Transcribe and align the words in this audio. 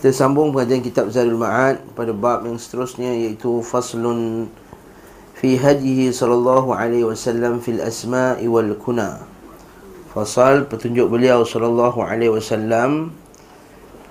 Kita 0.00 0.16
sambung 0.16 0.48
pengajian 0.56 0.80
kitab 0.80 1.12
Zadul 1.12 1.36
Ma'ad 1.36 1.84
pada 1.92 2.16
bab 2.16 2.48
yang 2.48 2.56
seterusnya 2.56 3.12
iaitu 3.12 3.60
faslun 3.60 4.48
fi 5.36 5.60
hadihi 5.60 6.08
sallallahu 6.08 6.72
alaihi 6.72 7.04
wasallam 7.04 7.60
fil 7.60 7.84
asma'i 7.84 8.48
wal 8.48 8.72
kuna. 8.80 9.20
Fasal 10.08 10.64
petunjuk 10.64 11.04
beliau 11.12 11.44
sallallahu 11.44 12.00
alaihi 12.00 12.32
wasallam 12.32 13.12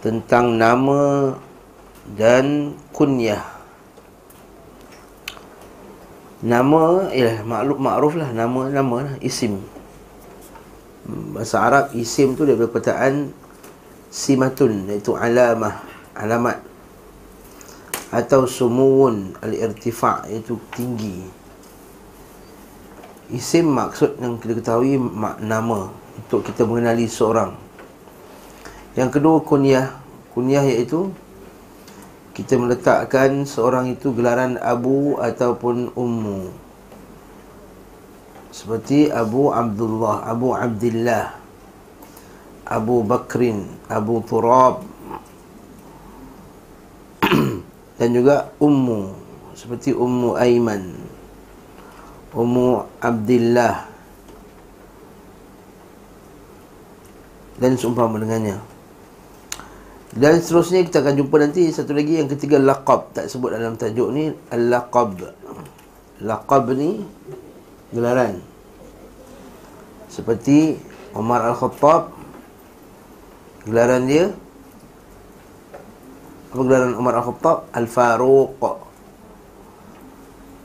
tentang 0.05 0.61
nama 0.61 1.33
dan 2.13 2.77
kunyah. 2.93 3.41
Nama 6.45 7.09
ialah 7.17 7.37
maklum 7.41 7.81
makruf 7.81 8.13
lah 8.13 8.29
nama 8.29 8.69
nama 8.69 9.09
lah 9.09 9.15
isim. 9.25 9.57
Bahasa 11.33 11.65
Arab 11.65 11.85
isim 11.97 12.37
tu 12.37 12.45
daripada 12.45 12.69
perkataan 12.69 13.33
simatun 14.09 14.89
iaitu 14.89 15.15
alamah 15.15 15.85
alamat. 16.17 16.59
Atau 18.09 18.49
sumuun 18.49 19.37
al-irtifa 19.39 20.25
iaitu 20.25 20.57
tinggi. 20.73 21.21
Isim 23.29 23.69
maksud 23.69 24.17
yang 24.17 24.41
kita 24.41 24.57
ketahui 24.57 24.97
mak 24.97 25.37
nama 25.37 25.93
untuk 26.17 26.41
kita 26.41 26.65
mengenali 26.65 27.05
seorang. 27.05 27.53
Yang 28.97 29.09
kedua 29.21 29.45
kunyah. 29.45 29.87
Kunyah 30.33 30.65
iaitu 30.65 31.13
kita 32.33 32.57
meletakkan 32.57 33.45
seorang 33.45 33.93
itu 33.93 34.15
gelaran 34.15 34.57
abu 34.57 35.19
ataupun 35.21 35.93
ummu. 35.93 36.49
Seperti 38.49 39.13
Abu 39.13 39.53
Abdullah 39.53 40.25
Abu 40.25 40.51
Abdullah 40.57 41.38
Abu 42.69 43.01
Bakrin, 43.01 43.65
Abu 43.89 44.21
Turab 44.29 44.85
dan 47.97 48.09
juga 48.13 48.53
Ummu 48.61 49.17
seperti 49.57 49.89
Ummu 49.91 50.37
Aiman, 50.37 50.93
Ummu 52.31 52.85
Abdullah 53.01 53.89
dan 57.57 57.73
seumpama 57.75 58.21
dengannya. 58.21 58.61
Dan 60.09 60.41
seterusnya 60.41 60.85
kita 60.85 61.05
akan 61.05 61.21
jumpa 61.21 61.35
nanti 61.37 61.69
satu 61.69 61.93
lagi 61.93 62.17
yang 62.17 62.29
ketiga 62.29 62.57
laqab 62.57 63.13
tak 63.13 63.29
sebut 63.29 63.53
dalam 63.53 63.77
tajuk 63.77 64.09
ni 64.09 64.33
al-laqab. 64.49 65.21
Laqab 66.21 66.73
ni 66.73 67.01
gelaran. 67.93 68.41
Seperti 70.09 70.81
Umar 71.13 71.45
Al-Khattab 71.45 72.18
Gelaran 73.69 74.09
dia? 74.09 74.33
Apa 76.49 76.61
gelaran 76.65 76.97
Umar 76.97 77.21
Al-Khattab? 77.21 77.69
Al-Faruq. 77.69 78.57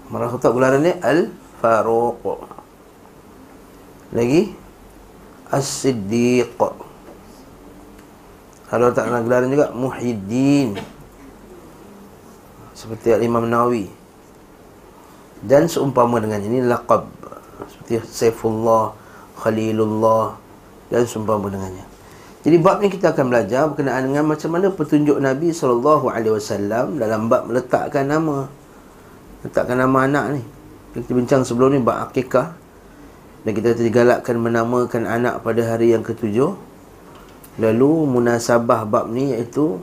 Umar 0.08 0.20
Al-Khattab 0.24 0.56
gelaran 0.56 0.80
dia? 0.80 0.96
Al-Faruq. 1.04 2.24
Lagi? 4.16 4.56
As-Siddiq. 5.52 6.56
Kalau 8.72 8.88
tak 8.96 9.12
nak 9.12 9.28
gelaran 9.28 9.52
juga 9.52 9.68
Muhyiddin. 9.76 10.80
Seperti 12.72 13.12
Al-Imam 13.12 13.44
Nawawi. 13.44 13.92
Dan 15.44 15.68
seumpama 15.68 16.24
dengan 16.24 16.40
ini 16.40 16.64
Laqab. 16.64 17.04
Seperti 17.68 18.00
Saifullah 18.08 18.96
Khalilullah. 19.36 20.40
Dan 20.88 21.04
seumpama 21.04 21.52
dengannya 21.52 21.93
jadi 22.44 22.60
bab 22.60 22.84
ni 22.84 22.92
kita 22.92 23.16
akan 23.16 23.32
belajar 23.32 23.72
berkenaan 23.72 24.04
dengan 24.04 24.28
macam 24.28 24.52
mana 24.52 24.68
petunjuk 24.68 25.16
Nabi 25.16 25.48
SAW 25.56 26.92
dalam 27.00 27.32
bab 27.32 27.48
meletakkan 27.48 28.04
nama. 28.04 28.52
Letakkan 29.40 29.80
nama 29.80 30.04
anak 30.04 30.36
ni. 30.36 30.42
Kita 30.92 31.16
bincang 31.16 31.40
sebelum 31.40 31.72
ni 31.72 31.80
bab 31.80 32.04
akikah. 32.04 32.52
Dan 33.48 33.50
kita 33.56 33.72
digalakkan 33.80 34.36
menamakan 34.36 35.08
anak 35.08 35.40
pada 35.40 35.64
hari 35.72 35.96
yang 35.96 36.04
ketujuh. 36.04 36.52
Lalu 37.64 37.90
munasabah 38.12 38.84
bab 38.84 39.08
ni 39.08 39.32
iaitu 39.32 39.80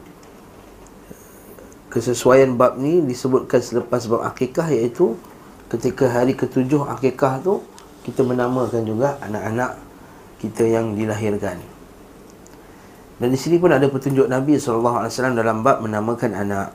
kesesuaian 1.89 2.53
bab 2.53 2.77
ni 2.77 3.01
disebutkan 3.01 3.57
selepas 3.57 4.05
bab 4.05 4.21
akikah 4.21 4.69
iaitu 4.69 5.17
ketika 5.65 6.13
hari 6.13 6.37
ketujuh 6.37 6.85
akikah 6.93 7.41
tu 7.41 7.65
kita 8.05 8.21
menamakan 8.21 8.85
juga 8.85 9.17
anak-anak 9.17 9.81
kita 10.37 10.61
yang 10.69 10.93
dilahirkan. 10.93 11.80
Dan 13.21 13.29
di 13.29 13.37
sini 13.37 13.61
pun 13.61 13.69
ada 13.69 13.85
petunjuk 13.85 14.25
Nabi 14.25 14.57
SAW 14.57 15.05
dalam 15.37 15.61
bab 15.61 15.85
menamakan 15.85 16.33
anak. 16.33 16.73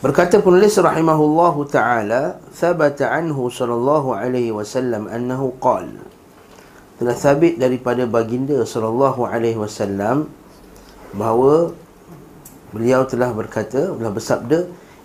Berkata 0.00 0.40
penulis 0.40 0.72
rahimahullahu 0.80 1.68
ta'ala, 1.68 2.40
Thabata 2.48 3.12
anhu 3.12 3.52
sallallahu 3.52 4.16
alaihi 4.16 4.56
wasallam 4.56 5.12
annahu 5.12 5.52
qal. 5.60 5.84
Telah 6.96 7.12
sabit 7.12 7.60
daripada 7.60 8.08
baginda 8.08 8.56
wasallam 8.56 10.32
bahawa 11.12 11.76
beliau 12.72 13.04
telah 13.04 13.36
berkata, 13.36 13.92
telah 13.92 14.12
bersabda, 14.16 14.58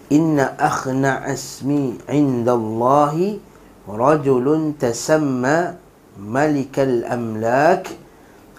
Inna 0.08 0.56
akhna 0.56 1.20
asmi 1.28 2.00
indallahi 2.08 3.44
rajulun 3.84 4.72
tasamma 4.80 5.76
malikal 6.16 7.04
amlak 7.12 8.07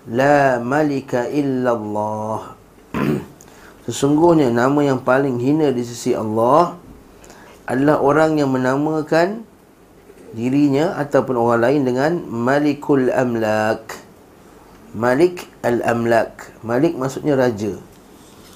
La 0.09 0.57
malika 0.57 1.29
illallah. 1.29 2.57
Sesungguhnya 3.85 4.49
nama 4.49 4.81
yang 4.81 5.05
paling 5.05 5.37
hina 5.37 5.69
di 5.69 5.85
sisi 5.85 6.17
Allah 6.17 6.81
Adalah 7.69 8.01
orang 8.01 8.41
yang 8.41 8.49
menamakan 8.49 9.45
dirinya 10.33 10.97
Ataupun 10.97 11.37
orang 11.37 11.61
lain 11.61 11.81
dengan 11.85 12.13
Malikul 12.25 13.13
Amlak. 13.13 14.01
Malik 14.97 15.45
Al-Amlak. 15.61 16.57
Malik 16.65 16.97
maksudnya 16.97 17.37
raja. 17.37 17.77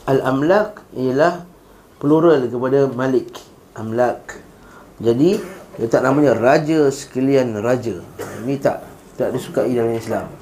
Al-Amlak 0.09 0.81
ialah 0.97 1.45
plural 2.01 2.49
kepada 2.49 2.89
Malik 2.89 3.29
Amlak. 3.77 4.41
Jadi 5.05 5.37
dia 5.77 5.89
tak 5.93 6.01
namanya 6.01 6.33
raja 6.33 6.89
sekalian 6.89 7.61
raja. 7.61 8.01
Ini 8.41 8.57
tak 8.57 8.89
tak 9.21 9.37
disukai 9.37 9.77
dalam 9.77 9.93
Islam 9.93 10.42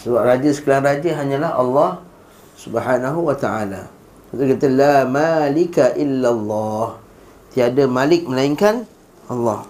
sebab 0.00 0.20
raja 0.24 0.50
sekalian 0.50 0.84
raja 0.84 1.10
hanyalah 1.16 1.52
Allah 1.56 1.90
Subhanahu 2.60 3.28
wa 3.28 3.36
taala. 3.36 3.88
Kita 4.30 4.44
kata 4.56 4.66
la 4.68 4.96
malika 5.08 5.96
illallah. 5.96 7.00
Tiada 7.50 7.88
malik 7.90 8.28
melainkan 8.28 8.86
Allah. 9.26 9.66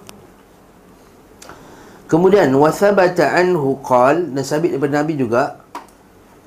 Kemudian 2.11 2.51
wasabata 2.59 3.31
anhu 3.39 3.79
qal 3.87 4.35
dan 4.35 4.43
sabit 4.43 4.75
daripada 4.75 5.01
Nabi 5.01 5.15
juga 5.15 5.63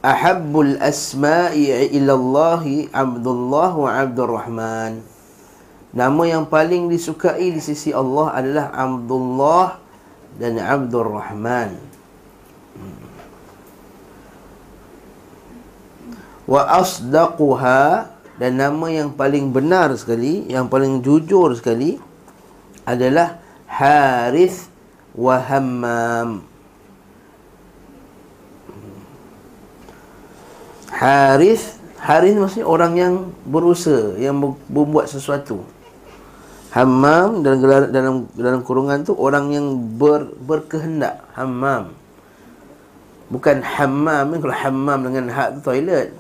ahabbul 0.04 0.76
asma'i 0.84 1.72
ilallahi 1.96 2.92
Abdullah 2.92 3.72
wa 3.72 3.90
Abdurrahman. 3.90 5.00
Nama 5.96 6.24
yang 6.28 6.46
paling 6.52 6.92
disukai 6.92 7.56
di 7.56 7.64
sisi 7.64 7.96
Allah 7.96 8.36
adalah 8.36 8.66
Abdullah 8.76 9.80
dan 10.36 10.60
Abdurrahman. 10.60 11.93
Wa 16.44 16.62
asdaquha 16.68 18.12
dan 18.36 18.60
nama 18.60 18.88
yang 18.92 19.14
paling 19.14 19.54
benar 19.54 19.94
sekali 19.96 20.50
yang 20.52 20.68
paling 20.68 21.00
jujur 21.00 21.54
sekali 21.56 22.02
adalah 22.84 23.40
Harith 23.70 24.68
wa 25.16 25.40
Hammam. 25.40 26.30
Harith 30.94 31.80
Harith 32.04 32.36
maksudnya 32.36 32.68
orang 32.68 32.94
yang 33.00 33.14
berusaha 33.48 34.20
yang 34.20 34.36
membuat 34.68 35.08
sesuatu. 35.08 35.64
Hammam 36.74 37.46
dalam 37.46 37.60
dalam 37.94 38.16
dalam 38.34 38.60
kurungan 38.66 39.06
tu 39.06 39.14
orang 39.14 39.54
yang 39.54 39.68
ber, 39.96 40.28
berkehendak. 40.42 41.22
Hammam 41.38 42.03
Bukan 43.32 43.64
hammam 43.64 44.36
ni 44.36 44.38
Kalau 44.44 44.56
hammam 44.56 45.00
dengan 45.08 45.26
hak 45.32 45.60
tu 45.60 45.72
toilet. 45.72 46.12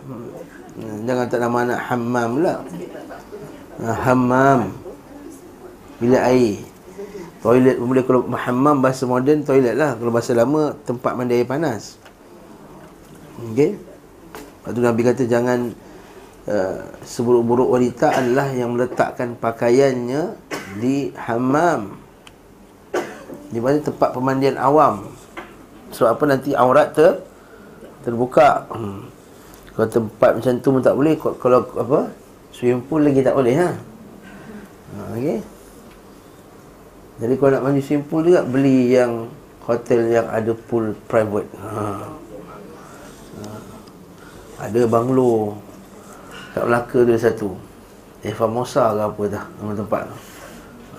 Jangan 1.03 1.25
tak 1.29 1.39
nama 1.43 1.57
anak 1.67 1.79
hammam 1.91 2.27
pula. 2.39 2.55
Ha, 3.83 3.93
Hammam. 4.09 4.59
Bila 6.01 6.17
air. 6.29 6.61
Toilet 7.43 7.75
pun 7.77 7.87
boleh. 7.91 8.03
Kalau 8.05 8.21
hammam 8.31 8.77
bahasa 8.79 9.03
moden 9.05 9.43
Toilet 9.43 9.75
lah. 9.75 9.99
Kalau 9.99 10.11
bahasa 10.13 10.31
lama 10.33 10.73
Tempat 10.87 11.11
mandi 11.13 11.37
air 11.37 11.47
panas. 11.47 11.99
Okay 13.51 13.75
Lepas 13.75 14.71
tu 14.71 14.79
Nabi 14.79 15.01
kata 15.03 15.23
jangan 15.25 15.73
uh, 16.47 16.79
Seburuk-buruk 17.01 17.73
wanita 17.73 18.13
adalah 18.13 18.53
Yang 18.53 18.69
meletakkan 18.77 19.35
pakaiannya 19.37 20.37
Di 20.79 21.11
hammam. 21.17 21.97
Di 23.53 23.61
mana 23.61 23.77
tempat 23.81 24.17
pemandian 24.17 24.57
awam 24.57 25.12
Sebab 25.93 26.09
apa 26.17 26.23
nanti 26.25 26.51
aurat 26.57 26.89
ter 26.91 27.21
Terbuka 28.03 28.67
hmm. 28.73 29.01
Kalau 29.73 29.87
tempat 29.89 30.31
macam 30.37 30.51
tu 30.59 30.69
pun 30.73 30.81
tak 30.81 30.95
boleh 30.97 31.13
Kalau 31.17 31.59
apa 31.77 31.99
Swimming 32.53 32.85
pool 32.85 33.01
lagi 33.01 33.25
tak 33.25 33.33
boleh 33.33 33.55
ha? 33.57 33.69
ha 33.73 34.99
okay. 35.17 35.41
Jadi 37.17 37.33
kalau 37.37 37.51
nak 37.57 37.63
mandi 37.65 37.81
swimming 37.81 38.05
pool 38.05 38.21
juga 38.25 38.45
Beli 38.45 38.93
yang 38.93 39.29
Hotel 39.63 40.11
yang 40.11 40.27
ada 40.27 40.51
pool 40.53 40.93
private 41.09 41.49
ha. 41.57 41.71
ha. 43.39 43.47
Ada 44.69 44.85
banglo 44.85 45.57
Kat 46.53 46.69
Melaka 46.69 46.99
tu 47.01 47.13
satu 47.17 47.49
Eva 48.21 48.45
Mosa 48.45 48.93
ke 48.93 49.01
apa 49.01 49.23
dah 49.31 49.45
Nama 49.57 49.71
tempat 49.73 50.01
tu 50.05 50.17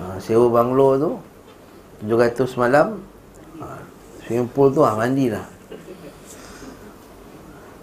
ha. 0.00 0.02
Sewa 0.18 0.46
banglo 0.50 0.88
tu 0.98 1.10
700 2.02 2.50
semalam 2.50 2.98
ha. 2.98 3.13
Pool 4.26 4.72
tu 4.72 4.80
ha, 4.80 4.96
mandilah 4.96 5.54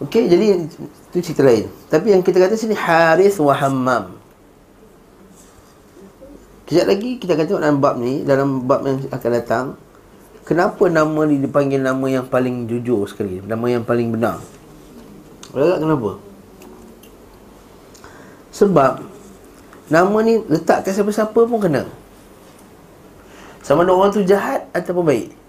Okey, 0.01 0.25
jadi 0.25 0.65
itu 1.13 1.17
cerita 1.21 1.45
lain. 1.45 1.69
Tapi 1.85 2.09
yang 2.09 2.25
kita 2.25 2.41
kata 2.41 2.57
sini 2.57 2.73
Harith 2.73 3.37
wa 3.37 3.53
Hammam. 3.53 4.17
Kejap 6.65 6.89
lagi 6.89 7.21
kita 7.21 7.37
akan 7.37 7.45
tengok 7.45 7.61
dalam 7.61 7.77
bab 7.77 7.95
ni, 8.01 8.25
dalam 8.25 8.65
bab 8.65 8.81
yang 8.81 8.97
akan 9.13 9.29
datang, 9.29 9.65
kenapa 10.41 10.89
nama 10.89 11.21
ni 11.29 11.37
dipanggil 11.37 11.77
nama 11.77 12.01
yang 12.09 12.25
paling 12.25 12.65
jujur 12.65 13.05
sekali, 13.05 13.45
nama 13.45 13.61
yang 13.69 13.85
paling 13.85 14.09
benar. 14.09 14.41
Boleh 15.53 15.77
kenapa? 15.77 16.11
Sebab 18.55 19.05
nama 19.91 20.17
ni 20.25 20.41
letak 20.49 20.81
kat 20.81 20.97
siapa-siapa 20.97 21.37
pun 21.45 21.59
kena. 21.61 21.85
Sama 23.61 23.85
ada 23.85 23.93
orang 23.93 24.09
tu 24.09 24.25
jahat 24.25 24.65
ataupun 24.73 25.05
baik. 25.05 25.40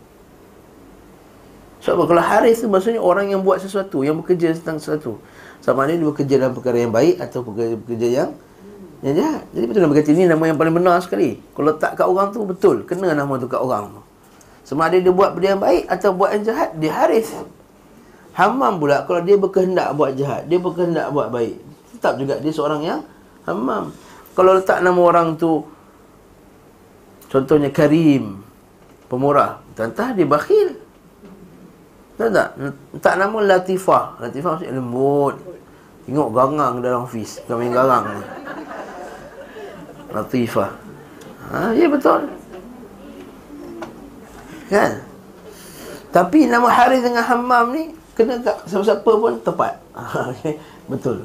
Sebab 1.82 1.94
apa? 1.98 2.04
Kalau 2.14 2.22
haris 2.22 2.62
tu 2.62 2.70
maksudnya 2.70 3.02
orang 3.02 3.34
yang 3.34 3.42
buat 3.42 3.58
sesuatu, 3.58 4.06
yang 4.06 4.22
bekerja 4.22 4.54
tentang 4.54 4.78
sesuatu. 4.78 5.18
Sama 5.58 5.86
ada 5.86 5.98
dia 5.98 6.06
bekerja 6.06 6.34
dalam 6.38 6.54
perkara 6.54 6.78
yang 6.78 6.94
baik 6.94 7.18
atau 7.18 7.42
bekerja, 7.42 7.74
bekerja 7.74 8.08
yang 8.08 8.30
yang 9.02 9.14
jahat. 9.18 9.42
Jadi 9.50 9.64
betul 9.66 9.80
nama 9.82 9.94
kata 9.98 10.10
ini 10.14 10.24
nama 10.30 10.44
yang 10.46 10.58
paling 10.58 10.74
benar 10.78 11.02
sekali. 11.02 11.42
Kalau 11.58 11.74
tak 11.74 11.98
kat 11.98 12.06
orang 12.06 12.30
tu 12.30 12.46
betul, 12.46 12.86
kena 12.86 13.18
nama 13.18 13.34
tu 13.34 13.50
kat 13.50 13.58
orang 13.58 13.90
tu. 13.90 14.00
Sama 14.62 14.86
ada 14.86 14.94
dia 14.94 15.10
buat 15.10 15.34
benda 15.34 15.58
yang 15.58 15.62
baik 15.62 15.90
atau 15.90 16.14
buat 16.14 16.30
yang 16.38 16.44
jahat, 16.46 16.70
dia 16.78 16.94
haris. 16.94 17.34
Hamam 18.38 18.78
pula 18.78 19.02
kalau 19.04 19.20
dia 19.26 19.34
berkehendak 19.34 19.90
buat 19.98 20.14
jahat, 20.14 20.46
dia 20.46 20.62
berkehendak 20.62 21.10
buat 21.10 21.34
baik. 21.34 21.58
Tetap 21.98 22.14
juga 22.22 22.38
dia 22.38 22.52
seorang 22.54 22.80
yang 22.86 23.00
hamam. 23.42 23.90
Kalau 24.32 24.56
letak 24.56 24.80
nama 24.80 24.96
orang 25.02 25.34
tu 25.34 25.66
contohnya 27.26 27.74
Karim, 27.74 28.40
pemurah, 29.10 29.60
tentang 29.74 30.14
dia 30.14 30.24
bakhil. 30.24 30.71
Tahu 32.20 32.28
tak? 32.28 32.48
Tak 33.00 33.14
nama 33.16 33.38
Latifah. 33.40 34.20
Latifah 34.20 34.56
maksudnya 34.56 34.76
lembut. 34.76 35.34
Tengok 36.04 36.28
gangang 36.34 36.82
dalam 36.82 37.08
ofis. 37.08 37.40
Bukan 37.44 37.56
main 37.56 37.72
garang. 37.72 38.04
Latifah. 40.12 40.70
Ha, 41.52 41.72
ya 41.72 41.86
betul. 41.88 42.28
Kan? 44.68 44.92
Tapi 46.12 46.44
nama 46.44 46.68
Haris 46.68 47.00
dengan 47.00 47.24
Hammam 47.24 47.72
ni 47.72 47.96
kena 48.12 48.36
tak 48.44 48.68
siapa-siapa 48.68 49.08
pun 49.08 49.40
tepat. 49.40 49.80
okay. 50.32 50.60
Betul. 50.84 51.24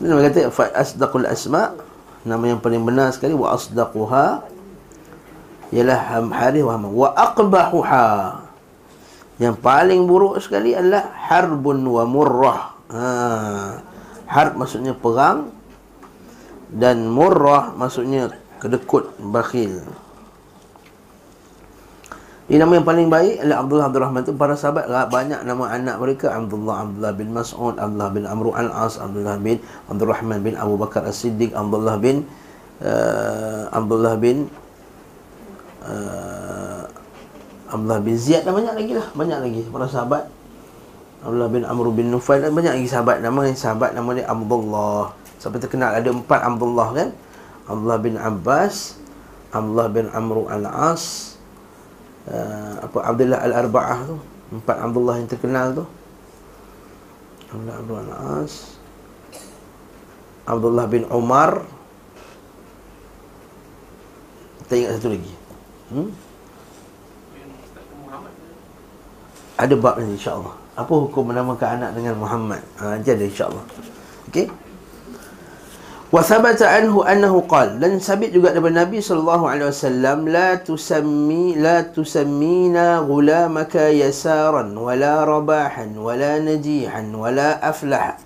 Nama 0.00 0.32
kata 0.32 0.48
fa 0.48 0.72
asdaqul 0.72 1.28
asma 1.28 1.76
nama 2.24 2.44
yang 2.48 2.60
paling 2.60 2.84
benar 2.84 3.12
sekali 3.12 3.36
wa 3.36 3.52
asdaquha 3.52 4.44
ialah 5.72 6.24
Haris 6.32 6.64
wa 6.64 6.72
Hammam 6.72 6.92
wa 6.92 7.08
aqbahuha 7.12 8.08
yang 9.40 9.56
paling 9.56 10.04
buruk 10.04 10.36
sekali 10.38 10.76
adalah 10.76 11.16
harbun 11.16 11.80
wa 11.80 12.04
murrah. 12.04 12.60
Ha. 12.92 13.04
Harb 14.28 14.52
maksudnya 14.60 14.92
perang 14.92 15.48
dan 16.68 17.08
murrah 17.08 17.72
maksudnya 17.72 18.30
kedekut 18.60 19.16
bakhil. 19.18 19.80
Ini 22.50 22.58
nama 22.58 22.82
yang 22.82 22.86
paling 22.86 23.06
baik 23.06 23.46
adalah 23.46 23.58
Abdullah 23.62 23.86
Abdul 23.86 24.02
Rahman 24.02 24.22
itu 24.26 24.34
para 24.34 24.58
sahabat 24.58 24.90
banyak 25.06 25.40
nama 25.46 25.70
anak 25.70 26.02
mereka 26.02 26.34
Abdullah 26.34 26.82
Abdullah 26.82 27.12
bin 27.14 27.30
Mas'ud, 27.30 27.78
Abdullah 27.78 28.10
bin 28.10 28.24
Amr 28.26 28.46
al-As, 28.58 28.98
Abdullah 28.98 29.38
bin 29.38 29.62
Abdul 29.86 30.10
Rahman 30.10 30.38
bin 30.42 30.54
Abu 30.58 30.74
Bakar 30.74 31.06
As-Siddiq, 31.06 31.54
Abdullah 31.54 31.94
bin 32.02 32.26
uh, 32.82 33.70
Abdullah 33.70 34.18
bin 34.18 34.50
uh, 35.86 36.79
Abdullah 37.70 38.02
bin 38.02 38.18
Ziyad 38.18 38.42
dan 38.42 38.52
banyak 38.52 38.74
lagi 38.74 38.92
lah. 38.98 39.06
Banyak 39.14 39.38
lagi. 39.40 39.60
Para 39.70 39.86
sahabat. 39.86 40.26
Abdullah 41.22 41.50
bin 41.52 41.62
Amr 41.62 41.86
bin 41.94 42.08
Nufail 42.10 42.42
dan 42.42 42.52
banyak 42.52 42.74
lagi 42.80 42.88
sahabat. 42.90 43.22
Nama 43.22 43.40
sahabat 43.54 43.90
nama 43.94 44.10
dia 44.16 44.26
Abdullah. 44.26 45.14
Sampai 45.38 45.62
terkenal? 45.62 45.94
Ada 45.96 46.10
empat 46.10 46.40
Abdullah 46.42 46.88
kan? 46.92 47.08
Abdullah 47.70 47.98
bin 48.02 48.14
Abbas. 48.18 48.98
Abdullah 49.54 49.88
bin 49.88 50.06
Amr 50.10 50.36
al-As. 50.50 51.36
Uh, 52.28 52.74
apa 52.84 52.98
Abdullah 53.06 53.40
al-Arba'ah 53.40 53.98
tu. 54.04 54.16
Empat 54.50 54.76
Abdullah 54.82 55.14
yang 55.22 55.28
terkenal 55.30 55.66
tu. 55.72 55.84
Abdullah 57.54 57.78
bin 57.86 57.96
al-As. 58.10 58.54
Abdullah 60.48 60.86
bin 60.90 61.04
Umar. 61.12 61.62
Kita 64.66 64.72
ingat 64.74 64.90
satu 64.98 65.08
lagi. 65.14 65.32
Hmm? 65.90 66.29
Ada 69.66 69.74
bab 69.76 70.00
ni 70.00 70.16
insya-Allah. 70.16 70.54
Apa 70.78 70.92
hukum 70.96 71.28
menamakan 71.28 71.80
anak 71.80 71.90
dengan 71.98 72.16
Muhammad? 72.16 72.64
Ha 72.80 72.96
nanti 72.96 73.12
ada 73.12 73.24
insya-Allah. 73.24 73.64
Okey. 74.32 74.48
Wa 76.10 76.26
thabata 76.26 76.66
anhu 76.66 77.06
annahu 77.06 77.46
qala 77.46 77.78
dan 77.78 78.02
sabit 78.02 78.34
juga 78.34 78.50
daripada 78.50 78.82
Nabi 78.82 78.98
sallallahu 78.98 79.46
alaihi 79.46 79.70
wasallam 79.70 80.26
la 80.26 80.58
tusammi 80.58 81.54
la 81.54 81.86
tusammina 81.86 82.98
ghulamaka 83.06 83.94
yasaran 83.94 84.74
wala 84.74 85.22
rabahan 85.22 85.94
wala 85.94 86.42
najihan 86.42 87.06
wala 87.14 87.62
aflah 87.62 88.18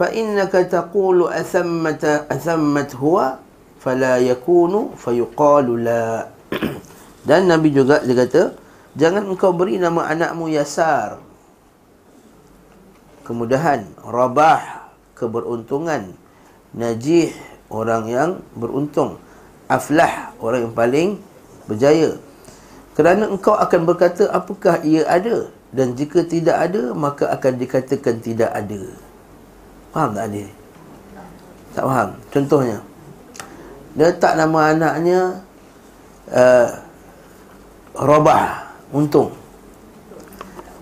fa 0.00 0.08
innaka 0.16 0.64
taqulu 0.64 1.28
athammata 1.28 2.24
athammat 2.32 2.96
huwa 2.96 3.36
fala 3.76 4.16
yakunu 4.16 4.96
fayuqalu 4.96 5.84
la 5.84 6.24
dan 7.28 7.52
Nabi 7.52 7.68
juga 7.68 8.00
dia 8.00 8.16
kata 8.16 8.63
Jangan 8.94 9.26
engkau 9.26 9.50
beri 9.50 9.82
nama 9.82 10.06
anakmu 10.06 10.46
Yasar. 10.54 11.18
Kemudahan 13.26 13.90
Rabah 14.06 14.86
Keberuntungan. 15.18 16.14
Najih 16.74 17.34
Orang 17.66 18.06
yang 18.06 18.38
beruntung. 18.54 19.18
Aflah 19.66 20.30
Orang 20.38 20.70
yang 20.70 20.74
paling 20.78 21.18
berjaya. 21.66 22.14
Kerana 22.94 23.26
engkau 23.26 23.58
akan 23.58 23.82
berkata 23.82 24.30
Apakah 24.30 24.78
ia 24.86 25.02
ada? 25.10 25.50
Dan 25.74 25.98
jika 25.98 26.22
tidak 26.22 26.54
ada 26.54 26.94
Maka 26.94 27.34
akan 27.34 27.52
dikatakan 27.58 28.22
tidak 28.22 28.54
ada. 28.54 28.82
Faham 29.90 30.10
tak 30.14 30.26
ni? 30.30 30.46
Tak 31.74 31.82
faham? 31.82 32.10
Contohnya 32.30 32.78
Dia 33.98 34.14
tak 34.14 34.38
nama 34.38 34.70
anaknya 34.70 35.42
uh, 36.30 36.68
Rabah 37.98 38.63
untung. 38.92 39.32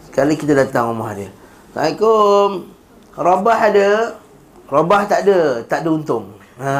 Sekali 0.08 0.34
kita 0.34 0.56
datang 0.56 0.90
rumah 0.92 1.14
dia. 1.14 1.30
Assalamualaikum. 1.72 2.68
Rabah 3.16 3.58
ada. 3.68 3.88
Rabah 4.68 5.02
tak 5.08 5.20
ada. 5.28 5.40
Tak 5.64 5.78
ada 5.84 5.88
untung. 5.88 6.24
Ha. 6.60 6.72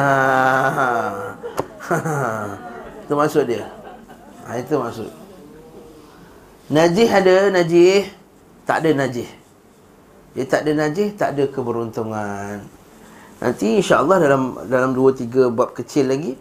itu 3.05 3.13
maksud 3.13 3.43
dia. 3.49 3.65
Ha, 4.45 4.61
itu 4.61 4.73
maksud. 4.77 5.09
Najih 6.69 7.09
ada. 7.09 7.35
Najih. 7.49 8.05
Tak 8.63 8.85
ada 8.85 8.89
najih. 8.95 9.29
Dia 10.33 10.45
tak 10.45 10.65
ada 10.65 10.71
najih. 10.85 11.09
Tak 11.17 11.29
ada 11.33 11.43
keberuntungan. 11.49 12.63
Nanti 13.43 13.81
insyaAllah 13.81 14.17
dalam 14.23 14.43
dalam 14.71 14.95
dua 14.95 15.11
tiga 15.11 15.49
bab 15.49 15.75
kecil 15.75 16.09
lagi. 16.09 16.37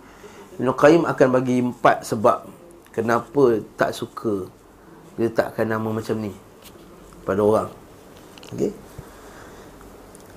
Ibn 0.61 0.69
Qayyim 0.77 1.03
akan 1.09 1.29
bagi 1.33 1.57
empat 1.59 2.05
sebab. 2.05 2.47
Kenapa 2.93 3.65
tak 3.81 3.97
suka 3.97 4.47
letakkan 5.21 5.69
nama 5.69 5.89
macam 5.89 6.17
ni 6.21 6.33
pada 7.25 7.41
orang. 7.43 7.69
Okey. 8.53 8.73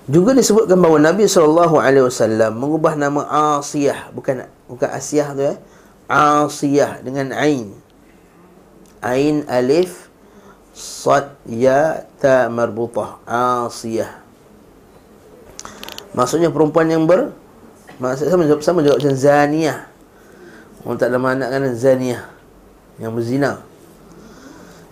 Juga 0.05 0.37
disebutkan 0.37 0.77
bahawa 0.77 1.01
Nabi 1.01 1.25
SAW 1.25 1.81
mengubah 2.53 2.93
nama 2.93 3.25
Asiyah 3.57 4.13
bukan 4.13 4.45
bukan 4.69 4.89
Asiyah 4.93 5.33
tu 5.33 5.41
eh. 5.41 5.57
Asiyah 6.05 7.01
dengan 7.01 7.33
ain. 7.33 7.73
Ain 9.01 9.41
alif 9.49 10.13
sad 10.77 11.33
ya 11.49 12.05
ta 12.21 12.53
marbutah 12.53 13.17
Asiyah. 13.25 14.21
Maksudnya 16.13 16.53
perempuan 16.53 16.85
yang 16.85 17.09
ber 17.09 17.33
maksud 17.97 18.29
sama 18.29 18.45
sama 18.61 18.79
juga 18.85 19.01
macam 19.01 19.15
Zaniyah. 19.17 19.89
Orang 20.85 21.01
tak 21.01 21.09
ada 21.09 21.17
makna 21.17 21.49
kan 21.49 21.65
Zaniyah 21.73 22.29
yang 23.01 23.09
berzina. 23.17 23.65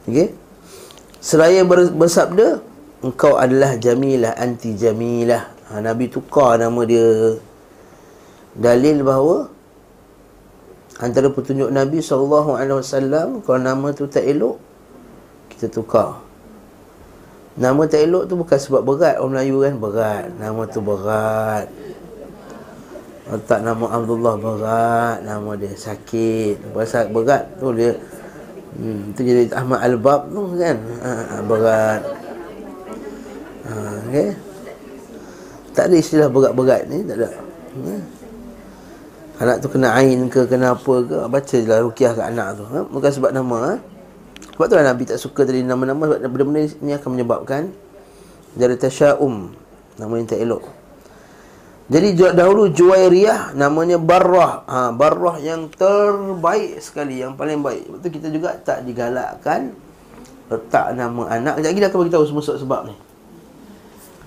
Okey. 0.03 0.35
Seraya 1.23 1.63
bersabda 1.67 2.59
engkau 2.99 3.39
adalah 3.39 3.79
jamilah 3.79 4.35
anti 4.35 4.75
jamilah. 4.75 5.55
Ha, 5.71 5.79
Nabi 5.79 6.11
tukar 6.11 6.59
nama 6.59 6.83
dia. 6.83 7.39
Dalil 8.53 9.01
bahawa 9.01 9.49
antara 11.01 11.31
petunjuk 11.31 11.73
Nabi 11.73 12.03
SAW 12.03 12.61
kalau 13.41 13.59
nama 13.59 13.87
tu 13.95 14.05
tak 14.05 14.27
elok 14.27 14.59
kita 15.49 15.71
tukar. 15.71 16.21
Nama 17.53 17.81
tak 17.85 18.03
elok 18.03 18.23
tu 18.27 18.33
bukan 18.35 18.59
sebab 18.59 18.81
berat 18.83 19.15
orang 19.21 19.45
Melayu 19.45 19.57
kan 19.63 19.75
berat. 19.79 20.25
Nama 20.37 20.61
tu 20.67 20.79
berat. 20.83 21.65
Letak 23.23 23.59
nama 23.63 23.85
Abdullah 23.87 24.35
berat 24.35 25.17
nama 25.23 25.55
dia 25.55 25.71
sakit. 25.71 26.75
Pasal 26.75 27.07
berat 27.13 27.47
tu 27.57 27.71
dia 27.71 27.95
hmm, 28.77 29.01
tu 29.17 29.21
jadi 29.25 29.49
Ahmad 29.53 29.79
Al-Bab 29.81 30.29
tu 30.29 30.41
kan 30.57 30.77
ha, 31.01 31.11
ha 31.13 31.35
berat 31.45 32.01
ha, 33.67 33.73
okay? 34.07 34.29
Tak 35.73 35.89
ada 35.89 35.95
istilah 35.97 36.29
berat-berat 36.29 36.85
ni 36.85 37.01
Tak 37.01 37.17
ada 37.17 37.27
ha? 37.33 37.95
Anak 39.41 39.55
tu 39.65 39.67
kena 39.73 39.97
ain 39.97 40.29
ke 40.29 40.45
Kena 40.45 40.77
apa 40.77 40.93
ke 41.01 41.17
Baca 41.25 41.55
je 41.57 41.65
lah 41.65 41.81
rukiah 41.81 42.13
kat 42.13 42.29
anak 42.29 42.61
tu 42.61 42.63
ha? 42.69 42.85
Bukan 42.85 43.09
sebab 43.09 43.33
nama 43.33 43.57
ha? 43.65 43.73
Sebab 44.53 44.65
tu 44.69 44.75
lah 44.77 44.85
Nabi 44.85 45.03
tak 45.09 45.17
suka 45.17 45.41
tadi 45.49 45.65
nama-nama 45.65 46.13
Sebab 46.13 46.29
benda-benda 46.29 46.61
ni 46.85 46.93
akan 46.93 47.09
menyebabkan 47.17 47.73
Jadi 48.53 48.77
tasya'um 48.77 49.49
Nama 49.97 50.13
yang 50.13 50.29
tak 50.29 50.41
elok 50.45 50.82
jadi 51.83 52.31
dahulu 52.31 52.71
Juwairiyah 52.71 53.59
namanya 53.59 53.99
Barrah. 53.99 54.63
Ha, 54.71 54.95
Barrah 54.95 55.35
yang 55.43 55.67
terbaik 55.67 56.79
sekali, 56.79 57.19
yang 57.19 57.35
paling 57.35 57.59
baik. 57.59 57.91
Betul 57.91 58.09
kita 58.15 58.27
juga 58.31 58.55
tak 58.55 58.87
digalakkan 58.87 59.75
letak 60.47 60.95
nama 60.95 61.27
anak. 61.27 61.59
Sekejap 61.59 61.71
lagi 61.75 61.79
dah 61.83 61.89
akan 61.91 61.99
beritahu 62.07 62.23
semua 62.23 62.43
sebab 62.43 62.81
ni. 62.87 62.95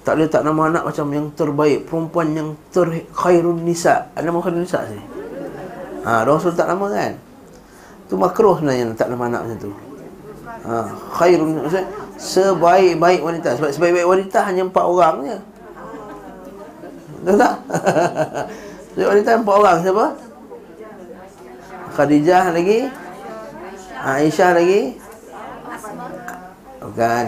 Tak 0.05 0.13
boleh 0.15 0.31
tak 0.31 0.47
nama 0.47 0.61
anak 0.71 0.83
macam 0.87 1.07
yang 1.11 1.27
terbaik 1.35 1.91
Perempuan 1.91 2.31
yang 2.31 2.55
ter 2.71 2.87
khairun 3.11 3.67
nisa 3.67 4.07
Ada 4.15 4.31
nama 4.31 4.39
khairun 4.39 4.63
nisa 4.63 4.87
sini 4.87 5.03
ha, 6.07 6.23
Rasul 6.23 6.55
tak 6.55 6.71
nama 6.71 6.87
kan 6.87 7.19
Itu 8.07 8.15
makruh 8.15 8.55
sebenarnya 8.55 8.95
tak 8.95 9.11
nama 9.11 9.27
anak 9.27 9.41
macam 9.51 9.59
tu 9.67 9.71
ha, 10.63 10.87
Khairun 11.11 11.59
maksudnya 11.59 11.91
Sebaik-baik 12.23 13.19
wanita 13.19 13.59
Sebab 13.59 13.75
sebaik-baik 13.75 14.07
wanita 14.07 14.47
hanya 14.47 14.63
empat 14.71 14.85
orang 14.87 15.17
je 15.27 15.39
Betul 17.27 17.43
tak? 17.43 17.55
Sebaik 18.95 19.09
wanita 19.11 19.31
empat 19.43 19.55
orang 19.59 19.79
siapa? 19.83 20.07
Khadijah 21.99 22.45
lagi 22.55 22.87
Aisyah 23.99 24.51
lagi 24.55 24.95
Bukan 26.87 27.27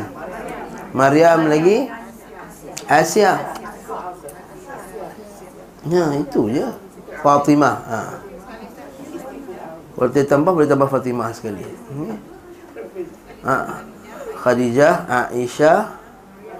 Maryam 0.94 1.50
lagi 1.50 1.90
Asia. 2.86 3.42
Ya, 5.90 6.04
itu 6.14 6.46
je. 6.48 6.64
Fatimah. 7.20 7.76
Ha. 7.84 8.00
Kalau 9.98 10.08
dia 10.14 10.24
tambah, 10.24 10.54
boleh 10.56 10.70
tambah 10.70 10.88
Fatimah 10.88 11.28
sekali. 11.34 11.66
Hmm. 11.90 12.16
Ha. 13.44 13.82
Khadijah, 14.40 15.04
Aisyah, 15.10 16.00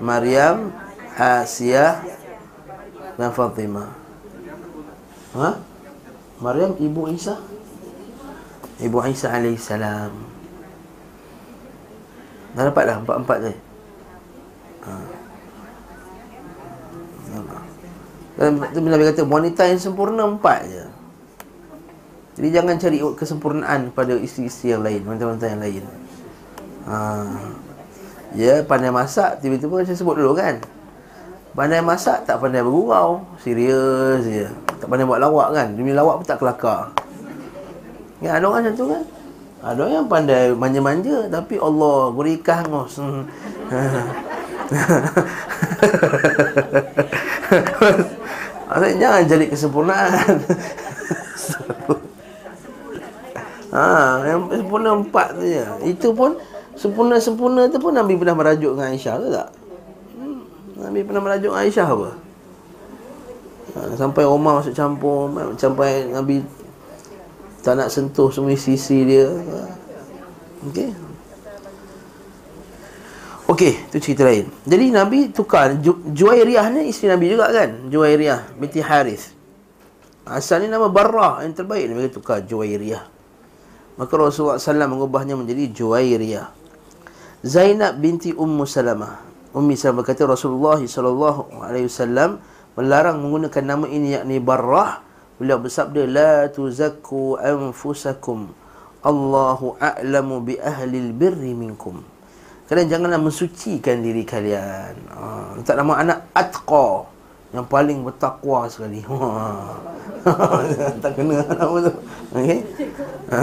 Maryam, 0.02 0.75
Asia 1.16 2.17
dan 3.18 3.34
Fatimah. 3.34 3.90
Ha? 5.34 5.50
Maryam 6.38 6.78
ibu 6.78 7.10
Isa. 7.10 7.34
Ibu 8.78 9.02
Isa 9.10 9.34
alaihissalam. 9.34 10.14
Dah 12.54 12.62
dapat 12.62 12.82
dah 12.87 12.96
empat-empat 13.02 13.38
ni. 13.42 13.54
Ha. 14.87 14.92
Tu 18.38 18.78
Nabi 18.78 19.04
kata 19.10 19.26
wanita 19.26 19.66
yang 19.66 19.82
sempurna 19.82 20.22
empat 20.22 20.70
je. 20.70 20.87
Jadi 22.38 22.48
jangan 22.54 22.78
cari 22.78 23.02
kesempurnaan 23.02 23.90
pada 23.90 24.14
isteri-isteri 24.14 24.78
yang 24.78 24.82
lain, 24.87 25.02
wanita-wanita 25.02 25.46
yang 25.50 25.58
lain. 25.58 25.84
Ha. 26.87 26.96
Ya, 28.38 28.62
pandai 28.62 28.94
masak, 28.94 29.42
tiba-tiba 29.42 29.82
saya 29.82 29.98
sebut 29.98 30.14
dulu 30.14 30.38
kan. 30.38 30.62
Pandai 31.56 31.80
masak, 31.80 32.24
tak 32.28 32.40
pandai 32.40 32.60
bergurau. 32.64 33.24
Serius 33.40 34.24
je. 34.24 34.48
Tak 34.80 34.88
pandai 34.88 35.08
buat 35.08 35.20
lawak 35.20 35.54
kan. 35.56 35.72
Demi 35.74 35.92
lawak 35.96 36.20
pun 36.22 36.26
tak 36.28 36.38
kelakar. 36.40 36.92
Ya, 38.18 38.36
ada 38.36 38.48
orang 38.50 38.66
macam 38.66 38.74
tu 38.76 38.86
kan. 38.90 39.04
Ada 39.58 39.82
yang 39.90 40.06
pandai 40.06 40.54
manja-manja, 40.54 41.26
tapi 41.30 41.58
Allah 41.58 42.10
gurikah 42.14 42.62
ngos. 42.66 43.00
Maksudnya 48.68 49.00
jangan 49.00 49.22
jadi 49.24 49.48
kesempurnaan 49.48 50.34
ha, 53.72 53.84
Yang 54.28 54.40
sempurna 54.60 54.90
empat 54.92 55.40
tu 55.40 55.48
je 55.48 55.64
Itu 55.88 56.12
pun 56.12 56.36
Sempurna-sempurna 56.76 57.72
tu 57.72 57.80
pun 57.80 57.96
Nabi 57.96 58.14
pernah 58.14 58.36
merajuk 58.36 58.76
dengan 58.76 58.92
Aisyah 58.92 59.16
ke 59.18 59.28
tak? 59.34 59.48
Nabi 60.78 61.02
pernah 61.02 61.23
merajuk 61.23 61.52
Aisyah 61.52 61.88
apa? 61.90 62.11
Ha, 63.68 63.78
sampai 63.99 64.25
Omar 64.25 64.62
masuk 64.62 64.73
campur 64.73 65.28
Sampai 65.61 66.08
Nabi 66.08 66.40
Tak 67.61 67.76
nak 67.76 67.92
sentuh 67.92 68.32
semua 68.32 68.56
sisi 68.56 69.04
dia 69.04 69.28
Okey 70.64 71.08
Okey, 73.49 73.88
tu 73.88 73.97
cerita 73.97 74.28
lain. 74.28 74.44
Jadi 74.68 74.92
Nabi 74.92 75.32
tukar 75.32 75.73
Ju- 75.80 76.04
Juwairiyah 76.12 76.68
ni 76.68 76.92
isteri 76.92 77.08
Nabi 77.08 77.32
juga 77.32 77.49
kan? 77.49 77.88
Juwairiyah 77.88 78.61
binti 78.61 78.85
Harith. 78.85 79.32
Asalnya 80.28 80.76
nama 80.76 80.92
Barrah 80.92 81.40
yang 81.40 81.56
terbaik 81.56 81.88
Nabi 81.88 82.12
tukar 82.12 82.44
Juwairiyah. 82.44 83.08
Maka 83.97 84.12
Rasulullah 84.20 84.61
SAW 84.61 84.92
mengubahnya 84.92 85.32
menjadi 85.32 85.64
Juwairiyah. 85.73 86.44
Zainab 87.40 87.97
binti 87.97 88.37
Ummu 88.37 88.68
Salamah. 88.68 89.27
Ummi 89.58 89.74
Salamah 89.74 90.06
berkata 90.06 90.22
Rasulullah 90.22 90.78
SAW 90.78 92.38
melarang 92.78 93.18
menggunakan 93.18 93.64
nama 93.66 93.90
ini 93.90 94.14
yakni 94.14 94.38
Barrah. 94.38 95.02
Beliau 95.34 95.58
bersabda 95.58 96.06
la 96.06 96.46
tuzakku 96.46 97.34
anfusakum. 97.42 98.54
Allahu 99.02 99.74
a'lamu 99.82 100.46
bi 100.46 100.54
ahli 100.62 101.10
al-birri 101.10 101.58
minkum. 101.58 102.06
Kalian 102.70 102.86
janganlah 102.86 103.18
mensucikan 103.18 103.98
diri 103.98 104.22
kalian. 104.22 104.94
Ha, 105.10 105.58
tak 105.66 105.74
nama 105.74 106.06
anak 106.06 106.18
Atqa 106.38 107.10
yang 107.50 107.66
paling 107.66 108.06
bertakwa 108.06 108.70
sekali. 108.70 109.02
Ha. 110.28 110.34
tak 111.02 111.14
kena 111.16 111.40
nama 111.46 111.78
tu. 111.88 111.92
Okey. 112.36 112.58
Ha. 113.32 113.42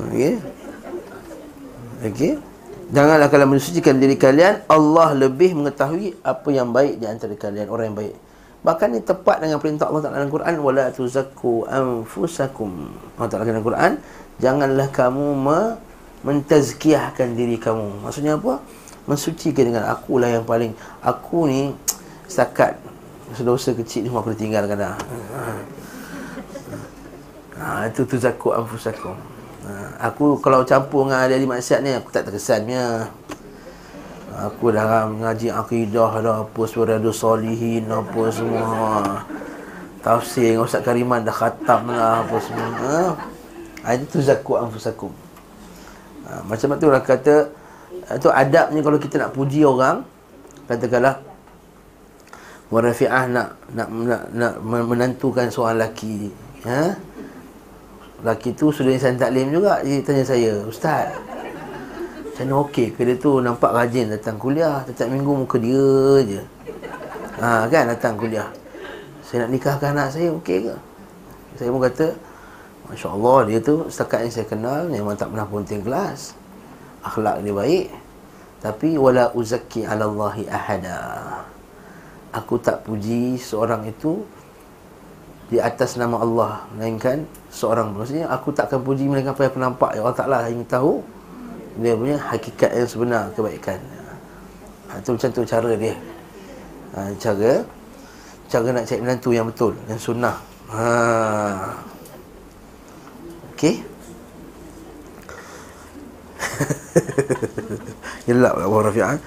Okey. 0.00 0.32
Okey. 2.10 2.32
Janganlah 2.94 3.26
kalian 3.26 3.50
mensucikan 3.50 3.98
diri 3.98 4.14
kalian. 4.14 4.62
Allah 4.70 5.10
lebih 5.18 5.58
mengetahui 5.58 6.14
apa 6.22 6.48
yang 6.54 6.70
baik 6.70 7.02
di 7.02 7.10
antara 7.10 7.34
kalian, 7.34 7.66
orang 7.66 7.90
yang 7.90 7.98
baik. 7.98 8.14
Bahkan 8.62 8.86
ini 8.94 9.02
tepat 9.02 9.42
dengan 9.42 9.58
perintah 9.58 9.90
Allah 9.90 10.00
Taala 10.06 10.22
dalam 10.22 10.30
Quran 10.30 10.54
wala 10.62 10.94
tuzakku 10.94 11.66
anfusakum. 11.66 12.94
Allah 13.18 13.28
Taala 13.28 13.44
dalam 13.50 13.66
Quran, 13.66 13.98
janganlah 14.38 14.88
kamu 14.94 15.26
me- 15.34 15.74
mentazkiyahkan 16.22 17.34
diri 17.34 17.58
kamu. 17.58 18.06
Maksudnya 18.06 18.38
apa? 18.38 18.62
Mensucikan 19.10 19.74
dengan 19.74 19.84
akulah 19.90 20.30
yang 20.30 20.46
paling 20.46 20.72
aku 21.02 21.50
ni 21.50 21.74
setakat 22.30 22.78
dosa 23.42 23.74
kecil 23.74 24.06
ni 24.06 24.08
aku 24.08 24.30
tinggalkan 24.38 24.78
dah. 24.78 24.94
Ha, 27.54 27.86
itu 27.86 28.02
tu 28.02 28.18
zakut 28.18 28.50
anfusakum. 28.50 29.14
Ha, 29.64 29.72
aku 30.12 30.36
kalau 30.44 30.60
campur 30.68 31.08
dengan 31.08 31.24
ahli 31.24 31.48
maksiat 31.48 31.80
ni 31.80 31.96
aku 31.96 32.12
tak 32.12 32.28
terkesannya. 32.28 33.08
Aku 34.34 34.74
dah 34.74 35.06
mengaji 35.08 35.48
akidah 35.48 36.20
dah 36.20 36.36
apa 36.44 36.62
surah 36.66 36.98
solihin 37.14 37.86
apa 37.88 38.22
semua. 38.28 38.74
Tafsir 40.04 40.52
dengan 40.52 40.68
Ustaz 40.68 40.84
Kariman 40.84 41.24
dah 41.24 41.32
khatam 41.32 41.88
lah 41.88 42.20
apa 42.26 42.36
semua. 42.44 43.16
Ha, 43.86 43.96
itu 43.96 44.20
zakut 44.20 44.60
anfusakum. 44.60 45.12
Ha, 46.28 46.44
macam 46.44 46.76
tu 46.76 46.88
lah 46.92 47.00
kata 47.00 47.48
itu 48.04 48.28
adabnya 48.28 48.80
kalau 48.84 48.98
kita 49.00 49.16
nak 49.16 49.32
puji 49.32 49.64
orang 49.64 50.04
katakanlah 50.68 51.20
Warafi'ah 52.68 53.28
nak, 53.28 53.48
nak 53.76 53.88
nak 53.92 54.22
nak 54.32 54.54
menentukan 54.64 55.48
soal 55.52 55.76
lelaki 55.78 56.32
ha? 56.64 56.96
Lelaki 58.22 58.54
tu 58.54 58.70
sudah 58.70 58.94
insan 58.94 59.18
taklim 59.18 59.50
juga 59.50 59.82
Dia 59.82 59.98
tanya 60.04 60.22
saya 60.22 60.62
Ustaz 60.62 61.10
Macam 62.30 62.44
mana 62.46 62.54
okey 62.68 62.94
ke 62.94 63.02
dia 63.02 63.16
tu? 63.18 63.42
Nampak 63.42 63.74
rajin 63.74 64.12
datang 64.12 64.38
kuliah 64.38 64.84
Setiap 64.86 65.10
minggu 65.10 65.32
muka 65.42 65.56
dia 65.58 65.88
je. 66.22 66.42
Ha, 67.42 67.66
Kan 67.66 67.90
datang 67.90 68.14
kuliah. 68.14 68.46
Saya 69.26 69.46
nak 69.46 69.50
nikahkan 69.58 69.90
anak 69.96 70.08
saya 70.14 70.30
okey 70.38 70.70
ke? 70.70 70.74
Saya 71.58 71.68
pun 71.74 71.82
kata 71.82 72.06
Masya 72.86 73.08
Allah 73.10 73.38
dia 73.50 73.58
tu 73.58 73.74
Setakat 73.90 74.28
yang 74.28 74.32
saya 74.34 74.46
kenal 74.46 74.80
Memang 74.86 75.18
tak 75.18 75.34
pernah 75.34 75.46
punting 75.48 75.82
kelas. 75.82 76.38
Akhlak 77.02 77.42
dia 77.42 77.50
baik 77.50 77.86
Tapi 78.62 78.94
Wala 78.94 79.34
uzaki 79.34 79.82
ala 79.82 80.06
Allahi 80.06 80.46
ahada. 80.46 81.00
Aku 82.34 82.58
tak 82.58 82.82
puji 82.82 83.38
seorang 83.38 83.86
itu 83.86 84.26
di 85.52 85.60
atas 85.60 86.00
nama 86.00 86.16
Allah 86.20 86.64
melainkan 86.72 87.28
seorang 87.52 87.92
maksudnya 87.92 88.26
aku 88.32 88.50
tak 88.50 88.72
akan 88.72 88.80
puji 88.80 89.04
melainkan 89.08 89.36
apa 89.36 89.44
yang 89.44 89.52
aku 89.52 89.60
nampak. 89.60 89.90
Ya 89.92 90.00
Allah 90.00 90.16
Taala 90.16 90.38
ingin 90.48 90.64
tahu 90.66 91.04
dia 91.78 91.92
punya 91.98 92.16
hakikat 92.16 92.70
yang 92.72 92.88
sebenar 92.88 93.28
kebaikan. 93.34 93.80
Ha, 94.88 95.02
itu 95.02 95.10
macam 95.12 95.30
tu 95.34 95.42
cara 95.44 95.70
dia. 95.76 95.94
Ha, 96.94 96.98
cara 97.18 97.50
cara 98.48 98.66
nak 98.70 98.84
cari 98.86 99.00
menantu 99.02 99.30
yang 99.34 99.46
betul 99.50 99.72
yang 99.90 100.00
sunnah. 100.00 100.36
Ha. 100.72 100.86
okey? 103.54 103.84
Gelap 108.24 108.54
Abu 108.56 108.80
Rafi'ah 108.80 109.18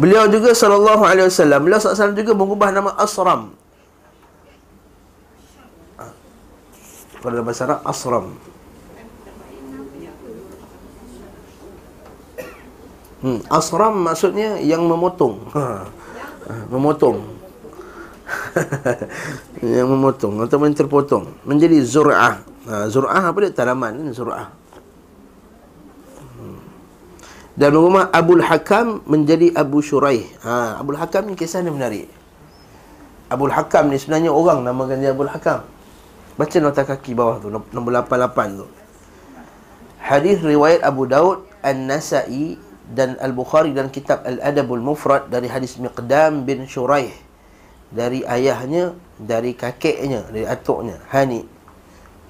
Beliau 0.00 0.24
juga 0.32 0.56
sallallahu 0.56 1.04
alaihi 1.04 1.28
wasallam, 1.28 1.68
beliau 1.68 1.76
sallallahu 1.76 2.16
juga 2.16 2.32
mengubah 2.32 2.72
nama 2.72 2.96
Asram. 2.96 3.52
Pada 7.22 7.38
bahasa 7.40 7.62
Arab 7.70 7.80
Asram. 7.86 8.26
Hmm, 13.22 13.38
asram 13.46 13.94
maksudnya 14.02 14.58
yang 14.58 14.82
memotong. 14.82 15.46
Ha. 15.54 15.86
memotong. 16.74 17.22
yang 19.62 19.86
memotong 19.86 20.42
atau 20.42 20.58
terpotong 20.74 21.30
menjadi 21.46 21.78
zur'ah. 21.86 22.42
Ha, 22.66 22.90
zur'ah 22.90 23.30
apa 23.30 23.38
dia? 23.46 23.54
Tanaman 23.54 24.10
zur'ah. 24.10 24.50
Dan 27.52 27.76
rumah 27.76 28.08
Abu 28.10 28.40
Hakam 28.40 29.04
menjadi 29.04 29.52
Abu 29.52 29.84
Shuraih. 29.84 30.24
Ha, 30.40 30.80
Abu 30.80 30.96
Hakam 30.96 31.28
ni 31.28 31.36
kisah 31.36 31.60
ni 31.60 31.68
menarik. 31.68 32.08
Abu 33.28 33.44
Hakam 33.52 33.92
ni 33.92 34.00
sebenarnya 34.00 34.32
orang 34.32 34.64
namakan 34.64 35.04
dia 35.04 35.12
Abu 35.12 35.28
Hakam. 35.28 35.60
Baca 36.32 36.56
nota 36.64 36.82
kaki 36.88 37.12
bawah 37.12 37.36
tu, 37.38 37.52
nombor 37.52 37.92
88 37.92 38.60
tu. 38.64 38.66
Hadis 40.00 40.40
riwayat 40.40 40.80
Abu 40.82 41.04
Daud, 41.04 41.44
An-Nasai 41.60 42.56
dan 42.88 43.20
Al-Bukhari 43.20 43.76
dan 43.76 43.92
kitab 43.92 44.24
Al-Adabul 44.24 44.82
Mufrad 44.82 45.28
dari 45.28 45.46
hadis 45.46 45.76
Miqdam 45.76 46.48
bin 46.48 46.64
Shuraih. 46.64 47.14
Dari 47.92 48.24
ayahnya, 48.24 48.96
dari 49.20 49.52
kakeknya, 49.52 50.32
dari 50.32 50.48
atuknya, 50.48 50.96
Hani. 51.12 51.44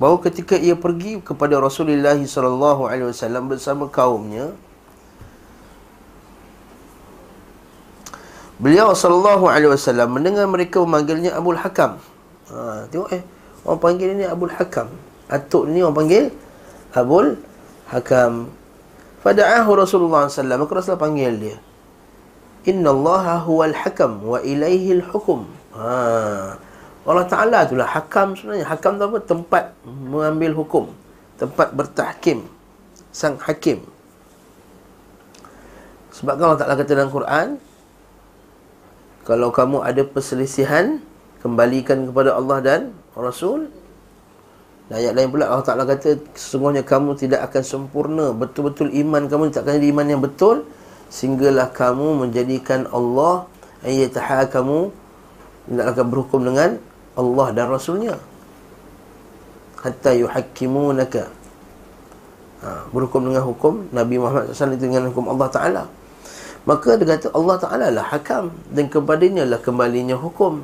Bahawa 0.03 0.19
ketika 0.27 0.59
ia 0.59 0.75
pergi 0.75 1.23
kepada 1.23 1.63
Rasulullah 1.63 2.19
SAW 2.19 3.47
bersama 3.47 3.87
kaumnya, 3.87 4.51
Beliau 8.63 8.95
sallallahu 8.95 9.51
alaihi 9.51 9.75
wasallam 9.75 10.15
mendengar 10.15 10.47
mereka 10.47 10.79
memanggilnya 10.87 11.35
Abul 11.35 11.59
Hakam. 11.59 11.99
Ha, 12.47 12.87
tengok 12.95 13.11
eh 13.11 13.27
orang 13.67 13.81
panggil 13.81 14.09
ini 14.15 14.25
Abul 14.27 14.53
Hakam. 14.53 14.91
Atuk 15.31 15.71
ni 15.71 15.81
orang 15.81 15.97
panggil 15.97 16.25
Abul 16.93 17.39
Hakam. 17.89 18.53
Fada'ahu 19.23 19.71
Rasulullah 19.79 20.27
sallallahu 20.27 20.67
maka 20.67 20.73
Rasulullah 20.79 21.05
panggil 21.07 21.33
dia. 21.39 21.57
Inna 22.67 22.95
Allah 22.95 23.43
huwal 23.43 23.75
hakam 23.75 24.23
wa 24.23 24.39
ilaihi 24.39 25.03
al-hukum. 25.03 25.47
Ha. 25.75 26.55
Allah 27.03 27.27
Ta'ala 27.27 27.67
itulah 27.67 27.87
hakam 27.91 28.39
sebenarnya. 28.39 28.67
Hakam 28.71 28.99
tu 28.99 29.05
apa? 29.11 29.19
Tempat 29.19 29.65
mengambil 29.83 30.55
hukum. 30.55 30.85
Tempat 31.39 31.75
bertahkim. 31.75 32.47
Sang 33.11 33.35
hakim. 33.43 33.83
Sebab 36.15 36.39
Allah 36.39 36.59
Ta'ala 36.59 36.79
kata 36.79 36.95
dalam 36.95 37.11
Quran, 37.11 37.59
kalau 39.27 39.51
kamu 39.51 39.83
ada 39.83 40.03
perselisihan 40.07 41.03
Kembalikan 41.43 42.07
kepada 42.07 42.39
Allah 42.39 42.59
dan 42.63 42.81
Rasul. 43.17 43.69
Dan 44.89 44.99
ayat 44.99 45.13
lain 45.15 45.29
pula 45.31 45.49
Allah 45.49 45.65
Ta'ala 45.65 45.85
kata 45.87 46.19
Sesungguhnya 46.35 46.83
kamu 46.83 47.17
tidak 47.17 47.45
akan 47.49 47.63
sempurna. 47.63 48.27
Betul-betul 48.33 48.93
iman 49.05 49.29
kamu 49.29 49.53
tak 49.53 49.69
akan 49.69 49.81
jadi 49.81 49.89
iman 49.93 50.07
yang 50.09 50.23
betul. 50.25 50.65
Sehinggalah 51.13 51.71
kamu 51.73 52.25
menjadikan 52.27 52.89
Allah 52.89 53.45
Ayyataha 53.85 54.49
kamu 54.49 54.89
Tidak 55.69 55.87
akan 55.93 56.05
berhukum 56.09 56.41
dengan 56.43 56.81
Allah 57.13 57.47
dan 57.53 57.69
Rasulnya. 57.69 58.17
Hatta 59.83 60.17
yuhakkimunaka. 60.17 61.29
Ha, 62.63 62.87
Berhukum 62.95 63.27
dengan 63.27 63.43
hukum 63.43 63.91
Nabi 63.91 64.23
Muhammad 64.23 64.55
SAW 64.55 64.79
dengan 64.79 65.11
hukum 65.11 65.27
Allah 65.29 65.49
Ta'ala. 65.51 65.85
Maka 66.63 66.95
dia 66.95 67.19
kata 67.19 67.35
Allah 67.35 67.57
Ta'ala 67.59 67.87
lah 67.91 68.07
hakam 68.07 68.55
Dan 68.71 68.87
kepadanya 68.87 69.43
lah 69.43 69.59
kembalinya 69.59 70.15
hukum 70.15 70.63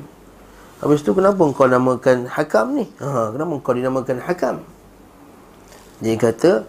Habis 0.79 1.03
tu 1.03 1.11
kenapa 1.11 1.43
kau 1.51 1.67
namakan 1.67 2.31
hakam 2.31 2.79
ni? 2.79 2.87
Ha, 3.03 3.35
kenapa 3.35 3.59
kau 3.59 3.75
dinamakan 3.75 4.23
hakam? 4.23 4.63
Dia 5.99 6.15
kata 6.15 6.63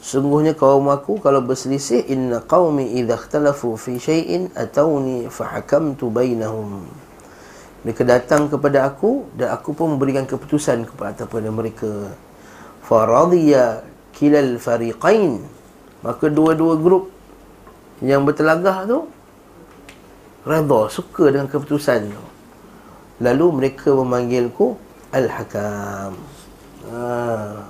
Sungguhnya 0.00 0.56
kaum 0.56 0.88
aku 0.88 1.20
kalau 1.20 1.44
berselisih 1.44 2.08
Inna 2.08 2.40
qawmi 2.40 2.96
idha 2.96 3.20
ikhtalafu 3.20 3.76
fi 3.76 4.00
syai'in 4.00 4.48
Atawni 4.56 5.28
fahakamtu 5.28 6.08
bainahum 6.08 6.88
Mereka 7.84 8.08
datang 8.08 8.48
kepada 8.48 8.88
aku 8.88 9.28
Dan 9.36 9.52
aku 9.52 9.76
pun 9.76 9.94
memberikan 9.94 10.24
keputusan 10.24 10.88
kepada 10.88 11.48
mereka 11.52 12.08
Faradiyya 12.88 13.84
kilal 14.16 14.56
fariqain 14.56 15.44
Maka 16.00 16.32
dua-dua 16.32 16.80
grup 16.80 17.12
yang 18.02 18.26
bertelagah 18.26 18.82
tu 18.90 19.06
redha 20.42 20.80
suka 20.90 21.30
dengan 21.30 21.46
keputusan 21.46 22.10
tu 22.10 22.31
lalu 23.22 23.46
mereka 23.62 23.94
memanggilku 23.94 24.74
al-hakam. 25.14 26.18
Ha. 26.90 27.62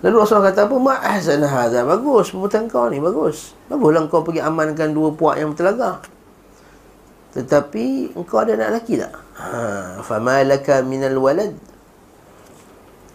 lalu 0.00 0.14
Rasulullah 0.16 0.48
kata 0.50 0.64
apa? 0.66 0.76
Ma'ahsan 0.80 1.44
hadha. 1.44 1.84
Bagus 1.84 2.32
perbuatan 2.32 2.66
kau 2.72 2.88
ni 2.88 2.98
bagus. 2.98 3.52
Baguslah 3.68 4.08
kau 4.08 4.24
pergi 4.24 4.40
amankan 4.40 4.96
dua 4.96 5.12
puak 5.12 5.36
yang 5.36 5.52
bertelagah 5.52 6.00
tetapi 7.32 8.12
engkau 8.12 8.44
ada 8.44 8.52
anak 8.52 8.68
lelaki 8.84 8.94
tak? 9.00 9.12
Ha. 9.40 10.04
Famalaka 10.04 10.84
minal 10.84 11.16
walad. 11.16 11.56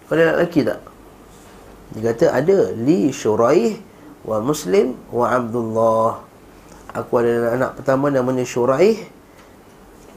Kau 0.10 0.17
ada 0.17 0.34
anak 0.34 0.38
lelaki 0.41 0.62
tak? 0.65 0.80
Dia 1.93 2.01
kata 2.12 2.25
ada. 2.34 2.58
Li 2.73 3.13
syuraih 3.13 3.77
wa 4.25 4.41
Muslim 4.41 4.97
wa 5.13 5.30
Abdullah. 5.30 6.25
Aku 6.97 7.13
ada 7.21 7.53
anak 7.53 7.71
pertama 7.77 8.10
namanya 8.10 8.41
Syuraih 8.41 9.06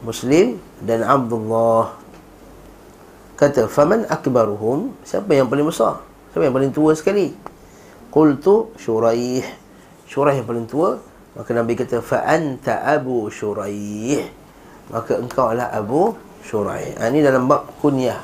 Muslim 0.01 0.57
dan 0.81 1.05
Abdullah. 1.05 1.97
Kata, 3.37 3.69
"Faman 3.69 4.05
akbaruhum?" 4.09 4.93
Siapa 5.05 5.33
yang 5.33 5.49
paling 5.49 5.69
besar? 5.69 6.01
Siapa 6.33 6.45
yang 6.45 6.57
paling 6.57 6.73
tua 6.73 6.93
sekali? 6.97 7.33
Qultu 8.13 8.75
Syuraih. 8.77 9.45
Syuraih 10.09 10.41
yang 10.43 10.49
paling 10.49 10.67
tua. 10.69 11.01
Maka 11.37 11.51
Nabi 11.55 11.73
kata, 11.79 12.03
"Fa 12.05 12.27
anta 12.27 12.85
Abu 12.85 13.31
Syuraih." 13.33 14.27
Maka 14.91 15.23
engkau 15.23 15.53
adalah 15.53 15.71
Abu 15.71 16.13
Syuraih. 16.43 16.99
Ha, 16.99 17.09
ini 17.09 17.23
dalam 17.23 17.47
bab 17.47 17.71
kunyah. 17.79 18.19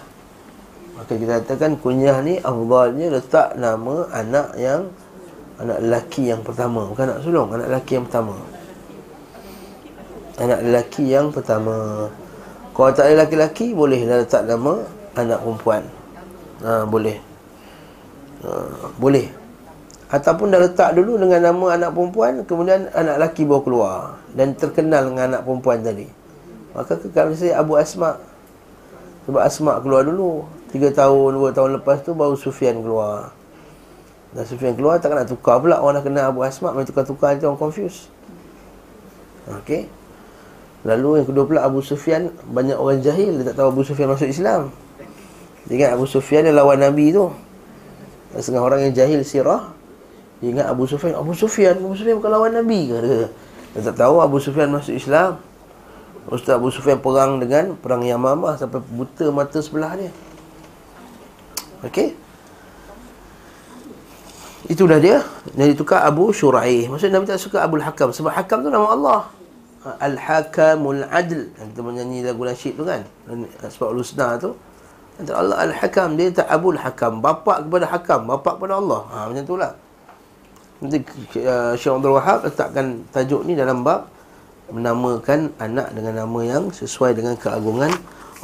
Maka 0.96 1.12
kita 1.14 1.44
katakan 1.44 1.78
kunyah 1.78 2.18
ni 2.24 2.40
afdalnya 2.40 3.12
letak 3.12 3.54
nama 3.60 4.08
anak 4.10 4.56
yang 4.58 4.90
anak 5.60 5.78
lelaki 5.80 6.28
yang 6.28 6.40
pertama 6.44 6.84
bukan 6.88 7.16
anak 7.16 7.20
sulung 7.24 7.48
anak 7.52 7.68
lelaki 7.68 7.96
yang 7.96 8.04
pertama 8.08 8.36
anak 10.36 10.60
lelaki 10.60 11.04
yang 11.12 11.32
pertama. 11.32 12.08
Kalau 12.76 12.92
tak 12.92 13.08
ada 13.08 13.24
lelaki-lelaki 13.24 13.72
boleh 13.72 14.04
dah 14.04 14.20
letak 14.20 14.42
nama 14.44 14.84
anak 15.16 15.40
perempuan. 15.40 15.82
Ha, 16.60 16.84
boleh. 16.84 17.16
Ha, 18.44 18.48
boleh. 19.00 19.26
Ataupun 20.12 20.52
dah 20.52 20.60
letak 20.60 20.92
dulu 20.94 21.18
dengan 21.18 21.50
nama 21.50 21.66
anak 21.74 21.90
perempuan 21.96 22.44
kemudian 22.46 22.86
anak 22.92 23.16
lelaki 23.18 23.42
bawa 23.48 23.60
keluar 23.64 23.96
dan 24.36 24.54
terkenal 24.54 25.08
dengan 25.08 25.34
anak 25.34 25.42
perempuan 25.48 25.80
tadi. 25.80 26.06
Maka 26.76 27.00
kalau 27.10 27.32
saya 27.32 27.56
Abu 27.56 27.80
Asma. 27.80 28.20
Sebab 29.24 29.40
Asma 29.40 29.80
keluar 29.80 30.04
dulu. 30.04 30.44
3 30.70 30.92
tahun 30.92 31.30
2 31.40 31.56
tahun 31.56 31.70
lepas 31.80 32.04
tu 32.04 32.12
baru 32.12 32.36
Sufyan 32.36 32.84
keluar. 32.84 33.32
Dan 34.36 34.44
Sufyan 34.44 34.76
keluar 34.76 35.00
tak 35.00 35.16
nak 35.16 35.32
tukar 35.32 35.56
pula. 35.64 35.80
Orang 35.80 35.96
dah 35.96 36.04
kenal 36.04 36.28
Abu 36.28 36.44
Asma 36.44 36.76
Mereka 36.76 36.92
tukar-tukar 36.92 37.32
Nanti 37.32 37.48
orang 37.48 37.56
confuse. 37.56 38.12
Okey 39.48 39.88
Lalu 40.86 41.20
yang 41.20 41.26
kedua 41.26 41.44
pula 41.50 41.60
Abu 41.66 41.82
Sufyan 41.82 42.30
Banyak 42.46 42.78
orang 42.78 43.02
jahil 43.02 43.42
Dia 43.42 43.50
tak 43.50 43.58
tahu 43.58 43.74
Abu 43.74 43.82
Sufyan 43.82 44.06
masuk 44.06 44.30
Islam. 44.30 44.70
Dia 45.66 45.74
ingat 45.82 45.90
Abu 45.98 46.06
Sufyan 46.06 46.46
yang 46.46 46.54
lawan 46.62 46.78
Nabi 46.78 47.10
tu. 47.10 47.26
Setengah 48.38 48.62
orang 48.62 48.86
yang 48.86 48.94
jahil 48.94 49.18
sirah 49.26 49.74
Dia 50.38 50.54
ingat 50.54 50.66
Abu 50.70 50.86
Sufyan 50.86 51.18
Abu 51.18 51.34
Sufyan 51.34 51.74
Abu 51.82 51.98
Sufyan 51.98 52.22
bukan 52.22 52.30
lawan 52.30 52.54
Nabi 52.54 52.86
ke? 52.86 52.96
Dia, 53.02 53.26
dia 53.74 53.80
tak 53.90 53.98
tahu 53.98 54.22
Abu 54.22 54.38
Sufyan 54.38 54.70
masuk 54.70 54.94
Islam. 54.94 55.42
Ustaz 56.30 56.54
Abu 56.54 56.70
Sufyan 56.70 57.02
perang 57.02 57.42
dengan 57.42 57.74
Perang 57.74 58.06
Yamamah 58.06 58.54
Sampai 58.54 58.78
buta 58.78 59.26
mata 59.34 59.58
sebelah 59.58 59.98
dia. 59.98 60.14
Okey. 61.82 62.14
Itulah 64.70 64.98
dia. 65.02 65.22
Jadi 65.54 65.74
tukar 65.74 66.06
Abu 66.06 66.30
Syuraih. 66.30 66.90
Maksudnya 66.90 67.18
Nabi 67.18 67.26
tak 67.30 67.42
suka 67.42 67.62
Abu 67.62 67.78
Hakam 67.78 68.10
Sebab 68.10 68.34
Hakam 68.34 68.66
tu 68.66 68.70
nama 68.70 68.90
Allah 68.90 69.35
Al-Hakamul 70.02 71.06
Adl. 71.06 71.46
Yang 71.54 71.68
kita 71.70 71.80
menyanyi 71.82 72.18
lagu 72.26 72.42
nasyid 72.42 72.74
tu 72.74 72.82
kan? 72.82 73.06
Sebab 73.62 73.94
Lusna 73.94 74.34
tu. 74.34 74.58
Antara 75.16 75.36
Allah 75.40 75.56
Al-Hakam 75.70 76.18
dia 76.18 76.28
tak 76.34 76.50
Abul 76.50 76.76
Hakam. 76.76 77.22
Bapa 77.22 77.62
kepada 77.62 77.86
Hakam 77.88 78.20
bapa 78.26 78.50
kepada 78.58 78.74
Allah. 78.82 79.00
Ha, 79.14 79.16
macam 79.30 79.44
tu 79.46 79.56
lah. 79.56 79.72
Nanti 80.76 80.98
uh, 81.40 81.72
Syekh 81.72 81.92
Abdul 81.94 82.14
Wahab 82.18 82.44
letakkan 82.44 83.00
tajuk 83.08 83.48
ni 83.48 83.56
dalam 83.56 83.80
bab 83.80 84.12
menamakan 84.68 85.54
anak 85.56 85.94
dengan 85.94 86.26
nama 86.26 86.40
yang 86.44 86.68
sesuai 86.68 87.16
dengan 87.16 87.38
keagungan 87.38 87.94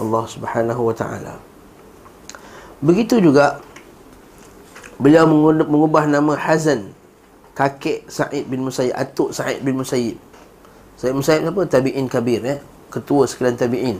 Allah 0.01 0.25
Subhanahu 0.31 0.83
Wa 0.89 0.95
Taala. 0.97 1.35
Begitu 2.81 3.21
juga 3.21 3.61
beliau 4.97 5.29
mengubah 5.67 6.09
nama 6.09 6.33
Hazan. 6.39 6.95
Kakek 7.53 8.09
Sa'id 8.09 8.49
bin 8.49 8.65
Musayyib 8.65 8.97
atuk 8.97 9.37
Sa'id 9.37 9.61
bin 9.61 9.77
Musayyib 9.77 10.17
Sayyid 11.03 11.19
Musayyib 11.19 11.51
apa? 11.51 11.67
Tabi'in 11.67 12.07
kabir 12.07 12.47
ya. 12.47 12.57
Ketua 12.87 13.27
sekalian 13.27 13.59
tabi'in. 13.59 13.99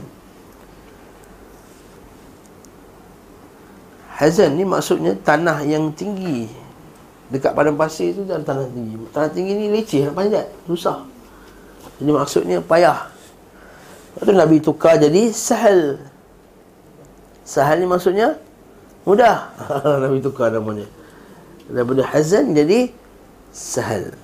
Hazan 4.15 4.55
ni 4.55 4.63
maksudnya 4.63 5.11
tanah 5.19 5.67
yang 5.67 5.91
tinggi. 5.91 6.47
Dekat 7.27 7.51
padang 7.51 7.75
pasir 7.75 8.15
tu 8.15 8.23
dan 8.23 8.47
tanah 8.47 8.71
tinggi. 8.71 8.95
Tanah 9.11 9.29
tinggi 9.35 9.51
ni 9.51 9.67
leceh 9.67 10.07
nak 10.07 10.15
panjat. 10.15 10.47
Susah. 10.63 11.03
Jadi 11.99 12.11
maksudnya 12.15 12.57
payah. 12.63 13.11
Lepas 14.15 14.23
tu 14.23 14.31
Nabi 14.31 14.57
tukar 14.63 14.95
jadi 14.95 15.27
sahal. 15.35 15.99
Sahal 17.43 17.83
ni 17.83 17.87
maksudnya 17.89 18.39
mudah. 19.03 19.51
Nabi 20.07 20.23
tukar 20.23 20.55
namanya. 20.55 20.87
Daripada 21.67 22.07
Hazan 22.15 22.55
jadi 22.55 22.95
sahal. 23.51 24.15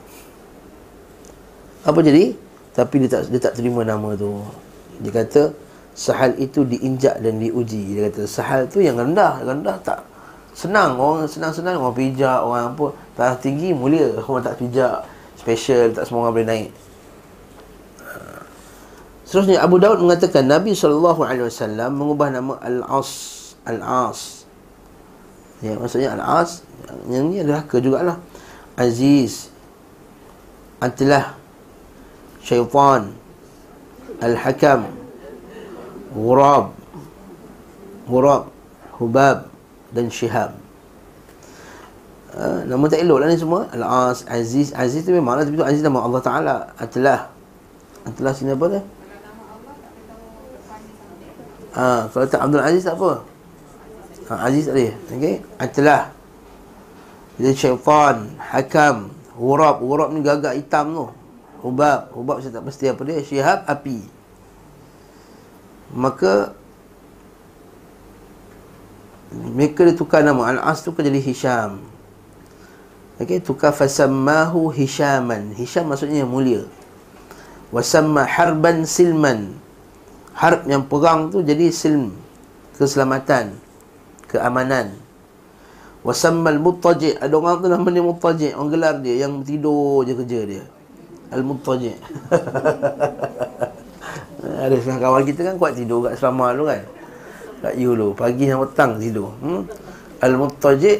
Apa 1.84 2.00
jadi? 2.00 2.48
Tapi 2.74 2.96
dia 3.06 3.10
tak 3.10 3.22
dia 3.30 3.42
tak 3.42 3.54
terima 3.58 3.82
nama 3.82 4.14
tu. 4.14 4.42
Dia 5.02 5.12
kata 5.14 5.54
sahal 5.96 6.36
itu 6.38 6.64
diinjak 6.64 7.20
dan 7.20 7.42
diuji. 7.42 7.98
Dia 7.98 8.10
kata 8.12 8.24
sahal 8.30 8.70
tu 8.70 8.80
yang 8.80 8.96
rendah, 9.00 9.42
rendah 9.44 9.78
tak? 9.82 10.06
Senang 10.54 11.00
orang 11.00 11.30
senang-senang 11.30 11.80
orang 11.80 11.96
pijak 11.96 12.40
orang 12.44 12.76
apa. 12.76 12.88
Tanah 13.16 13.38
tinggi 13.40 13.72
mulia. 13.72 14.18
Orang 14.20 14.44
tak 14.44 14.60
pijak 14.60 15.08
special 15.40 15.96
tak 15.96 16.04
semua 16.06 16.28
orang 16.28 16.34
boleh 16.36 16.48
naik. 16.48 16.72
Seterusnya 19.30 19.62
Abu 19.62 19.78
Daud 19.78 20.02
mengatakan 20.02 20.50
Nabi 20.50 20.74
SAW 20.74 21.14
mengubah 21.94 22.34
nama 22.34 22.58
Al-As 22.66 23.12
Al-As. 23.62 24.40
Ya 25.60 25.76
maksudnya 25.76 26.16
Al-As 26.16 26.64
Yang 27.12 27.24
ni 27.28 27.38
adalah 27.44 27.64
ke 27.68 27.84
jugalah 27.84 28.18
Aziz 28.80 29.52
Antilah 30.80 31.36
شيطان 32.43 33.12
الحكم 34.23 34.84
غراب 36.15 36.67
غراب 38.10 38.43
هباب 39.02 39.39
dan 39.95 40.10
شهاب. 40.10 40.52
آه، 42.36 42.63
نعم 42.65 42.86
uh, 42.86 42.89
تألو 42.89 43.17
لأن 43.17 43.30
اسمه 43.30 43.73
العاص 43.73 44.30
عزيز. 44.30 44.73
عزيز 44.75 45.06
تبي 45.06 45.19
معنى 45.19 45.45
تبي 45.45 45.63
عزيز 45.63 45.82
نعم 45.84 45.97
الله 45.97 46.19
تعالى 46.19 46.67
أتلاه. 46.80 47.21
أتلاه 48.08 48.34
سينا 48.34 48.54
بلا 48.54 48.82
آه 51.78 52.08
فلت 52.08 52.36
عبد 52.36 52.56
العزيز 52.56 52.88
أبو. 52.88 53.10
آه, 53.10 53.21
عزيز 54.30 54.69
عليه. 54.69 54.93
okay 55.10 55.41
أتلاه. 55.62 56.06
jadi 57.39 57.56
شيطان 57.56 58.30
حكم 58.39 59.08
غراب. 59.39 59.78
غراب 59.84 60.10
من 60.12 60.23
جاجا 60.23 60.54
إتام 60.54 60.93
نو 60.93 61.10
Hubab 61.60 62.12
Hubab 62.15 62.39
saya 62.39 62.56
tak 62.56 62.65
pasti 62.67 62.88
apa 62.88 63.02
dia 63.04 63.19
Syihab 63.19 63.67
api 63.67 64.00
Maka 65.91 66.56
Mereka 69.30 69.86
dia 69.86 69.95
tukar 69.95 70.24
nama 70.24 70.56
Al-As 70.56 70.82
tukar 70.82 71.04
jadi 71.06 71.19
Hisham 71.19 71.84
Okey, 73.19 73.43
tukar 73.43 73.76
fasammahu 73.76 74.72
Hishaman. 74.72 75.52
Hisham 75.52 75.91
maksudnya 75.91 76.24
mulia. 76.24 76.63
Wasamma 77.67 78.24
harban 78.24 78.88
silman. 78.88 79.60
Harb 80.32 80.63
yang 80.72 80.88
perang 80.88 81.28
tu 81.28 81.43
jadi 81.43 81.67
silm. 81.67 82.15
Keselamatan. 82.80 83.60
Keamanan. 84.32 84.95
Wasammal 86.00 86.63
muttaji' 86.63 87.19
Ada 87.19 87.36
orang 87.36 87.60
tu 87.60 87.67
namanya 87.67 88.00
muttaji' 88.00 88.56
Orang 88.56 88.72
gelar 88.72 89.04
dia 89.04 89.28
Yang 89.28 89.43
tidur 89.43 90.08
je 90.08 90.15
kerja 90.15 90.39
dia 90.48 90.63
Al-Muttaji' 91.30 91.98
Ada 94.39 94.76
setengah 94.76 95.02
kawan 95.04 95.24
kita 95.28 95.42
kan 95.46 95.56
kuat 95.60 95.76
tidur 95.76 96.08
kat 96.08 96.20
selama 96.20 96.56
tu 96.56 96.63
kan. 96.68 96.82
Kat 97.60 97.76
you 97.76 97.92
tu 97.96 98.15
Pagi 98.15 98.48
dan 98.48 98.58
petang 98.63 98.92
tidur. 99.00 99.30
Hmm? 99.44 99.63
Al-Muttaji' 100.20 101.00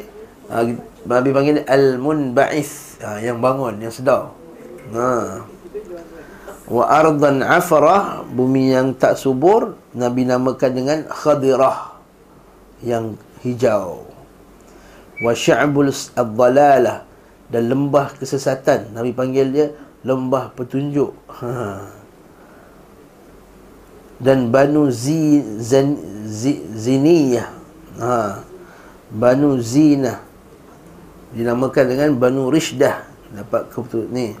ha, 0.52 0.64
Nabi 1.08 1.30
panggil 1.32 1.64
Al-Munba'ith 1.64 3.00
ha, 3.04 3.20
Yang 3.20 3.38
bangun, 3.40 3.74
yang 3.80 3.92
sedar. 3.92 4.32
Ha. 4.96 5.08
Wa 6.70 6.84
ardan 6.88 7.42
afarah 7.44 8.24
Bumi 8.24 8.72
yang 8.72 8.96
tak 8.96 9.18
subur 9.18 9.76
Nabi 9.96 10.28
namakan 10.28 10.72
dengan 10.72 10.98
Khadirah 11.08 12.00
Yang 12.80 13.20
hijau. 13.44 14.08
Wa 15.20 15.32
sya'bul 15.36 15.92
Dan 17.50 17.62
lembah 17.66 18.14
kesesatan 18.16 18.96
Nabi 18.96 19.12
panggil 19.12 19.46
dia 19.52 19.68
lembah 20.04 20.52
petunjuk. 20.56 21.12
Ha. 21.40 21.96
dan 24.20 24.52
banu 24.52 24.92
zi, 24.92 25.40
zan, 25.58 25.96
zi 26.28 26.60
ziniyah. 26.76 27.48
Ha. 28.00 28.44
banu 29.10 29.58
zina 29.58 30.22
dinamakan 31.32 31.84
dengan 31.88 32.10
banu 32.20 32.52
rishdah. 32.52 33.02
Dapat 33.32 33.72
kebetul 33.72 34.06
ni 34.12 34.36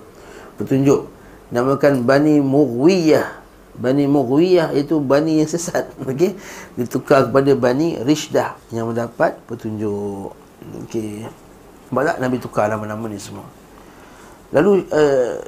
petunjuk. 0.60 1.08
Namakan 1.50 2.06
bani 2.06 2.38
mughwiyah. 2.38 3.40
Bani 3.80 4.04
mughwiyah 4.04 4.76
itu 4.76 5.00
bani 5.00 5.40
yang 5.42 5.50
sesat. 5.50 5.88
Okey? 6.08 6.36
Ditukar 6.76 7.30
kepada 7.30 7.56
bani 7.56 7.98
rishdah 8.04 8.54
yang 8.70 8.90
mendapat 8.90 9.40
petunjuk. 9.48 10.36
Okey. 10.86 11.26
Sebab 11.90 12.22
Nabi 12.22 12.36
tukar 12.38 12.70
nama-nama 12.70 13.10
ni 13.10 13.18
semua 13.18 13.59
Lalu 14.50 14.82
uh, 14.90 15.38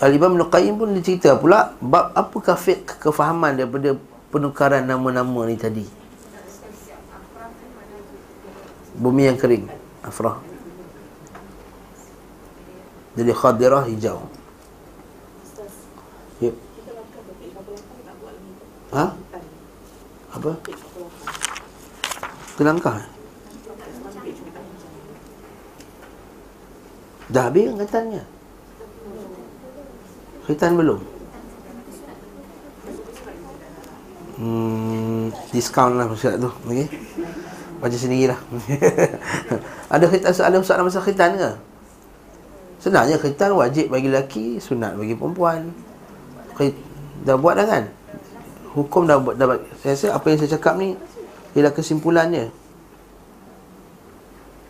Al-Imam 0.00 0.32
Nuqayyim 0.40 0.80
pun 0.80 0.96
dia 0.96 1.04
cerita 1.04 1.36
pula 1.36 1.76
bab 1.76 2.16
apakah 2.16 2.56
fiqh 2.56 2.96
kefahaman 2.96 3.52
daripada 3.52 3.92
penukaran 4.32 4.88
nama-nama 4.88 5.44
ni 5.44 5.60
tadi. 5.60 5.84
Bumi 8.96 9.28
yang 9.28 9.36
kering, 9.36 9.68
afrah. 10.00 10.40
Jadi 13.16 13.32
khadirah 13.36 13.84
hijau. 13.84 14.24
Ya. 16.40 16.52
Ha? 18.96 19.04
Apa? 20.32 20.52
Kelangkah? 22.56 23.19
Dah 27.30 27.46
habis 27.46 27.70
angkatannya 27.70 28.22
Khitan 30.50 30.74
belum 30.74 31.00
Hmm, 34.40 35.28
diskaun 35.52 36.00
lah 36.00 36.08
masyarakat 36.08 36.40
tu 36.40 36.48
okay? 36.48 36.88
Baca 37.76 37.92
sendiri 37.92 38.32
lah 38.32 38.40
Ada 39.92 40.08
khitan 40.08 40.32
soalan 40.64 40.88
masa 40.88 41.04
khitan 41.04 41.36
ke? 41.36 41.50
Sebenarnya 42.80 43.20
khitan 43.20 43.52
wajib 43.52 43.92
bagi 43.92 44.08
lelaki 44.08 44.46
Sunat 44.56 44.96
bagi 44.96 45.12
perempuan 45.12 45.68
Khit, 46.56 46.72
Dah 47.20 47.36
buat 47.36 47.60
dah 47.60 47.68
kan? 47.68 47.84
Hukum 48.72 49.04
dah 49.04 49.20
buat 49.20 49.36
dah, 49.36 49.60
Saya 49.84 49.92
rasa 49.92 50.06
apa 50.16 50.24
yang 50.32 50.38
saya 50.40 50.50
cakap 50.56 50.80
ni 50.80 50.96
Ialah 51.52 51.72
kesimpulannya 51.76 52.48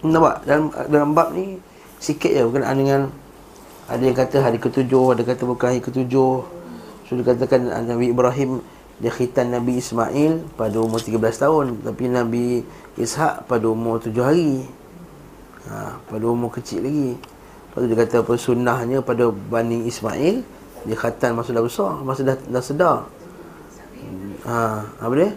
Nampak? 0.03 0.51
Dalam, 0.51 0.75
dalam 0.91 1.11
bab 1.15 1.31
ni 1.31 1.63
sikit 2.01 2.33
je 2.33 2.41
berkenaan 2.49 2.77
dengan 2.81 3.01
ada 3.87 4.01
yang 4.01 4.17
kata 4.17 4.41
hari 4.41 4.57
ketujuh, 4.57 5.15
ada 5.15 5.23
kata 5.23 5.45
bukan 5.45 5.67
hari 5.77 5.85
ketujuh. 5.85 6.35
So 7.05 7.11
dikatakan 7.15 7.69
Nabi 7.85 8.11
Ibrahim 8.11 8.65
dia 9.03 9.13
khitan 9.13 9.53
Nabi 9.53 9.81
Ismail 9.81 10.57
pada 10.57 10.77
umur 10.81 11.01
13 11.01 11.19
tahun 11.21 11.67
tapi 11.85 12.09
Nabi 12.09 12.65
Ishak 12.97 13.45
pada 13.45 13.67
umur 13.69 14.01
7 14.01 14.17
hari. 14.25 14.65
Ha, 15.69 16.01
pada 16.09 16.25
umur 16.25 16.49
kecil 16.57 16.89
lagi. 16.89 17.21
Lepas 17.21 17.79
tu 17.85 17.87
dia 17.87 17.99
kata 18.01 18.15
apa 18.25 18.33
sunnahnya 18.35 18.99
pada 19.05 19.29
Bani 19.29 19.85
Ismail 19.85 20.43
dia 20.81 20.97
khatan 20.97 21.37
masa 21.37 21.53
dah 21.53 21.61
besar, 21.61 22.01
masa 22.01 22.25
dah, 22.25 22.37
dah 22.49 22.65
sedar. 22.65 22.99
Ha, 24.49 24.57
apa 25.05 25.13
dia? 25.13 25.31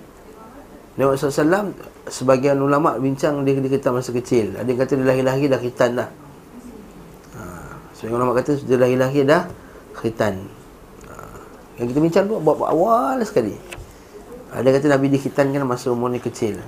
Nabi 0.95 1.19
SAW 1.19 1.75
Sebagian 2.03 2.59
ulama' 2.59 2.99
bincang 2.99 3.41
dia, 3.43 3.57
dia 3.57 3.79
kata 3.79 3.95
masa 3.95 4.11
kecil 4.11 4.59
Ada 4.59 4.67
yang 4.67 4.79
kata 4.79 4.91
dia 4.99 5.07
lahir-lahir 5.07 5.47
dah 5.49 5.59
khitan 5.59 5.91
dah 5.97 6.07
Sebagian 8.03 8.19
ulama' 8.19 8.35
kata 8.35 8.59
dia 8.67 8.75
lahir-lahir 8.75 9.23
dah 9.23 9.47
khitan. 9.95 10.43
Ha, 11.07 11.15
Yang 11.79 11.95
kita 11.95 11.99
bincang 12.03 12.25
tu 12.27 12.35
buat, 12.35 12.59
awal 12.59 13.23
sekali. 13.23 13.55
Ada 14.51 14.67
yang 14.67 14.75
kata 14.75 14.87
Nabi 14.91 15.07
dikhitankan 15.15 15.63
masa 15.63 15.87
umur 15.87 16.11
ni 16.11 16.19
kecil. 16.19 16.59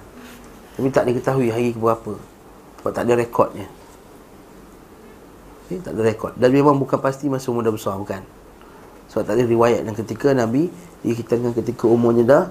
Tapi 0.80 0.88
tak 0.95 1.12
diketahui 1.12 1.52
hari 1.52 1.76
ke 1.76 1.80
berapa. 1.84 2.15
Sebab 2.80 2.91
tak 2.95 3.04
ada 3.04 3.19
rekodnya. 3.19 3.67
Okay, 5.67 5.84
Tak 5.84 5.91
ada 5.91 6.08
rekod. 6.08 6.32
Dan 6.39 6.56
memang 6.56 6.80
bukan 6.80 7.04
pasti 7.04 7.28
masa 7.28 7.52
umur 7.52 7.67
dah 7.67 7.76
besar 7.76 8.00
bukan. 8.00 8.24
Sebab 9.12 9.28
tak 9.28 9.36
ada 9.36 9.43
riwayat 9.43 9.84
yang 9.84 9.98
ketika 10.00 10.32
Nabi 10.32 10.71
dikhitankan 11.04 11.52
ketika 11.52 11.84
umurnya 11.84 12.24
dah 12.24 12.43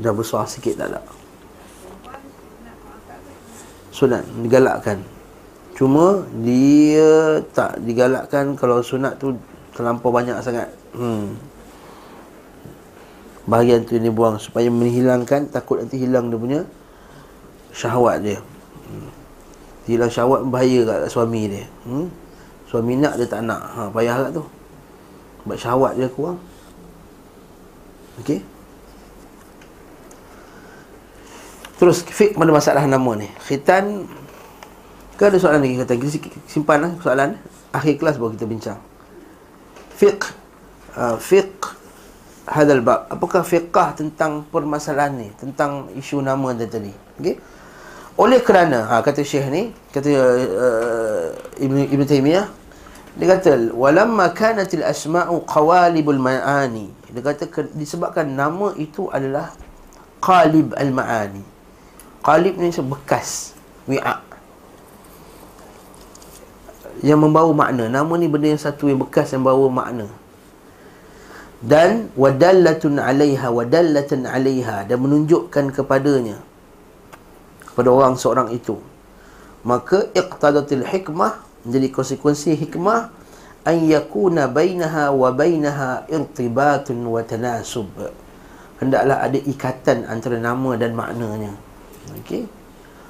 dah 0.00 0.12
besar 0.16 0.48
sikit 0.48 0.80
tak 0.80 0.96
ada. 0.96 1.04
Sunat 3.92 4.24
digalakkan 4.40 5.17
cuma 5.78 6.26
dia 6.42 7.38
tak 7.54 7.78
digalakkan 7.86 8.58
kalau 8.58 8.82
sunat 8.82 9.14
tu 9.22 9.38
terlampau 9.78 10.10
banyak 10.10 10.34
sangat 10.42 10.66
hmm. 10.98 11.38
bahagian 13.46 13.86
tu 13.86 13.94
ni 13.94 14.10
buang 14.10 14.42
supaya 14.42 14.66
menghilangkan 14.66 15.46
takut 15.54 15.78
nanti 15.78 16.02
hilang 16.02 16.34
dia 16.34 16.38
punya 16.42 16.60
syahwat 17.70 18.26
dia 18.26 18.42
hmm. 18.90 19.10
hilang 19.86 20.10
syahwat 20.10 20.42
bahaya 20.50 20.82
kat 20.82 21.06
suami 21.06 21.46
dia 21.46 21.64
hmm. 21.86 22.10
suami 22.66 22.98
nak 22.98 23.14
dia 23.14 23.30
tak 23.30 23.46
nak 23.46 23.62
ha, 23.62 23.80
payah 23.94 24.26
kat 24.26 24.30
tu 24.34 24.44
sebab 25.46 25.56
syahwat 25.56 25.94
dia 25.94 26.10
kurang 26.10 26.42
Okey. 28.18 28.42
Terus 31.78 32.02
fik 32.02 32.34
pada 32.34 32.50
masalah 32.50 32.84
nama 32.90 33.10
ni. 33.14 33.30
Khitan 33.46 34.10
ke 35.18 35.26
ada 35.26 35.34
soalan 35.42 35.66
lagi 35.66 35.76
kata 35.82 35.92
kita 35.98 36.30
simpan 36.46 36.78
lah 36.78 36.92
soalan 37.02 37.34
akhir 37.74 37.98
kelas 37.98 38.22
baru 38.22 38.38
kita 38.38 38.46
bincang. 38.46 38.78
Fiqh 39.98 40.30
uh, 40.94 41.18
fiqh 41.18 41.74
hadal 42.46 42.86
bab. 42.86 43.10
Apakah 43.10 43.42
fiqh 43.42 43.74
tentang 43.98 44.46
permasalahan 44.46 45.18
ni, 45.18 45.28
tentang 45.34 45.90
isu 45.98 46.22
nama 46.22 46.54
dia 46.54 46.70
tadi? 46.70 46.94
Okey. 47.18 47.34
Oleh 48.18 48.42
kerana 48.42 48.86
ha, 48.86 48.94
kata 48.98 49.22
Syekh 49.22 49.46
ni, 49.50 49.70
kata 49.94 50.10
uh, 50.10 51.26
Ibn 51.62 51.76
Ibn 51.86 52.02
Taimiyah 52.06 52.46
dia 53.18 53.26
kata 53.34 53.74
walamma 53.74 54.30
kanatil 54.30 54.86
asma'u 54.86 55.42
qawalibul 55.42 56.22
ma'ani. 56.22 56.94
Dia 57.10 57.22
kata 57.26 57.50
disebabkan 57.74 58.30
nama 58.30 58.70
itu 58.78 59.10
adalah 59.10 59.50
qalib 60.22 60.78
al-ma'ani. 60.78 61.42
Qalib 62.22 62.54
ni 62.62 62.70
bekas 62.70 63.58
wi'a 63.90 64.27
yang 67.02 67.22
membawa 67.22 67.50
makna. 67.54 67.86
Nama 67.86 68.12
ni 68.18 68.26
benda 68.26 68.50
yang 68.50 68.62
satu 68.62 68.90
yang 68.90 69.00
bekas 69.02 69.30
yang 69.34 69.46
bawa 69.46 69.66
makna. 69.70 70.06
Dan 71.58 72.14
wadallatun 72.14 73.02
'alaiha 73.02 73.50
wadallatan 73.50 74.30
'alaiha 74.30 74.86
dan 74.86 74.98
menunjukkan 75.02 75.74
kepadanya 75.74 76.38
kepada 77.66 77.88
orang 77.90 78.14
seorang 78.14 78.48
itu. 78.54 78.78
Maka 79.66 80.06
iqtadatil 80.14 80.86
hikmah 80.86 81.42
menjadi 81.66 81.88
konsekuensi 81.90 82.54
hikmah 82.54 83.10
an 83.66 83.76
yakuna 83.84 84.46
bainaha 84.46 85.10
wa 85.10 85.34
bainaha 85.34 86.06
irtibatun 86.06 87.02
wa 87.02 87.20
tanasub. 87.26 87.90
Hendaklah 88.78 89.26
ada 89.26 89.38
ikatan 89.42 90.06
antara 90.06 90.38
nama 90.38 90.78
dan 90.78 90.94
maknanya. 90.94 91.52
Okey. 92.22 92.57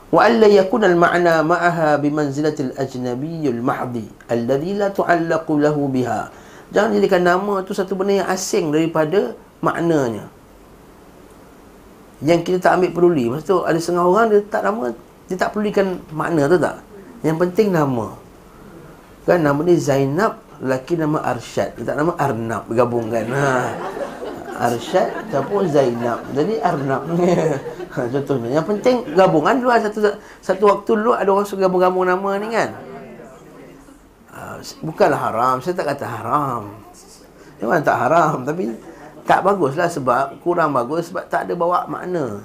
Wa 0.08 0.24
alla 0.24 0.48
yakuna 0.48 0.88
al-ma'na 0.88 1.44
ma'aha 1.44 2.00
bi 2.00 2.08
manzilati 2.08 2.72
al-ajnabi 2.72 3.44
al-mahdhi 3.52 4.08
alladhi 4.32 4.72
la 4.80 4.88
tu'allaqu 4.88 5.52
lahu 5.60 5.92
biha. 5.92 6.32
Jangan 6.72 6.96
jadikan 6.96 7.22
nama 7.24 7.60
tu 7.60 7.76
satu 7.76 7.92
benda 7.92 8.24
yang 8.24 8.28
asing 8.32 8.72
daripada 8.72 9.36
maknanya. 9.60 10.32
Yang 12.24 12.40
kita 12.48 12.58
tak 12.64 12.72
ambil 12.80 12.90
peduli. 12.96 13.24
Maksud 13.28 13.46
tu 13.46 13.58
ada 13.68 13.76
setengah 13.76 14.04
orang 14.08 14.26
dia 14.32 14.40
tak 14.48 14.64
nama 14.64 14.96
dia 15.28 15.36
tak 15.36 15.52
pedulikan 15.52 16.00
makna 16.08 16.48
tu 16.48 16.56
tak? 16.56 16.80
Yang 17.20 17.36
penting 17.44 17.68
nama. 17.68 18.16
Kan 19.28 19.44
nama 19.44 19.60
ni 19.60 19.76
Zainab, 19.76 20.40
lelaki 20.56 20.96
nama 20.96 21.20
Arsyad. 21.20 21.76
Dia 21.76 21.92
tak 21.92 21.96
nama 22.00 22.16
Arnab 22.16 22.64
gabungkan. 22.72 23.28
Ha. 23.28 23.76
Arsyad 24.56 25.28
ataupun 25.28 25.68
Zainab. 25.68 26.24
Jadi 26.32 26.54
Arnab. 26.64 27.04
Ha, 27.98 28.06
contohnya. 28.06 28.62
Yang 28.62 28.66
penting 28.70 28.96
gabungan 29.18 29.58
dulu 29.58 29.74
satu 29.74 29.98
satu 30.38 30.64
waktu 30.70 30.90
dulu 30.94 31.12
ada 31.18 31.26
orang 31.34 31.42
suka 31.42 31.66
gabung-gabung 31.66 32.06
nama 32.06 32.30
ni 32.38 32.46
kan. 32.54 32.70
Ha, 34.30 34.62
bukanlah 34.86 35.18
haram. 35.18 35.58
Saya 35.58 35.74
tak 35.74 35.90
kata 35.90 36.06
haram. 36.06 36.78
Memang 37.58 37.82
tak 37.82 37.98
haram. 37.98 38.46
Tapi 38.46 38.70
tak 39.26 39.42
baguslah 39.42 39.90
sebab 39.90 40.38
kurang 40.46 40.70
bagus 40.78 41.10
sebab 41.10 41.26
tak 41.26 41.50
ada 41.50 41.58
bawa 41.58 41.90
makna. 41.90 42.38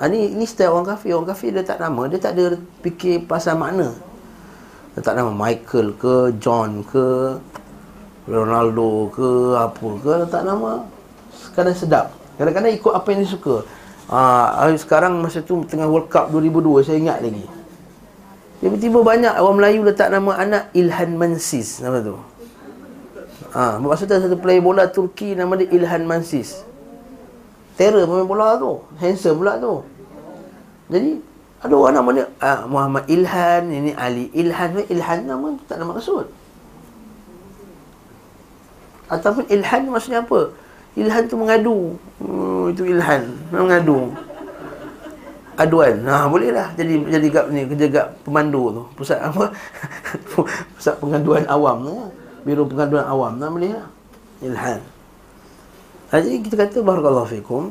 Ha, 0.00 0.08
ni, 0.08 0.32
ini 0.32 0.48
style 0.48 0.72
orang 0.72 0.96
kafir. 0.96 1.12
Orang 1.12 1.28
kafir 1.28 1.52
dia 1.52 1.60
tak 1.60 1.76
nama. 1.76 2.08
Dia 2.08 2.16
tak 2.16 2.40
ada 2.40 2.56
fikir 2.80 3.28
pasal 3.28 3.60
makna. 3.60 3.92
Dia 4.96 5.04
tak 5.04 5.20
nama 5.20 5.28
Michael 5.28 5.92
ke, 6.00 6.32
John 6.40 6.80
ke, 6.88 7.36
Ronaldo 8.24 9.12
ke, 9.12 9.60
apa 9.60 9.88
ke. 10.00 10.14
Tak 10.32 10.48
nama. 10.48 10.88
Kadang 11.52 11.76
sedap. 11.76 12.16
Kadang-kadang 12.40 12.72
ikut 12.72 12.92
apa 12.96 13.06
yang 13.12 13.20
dia 13.20 13.28
suka. 13.28 13.60
Ah, 14.10 14.66
uh, 14.66 14.74
sekarang 14.74 15.22
masa 15.22 15.38
tu 15.38 15.62
tengah 15.70 15.86
World 15.86 16.10
Cup 16.10 16.34
2002 16.34 16.82
saya 16.82 16.98
ingat 16.98 17.22
lagi. 17.22 17.46
Tiba-tiba 18.58 19.06
banyak 19.06 19.38
orang 19.38 19.56
Melayu 19.62 19.86
letak 19.86 20.10
nama 20.10 20.34
anak 20.34 20.74
Ilhan 20.74 21.14
Mansis 21.14 21.78
nama 21.78 22.02
tu. 22.02 22.18
Ah, 23.54 23.78
uh, 23.78 23.86
maksudnya 23.86 24.18
satu 24.18 24.34
player 24.34 24.58
bola 24.58 24.90
Turki 24.90 25.38
nama 25.38 25.54
dia 25.54 25.70
Ilhan 25.70 26.10
Mansis. 26.10 26.66
Terror 27.78 28.02
pemain 28.02 28.26
bola 28.26 28.58
tu. 28.58 28.82
Handsome 28.98 29.46
pula 29.46 29.62
tu. 29.62 29.86
Jadi 30.90 31.22
ada 31.62 31.74
orang 31.78 31.94
nama 31.94 32.08
dia 32.10 32.26
uh, 32.42 32.60
Muhammad 32.66 33.06
Ilhan, 33.06 33.62
ini 33.70 33.94
Ali 33.94 34.26
Ilhan, 34.34 34.90
Ilhan 34.90 35.18
nama 35.30 35.54
tak 35.70 35.78
ada 35.78 35.86
maksud. 35.86 36.26
Ataupun 39.06 39.46
Ilhan 39.46 39.86
maksudnya 39.86 40.26
apa? 40.26 40.50
Ilhan 40.98 41.22
tu 41.30 41.38
mengadu. 41.38 41.94
Oh, 42.18 42.66
itu 42.66 42.82
Ilhan. 42.82 43.30
Mengadu. 43.54 44.10
Aduan. 45.54 46.02
Ha, 46.08 46.26
boleh 46.26 46.50
lah. 46.50 46.74
Jadi 46.74 47.06
jadi 47.06 47.26
gap 47.30 47.46
ni 47.52 47.68
kerja 47.68 47.86
gap 47.86 48.06
pemandu 48.26 48.74
tu. 48.74 48.82
Pusat 48.98 49.30
apa? 49.30 49.44
Pusat 50.74 50.94
pengaduan 50.98 51.44
awam 51.46 51.76
tu. 51.86 51.94
Biro 52.42 52.66
pengaduan 52.66 53.06
awam 53.06 53.38
tu 53.38 53.46
boleh 53.46 53.70
lah. 53.76 53.88
Ilhan. 54.42 54.80
Ha, 56.10 56.18
jadi 56.18 56.36
kita 56.42 56.54
kata 56.58 56.78
barakallahu 56.82 57.28
fikum. 57.28 57.70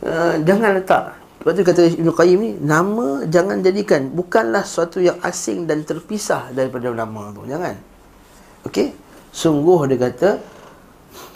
Uh, 0.00 0.40
jangan 0.48 0.80
letak 0.80 1.12
Sebab 1.44 1.52
tu 1.52 1.60
kata 1.60 1.92
Ibn 1.92 2.08
Qayyim 2.08 2.38
ni 2.40 2.50
Nama 2.56 3.28
jangan 3.28 3.60
jadikan 3.60 4.08
Bukanlah 4.08 4.64
sesuatu 4.64 4.96
yang 4.96 5.20
asing 5.20 5.68
dan 5.68 5.84
terpisah 5.84 6.48
Daripada 6.56 6.88
nama 6.88 7.28
tu 7.36 7.44
Jangan 7.44 7.76
Okey 8.64 8.96
Sungguh 9.28 9.92
dia 9.92 10.00
kata 10.00 10.40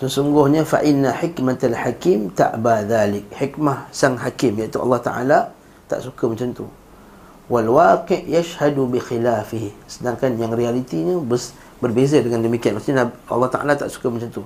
Sesungguhnya 0.05 0.69
fa 0.69 0.85
inna 0.85 1.17
hikmatal 1.17 1.73
hakim 1.73 2.29
ta'ba 2.37 2.85
dhalik. 2.85 3.25
Hikmah 3.33 3.89
sang 3.89 4.21
hakim 4.21 4.61
iaitu 4.61 4.77
Allah 4.77 5.01
Taala 5.01 5.39
tak 5.89 6.05
suka 6.05 6.29
macam 6.29 6.53
tu. 6.53 6.69
Wal 7.49 7.73
waqi' 7.73 8.29
yashhadu 8.29 8.85
bi 8.85 9.01
khilafihi. 9.01 9.73
Sedangkan 9.89 10.37
yang 10.37 10.53
realitinya 10.53 11.17
berbeza 11.81 12.21
dengan 12.21 12.45
demikian. 12.45 12.77
Maksudnya 12.77 13.17
Allah 13.33 13.49
Taala 13.49 13.73
tak 13.81 13.89
suka 13.89 14.13
macam 14.13 14.29
tu. 14.29 14.45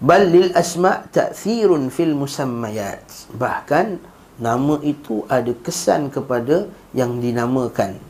Bal 0.00 0.32
lil 0.32 0.48
asma' 0.56 1.12
ta'thirun 1.12 1.92
fil 1.92 2.16
musammayat. 2.16 3.04
Bahkan 3.36 4.00
nama 4.40 4.80
itu 4.80 5.28
ada 5.28 5.52
kesan 5.60 6.08
kepada 6.08 6.72
yang 6.96 7.20
dinamakan. 7.20 8.00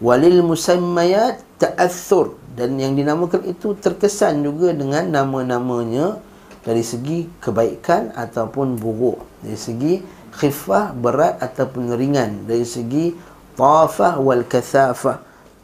Walil 0.00 0.40
musammayat 0.40 1.44
ta'athur 1.60 2.32
dan 2.52 2.76
yang 2.76 2.92
dinamakan 2.96 3.48
itu 3.48 3.72
terkesan 3.78 4.44
juga 4.44 4.72
dengan 4.76 5.08
nama-namanya 5.08 6.20
dari 6.62 6.84
segi 6.84 7.26
kebaikan 7.40 8.12
ataupun 8.12 8.76
buruk. 8.76 9.24
Dari 9.40 9.58
segi 9.58 9.94
khifah 10.32 10.92
berat 10.96 11.40
ataupun 11.40 11.92
ringan 11.96 12.48
dari 12.48 12.64
segi 12.64 13.12
tafah 13.56 14.20
wal 14.20 14.44
kathafah 14.44 15.20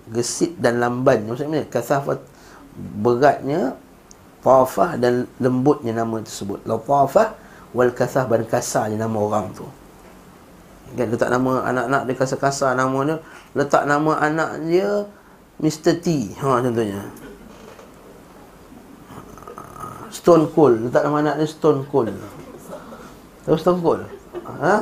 gesit 0.08 0.56
dan 0.56 0.80
lamban. 0.80 1.28
Maksudnya 1.28 1.68
kathafah 1.68 2.18
beratnya 2.76 3.76
Latafah 4.48 4.96
dan 4.96 5.28
lembutnya 5.44 5.92
nama 5.92 6.24
tersebut. 6.24 6.64
Latafah 6.64 7.36
wal 7.76 7.92
kasah 7.92 8.24
dan 8.24 8.48
kasarnya 8.48 8.96
nama 8.96 9.20
orang 9.20 9.52
tu. 9.52 9.68
Kan 10.96 11.12
letak 11.12 11.28
nama 11.28 11.68
anak-anak 11.68 12.02
dia 12.08 12.14
kasar-kasar 12.16 12.72
nama 12.72 12.96
dia 13.04 13.16
Letak 13.52 13.84
nama 13.84 14.16
anak 14.24 14.56
dia 14.64 15.04
Mr. 15.58 15.98
T 15.98 16.38
ha, 16.38 16.62
Contohnya 16.62 17.02
Stone 20.14 20.46
Cold 20.54 20.86
Letak 20.86 21.02
nama 21.02 21.18
anak 21.18 21.34
dia 21.42 21.50
Stone 21.50 21.82
Cold 21.90 22.14
Tahu 23.42 23.56
Stone 23.58 23.80
Cold? 23.82 24.02
Ha? 24.46 24.74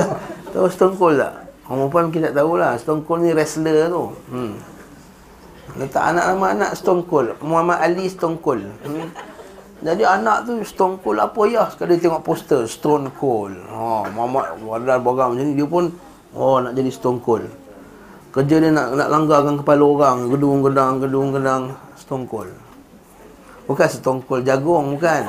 tahu 0.54 0.70
Stone 0.70 0.94
Cold 0.94 1.18
tak? 1.18 1.34
Orang 1.66 1.90
perempuan 1.90 2.02
mungkin 2.10 2.22
tak 2.30 2.34
tahulah 2.38 2.72
Stone 2.78 3.02
Cold 3.02 3.20
ni 3.26 3.34
wrestler 3.34 3.90
tu 3.90 4.14
hmm. 4.30 4.52
Letak 5.82 6.04
anak 6.14 6.24
nama 6.30 6.46
anak 6.54 6.70
Stone 6.78 7.02
Cold 7.10 7.34
Muhammad 7.42 7.82
Ali 7.82 8.06
Stone 8.06 8.38
Cold 8.38 8.62
hmm. 8.86 9.10
Jadi 9.82 10.06
anak 10.06 10.46
tu 10.46 10.62
Stone 10.62 11.02
Cold 11.02 11.18
apa 11.18 11.40
ya 11.50 11.66
Sekali 11.74 11.98
tengok 11.98 12.22
poster 12.22 12.70
Stone 12.70 13.10
Cold 13.18 13.58
ha, 13.66 14.06
Muhammad 14.14 14.62
Wadal 14.62 15.02
Bogam 15.02 15.34
macam 15.34 15.42
ni 15.42 15.58
Dia 15.58 15.66
pun 15.66 15.90
Oh 16.38 16.62
nak 16.62 16.78
jadi 16.78 16.90
Stone 16.94 17.18
Cold 17.18 17.59
Kerja 18.30 18.62
dia 18.62 18.70
nak 18.70 18.94
nak 18.94 19.08
langgarkan 19.10 19.58
kepala 19.58 19.82
orang. 19.82 20.18
Gedung-gedang 20.30 21.02
Gedung-gedang 21.02 21.62
Stone 21.98 22.30
Cold. 22.30 22.54
Bukan 23.66 23.88
Stone 23.90 24.22
Cold 24.22 24.42
jagung 24.46 24.94
Bukan. 24.94 25.24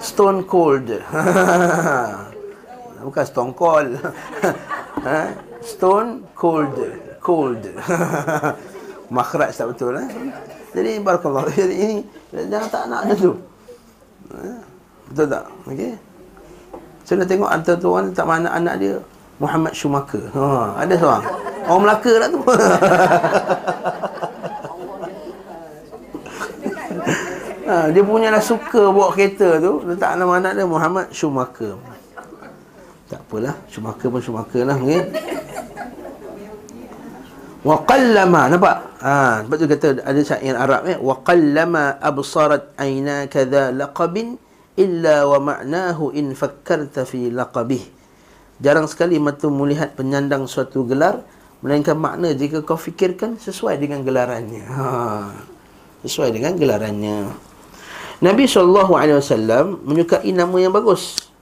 Stone 0.00 0.44
Cold. 0.44 0.88
Bukan 3.08 3.24
Stone 3.24 3.52
Cold. 3.56 3.90
Ha? 5.00 5.32
Stone 5.64 6.28
Cold 6.36 6.76
Cold. 7.24 7.62
Makhraj 9.16 9.56
tak 9.56 9.72
betul 9.72 9.96
eh? 9.96 10.08
Jadi 10.76 11.00
Barakallah. 11.00 11.48
Jadi 11.48 11.72
ini 11.72 11.98
Jangan 12.36 12.68
tak 12.68 12.84
nak 12.92 13.00
macam 13.08 13.16
tu. 13.16 13.32
Betul 15.08 15.26
tak? 15.32 15.44
Okey. 15.64 15.92
Saya 17.08 17.24
nak 17.24 17.28
tengok 17.32 17.48
antara 17.48 17.80
tu 17.80 17.88
orang 17.88 18.12
tak 18.12 18.28
mana 18.28 18.52
anak 18.52 18.76
dia 18.76 19.00
Muhammad 19.40 19.72
Schumacher. 19.72 20.28
Ha, 20.36 20.84
ada 20.84 20.94
seorang. 21.00 21.24
Orang 21.64 21.82
Melaka 21.88 22.12
lah 22.20 22.28
tu. 22.28 22.44
ha, 27.64 27.88
dia 27.88 28.02
punya 28.04 28.28
lah 28.28 28.44
suka 28.44 28.92
bawa 28.92 29.08
kereta 29.16 29.56
tu 29.56 29.80
letak 29.88 30.20
nama 30.20 30.36
anak 30.36 30.60
dia 30.60 30.68
Muhammad 30.68 31.08
Schumacher. 31.08 31.80
Tak 33.08 33.24
apalah, 33.26 33.56
Schumacher 33.72 34.12
pun 34.12 34.20
Schumacher 34.20 34.68
lah. 34.68 34.76
Okay? 34.76 35.08
Wa 37.64 37.80
qallama 37.84 38.48
nampak? 38.52 38.76
Ha, 39.00 39.40
sebab 39.44 39.56
tu 39.56 39.64
kata 39.68 40.04
ada 40.04 40.20
syair 40.20 40.56
Arab 40.56 40.84
eh 40.84 41.00
wa 41.00 41.16
qallama 41.24 41.96
absarat 41.96 42.76
aina 42.76 43.24
kadha 43.28 43.72
laqabin 43.72 44.36
illa 44.76 45.24
wa 45.24 45.40
ma'nahu 45.40 46.12
in 46.12 46.36
fakkarta 46.36 47.08
fi 47.08 47.32
laqabih. 47.32 47.99
Jarang 48.60 48.84
sekali 48.84 49.16
mata 49.16 49.48
melihat 49.48 49.96
penyandang 49.96 50.44
suatu 50.44 50.84
gelar 50.84 51.24
melainkan 51.64 51.96
makna 51.96 52.32
jika 52.36 52.60
kau 52.60 52.76
fikirkan 52.76 53.40
sesuai 53.40 53.80
dengan 53.80 54.04
gelarannya. 54.04 54.64
Ha. 54.68 54.84
Sesuai 56.04 56.32
dengan 56.32 56.56
gelarannya. 56.56 57.32
Nabi 58.20 58.44
SAW 58.44 58.84
menyukai 59.80 60.28
nama 60.36 60.56
yang 60.60 60.76
bagus. 60.76 61.32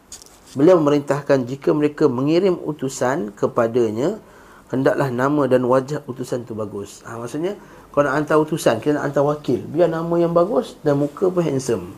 Beliau 0.54 0.78
memerintahkan 0.78 1.42
jika 1.42 1.74
mereka 1.74 2.06
mengirim 2.06 2.54
utusan 2.54 3.34
kepadanya, 3.34 4.22
hendaklah 4.70 5.10
nama 5.10 5.50
dan 5.50 5.66
wajah 5.66 6.06
utusan 6.06 6.46
tu 6.46 6.54
bagus. 6.54 7.02
Ha, 7.02 7.18
maksudnya, 7.18 7.58
kalau 7.90 8.10
nak 8.10 8.14
hantar 8.22 8.38
utusan, 8.38 8.78
kita 8.78 8.94
nak 8.94 9.10
hantar 9.10 9.26
wakil. 9.26 9.58
Biar 9.74 9.90
nama 9.90 10.14
yang 10.22 10.30
bagus 10.30 10.78
dan 10.86 11.02
muka 11.02 11.26
pun 11.26 11.42
handsome. 11.42 11.90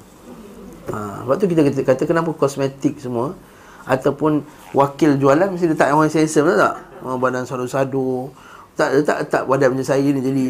Ha, 0.88 1.28
sebab 1.28 1.36
tu 1.36 1.44
kita 1.44 1.60
kata, 1.60 1.80
kata 1.84 2.02
kenapa 2.08 2.32
kosmetik 2.32 2.96
semua 3.04 3.36
ataupun 3.88 4.44
wakil 4.76 5.16
jualan 5.16 5.48
mesti 5.48 5.70
letak 5.70 5.92
yang 5.92 6.00
handsome 6.00 6.52
tak? 6.56 6.74
Oh, 7.00 7.16
badan 7.16 7.44
sadu-sadu. 7.48 8.28
Tak 8.76 9.04
tak 9.04 9.18
tak 9.28 9.42
badan 9.44 9.76
macam 9.76 9.86
saya 9.86 10.04
ni 10.04 10.20
jadi 10.20 10.44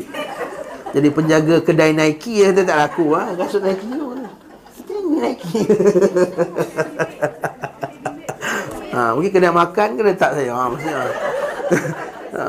jadi 0.90 1.08
penjaga 1.14 1.56
kedai 1.62 1.94
Nike 1.94 2.42
ya 2.42 2.50
tak 2.50 2.76
laku 2.76 3.14
ah. 3.14 3.30
Ha? 3.30 3.38
Kasut 3.46 3.62
Nike 3.62 3.86
tu. 3.86 4.06
Kita 4.80 4.92
ni 5.06 5.18
Nike. 5.22 5.60
ha, 8.94 9.10
mungkin 9.14 9.30
kedai 9.30 9.52
makan 9.54 9.88
ke 9.98 10.02
letak 10.02 10.30
saya. 10.34 10.50
Ha, 10.50 10.66
maksudnya 10.66 10.96
ha, 10.98 11.04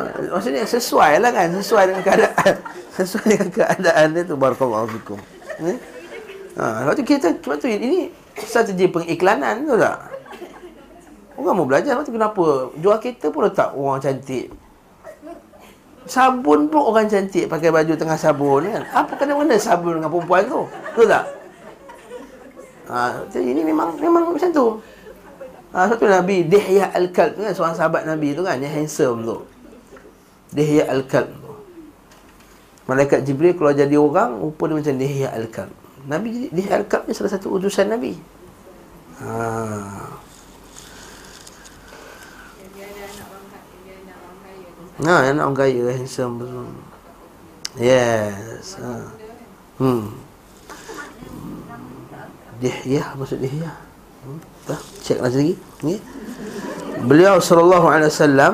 maksudnya 0.34 0.64
sesuai 0.66 1.22
lah 1.22 1.32
kan 1.34 1.48
sesuai 1.58 1.84
dengan 1.90 2.04
keadaan 2.06 2.54
sesuai 2.98 3.26
dengan 3.26 3.50
keadaan 3.50 4.06
dia 4.14 4.24
tu 4.26 4.36
barakallahu 4.38 4.88
fikum 5.00 5.20
eh? 5.66 5.78
ha 6.58 6.86
waktu 6.90 7.04
kita 7.06 7.38
tu 7.42 7.68
ini 7.68 8.12
strategi 8.38 8.88
pengiklanan 8.88 9.66
tu 9.66 9.76
tak 9.78 10.11
orang 11.42 11.56
mau 11.58 11.68
belajar 11.68 11.98
waktu 11.98 12.14
kenapa 12.14 12.72
jual 12.78 12.98
kereta 13.02 13.28
pun 13.34 13.42
letak 13.50 13.70
orang 13.74 14.00
cantik 14.00 14.54
sabun 16.06 16.70
pun 16.70 16.82
orang 16.82 17.06
cantik 17.10 17.50
pakai 17.50 17.70
baju 17.74 17.94
tengah 17.98 18.18
sabun 18.18 18.70
kan 18.70 18.84
apa 18.94 19.12
kena 19.18 19.38
mana 19.38 19.58
sabun 19.58 19.98
dengan 19.98 20.10
perempuan 20.14 20.46
tu 20.46 20.62
tu 20.94 21.04
tak 21.10 21.26
ha 22.90 23.22
jadi 23.34 23.48
ini 23.58 23.62
memang 23.66 23.98
memang 23.98 24.30
macam 24.30 24.52
tu 24.54 24.68
Ha, 25.72 25.88
satu 25.88 26.04
Nabi 26.04 26.44
Dihya 26.52 26.92
Al-Kalb 26.92 27.40
kan 27.40 27.56
seorang 27.56 27.76
sahabat 27.80 28.04
Nabi 28.04 28.36
tu 28.36 28.44
kan 28.44 28.60
yang 28.60 28.76
handsome 28.76 29.24
tu. 29.24 29.40
Dihya 30.52 30.92
Al-Kalb. 30.92 31.32
Malaikat 32.92 33.24
Jibril 33.24 33.56
kalau 33.56 33.72
jadi 33.72 33.96
orang 33.96 34.36
rupa 34.36 34.68
dia 34.68 34.76
macam 34.84 34.96
Dihya 35.00 35.32
Al-Kalb. 35.32 35.72
Nabi 36.12 36.52
Dihya 36.52 36.84
Al-Kalb 36.84 37.08
ni 37.08 37.16
salah 37.16 37.32
satu 37.32 37.56
utusan 37.56 37.88
Nabi. 37.88 38.20
Ha. 39.24 39.32
Nah, 39.32 40.12
ha, 45.06 45.30
anak 45.30 45.44
orang 45.46 45.58
kaya 45.58 45.94
handsome 45.94 46.42
betul. 46.42 46.68
Yes. 47.80 48.78
Ha. 48.78 48.92
Hmm. 49.82 50.14
Dihya 52.62 53.18
maksud 53.18 53.42
Dihya. 53.42 53.72
Hmm. 54.22 54.40
Dah, 54.70 54.80
cek 55.02 55.20
lagi 55.24 55.38
lagi. 55.38 55.56
Okay. 55.82 56.00
Beliau 57.02 57.42
sallallahu 57.42 57.88
alaihi 57.90 58.14
wasallam 58.14 58.54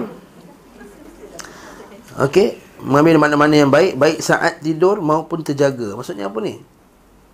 okey, 2.17 2.57
mengambil 2.79 3.19
mana-mana 3.19 3.53
yang 3.53 3.71
baik, 3.71 3.99
baik 3.99 4.23
saat 4.23 4.63
tidur 4.63 5.03
maupun 5.03 5.43
terjaga. 5.43 5.93
Maksudnya 5.93 6.31
apa 6.31 6.39
ni? 6.39 6.63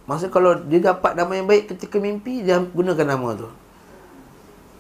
Maksud 0.04 0.34
kalau 0.34 0.60
dia 0.68 0.84
dapat 0.84 1.16
nama 1.16 1.32
yang 1.32 1.48
baik 1.48 1.72
ketika 1.76 1.96
mimpi, 2.02 2.44
dia 2.44 2.60
gunakan 2.60 3.08
nama 3.08 3.28
tu. 3.38 3.48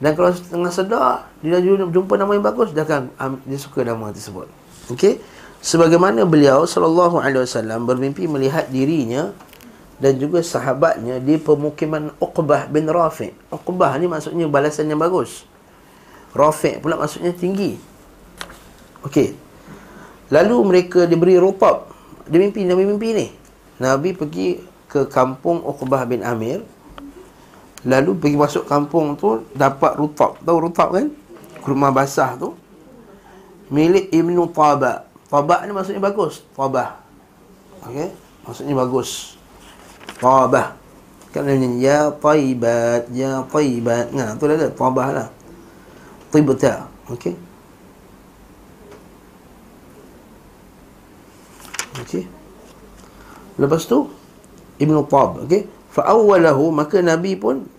Dan 0.04 0.20
kalau 0.20 0.36
tengah 0.36 0.68
sedar, 0.68 1.32
dia 1.40 1.64
jumpa 1.64 2.20
nama 2.20 2.36
yang 2.36 2.44
bagus, 2.44 2.76
dia 2.76 2.84
akan 2.84 3.08
dia 3.48 3.56
suka 3.56 3.88
nama 3.88 4.12
tersebut. 4.12 4.52
Okey. 4.92 5.24
Sebagaimana 5.64 6.28
beliau 6.28 6.68
sallallahu 6.68 7.24
alaihi 7.24 7.48
wasallam 7.48 7.88
bermimpi 7.88 8.28
melihat 8.28 8.68
dirinya 8.68 9.32
dan 10.04 10.20
juga 10.20 10.44
sahabatnya 10.44 11.24
di 11.24 11.40
pemukiman 11.40 12.12
Uqbah 12.20 12.68
bin 12.68 12.84
Rafi. 12.92 13.32
Uqbah 13.48 13.96
ni 13.96 14.12
maksudnya 14.12 14.44
balasan 14.52 14.92
yang 14.92 15.00
bagus. 15.00 15.48
Rafi 16.36 16.84
pula 16.84 17.00
maksudnya 17.00 17.32
tinggi. 17.32 17.80
Okey. 19.08 19.40
Lalu 20.28 20.56
mereka 20.68 21.08
diberi 21.08 21.40
rutab. 21.40 21.88
Dia 22.28 22.44
mimpi, 22.44 22.68
Nabi 22.68 22.84
mimpi 22.84 23.10
ni. 23.16 23.28
Nabi 23.80 24.12
pergi 24.12 24.60
ke 24.92 25.08
kampung 25.08 25.64
Uqbah 25.64 26.04
bin 26.04 26.28
Amir. 26.28 26.60
Lalu 27.84 28.12
pergi 28.16 28.38
masuk 28.40 28.64
kampung 28.64 29.20
tu 29.20 29.44
dapat 29.52 30.00
rutab. 30.00 30.40
Tahu 30.40 30.58
rutab 30.58 30.96
kan? 30.96 31.12
Kurma 31.60 31.92
basah 31.92 32.36
tu. 32.40 32.56
Milik 33.72 34.12
Ibnu 34.12 34.52
Taba. 34.56 35.08
Taba 35.28 35.64
ni 35.68 35.72
maksudnya 35.76 36.04
bagus. 36.04 36.44
Taba. 36.56 37.04
Okey. 37.88 38.10
Maksudnya 38.44 38.76
bagus. 38.76 39.34
Tabah 40.24 40.76
Kan 41.36 41.50
dia 41.50 41.58
Ya 41.80 42.00
taibat 42.14 43.12
Ya 43.12 43.44
taibat 43.52 44.08
Nah 44.16 44.36
tu 44.40 44.48
ada 44.48 44.70
Tabah 44.72 45.08
lah 45.12 45.28
Tibta 46.32 46.88
Okey 47.12 47.36
Okey 52.02 52.24
Lepas 53.60 53.84
tu 53.86 54.08
Ibn 54.80 54.96
Tab 55.12 55.44
Okey 55.44 55.68
Fa'awalahu 55.94 56.74
Maka 56.74 57.06
Nabi 57.06 57.38
pun 57.38 57.70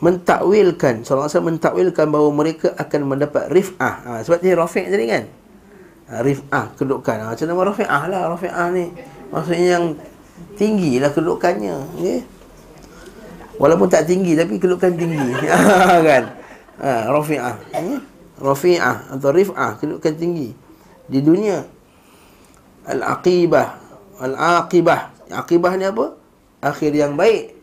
Mentakwilkan 0.00 1.04
satu 1.04 1.40
mentakwilkan 1.40 2.08
Bahawa 2.08 2.32
mereka 2.32 2.72
akan 2.76 3.16
mendapat 3.16 3.48
rif'ah. 3.48 3.94
Ha, 4.04 4.10
Sebab 4.24 4.44
ni 4.44 4.52
Rafiq 4.52 4.92
tadi 4.92 5.04
kan? 5.08 5.24
Ha, 6.12 6.20
Rif'ah 6.20 6.76
Kedudukan. 6.76 7.16
Ha, 7.16 7.32
Macam 7.32 7.46
nama 7.48 7.62
Rafi'ah 7.72 8.02
lah 8.08 8.22
Rafi'ah 8.32 8.66
ni. 8.76 8.92
Maksudnya 9.32 9.68
yang 9.80 9.84
tinggilah 10.56 11.12
kedudukannya 11.12 11.74
okay? 11.96 12.20
walaupun 13.56 13.88
tak 13.88 14.04
tinggi 14.08 14.36
tapi 14.36 14.60
kedudukan 14.60 14.92
tinggi. 14.96 15.28
Kan? 16.08 16.24
Ha, 16.76 17.08
rafi'ah 17.08 17.56
okay? 17.72 17.98
rafi'ah 18.36 19.16
atau 19.16 19.30
rif'ah 19.32 19.80
kedudukan 19.80 20.14
tinggi. 20.16 20.52
Di 21.08 21.24
dunia 21.24 21.64
al-aqibah 22.84 23.68
al-aqibah. 24.20 25.16
Aqibah 25.26 25.72
ni 25.74 25.84
apa 25.88 26.14
akhir 26.60 26.92
yang 26.92 27.14
baik. 27.14 27.56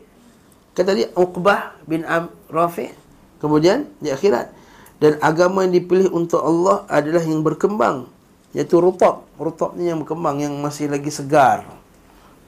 Kata 0.73 0.93
tadi 0.93 1.05
Uqbah 1.13 1.77
bin 1.85 2.01
Am 2.05 2.33
Rafi' 2.49 2.89
kemudian 3.37 3.85
di 4.01 4.09
akhirat 4.09 4.49
dan 4.97 5.19
agama 5.21 5.67
yang 5.67 5.75
dipilih 5.75 6.09
untuk 6.09 6.41
Allah 6.41 6.87
adalah 6.89 7.21
yang 7.21 7.45
berkembang 7.45 8.09
iaitu 8.57 8.81
rutab. 8.81 9.27
Rutab 9.37 9.77
ni 9.77 9.89
yang 9.91 10.01
berkembang 10.01 10.41
yang 10.41 10.53
masih 10.63 10.89
lagi 10.89 11.13
segar. 11.13 11.67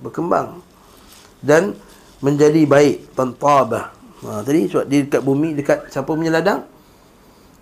Berkembang 0.02 0.62
dan 1.46 1.78
menjadi 2.24 2.66
baik 2.66 3.14
tantabah. 3.14 3.94
Ha, 4.26 4.42
tadi 4.42 4.66
sebab 4.66 4.86
di 4.90 5.06
dekat 5.06 5.22
bumi 5.22 5.54
dekat 5.54 5.94
siapa 5.94 6.10
punya 6.10 6.34
ladang? 6.34 6.66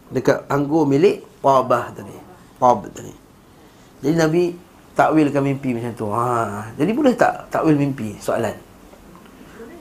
Dekat 0.07 0.47
anggur 0.47 0.88
milik 0.88 1.43
tabah 1.43 1.91
tadi. 1.91 2.15
Tab 2.55 2.88
tadi. 2.95 3.11
Jadi 3.99 4.15
Nabi 4.15 4.43
takwilkan 4.95 5.43
mimpi 5.43 5.75
macam 5.75 5.91
tu. 5.91 6.07
Ha, 6.07 6.71
jadi 6.79 6.91
boleh 6.95 7.13
tak 7.19 7.51
takwil 7.51 7.75
mimpi? 7.75 8.15
Soalan. 8.23 8.55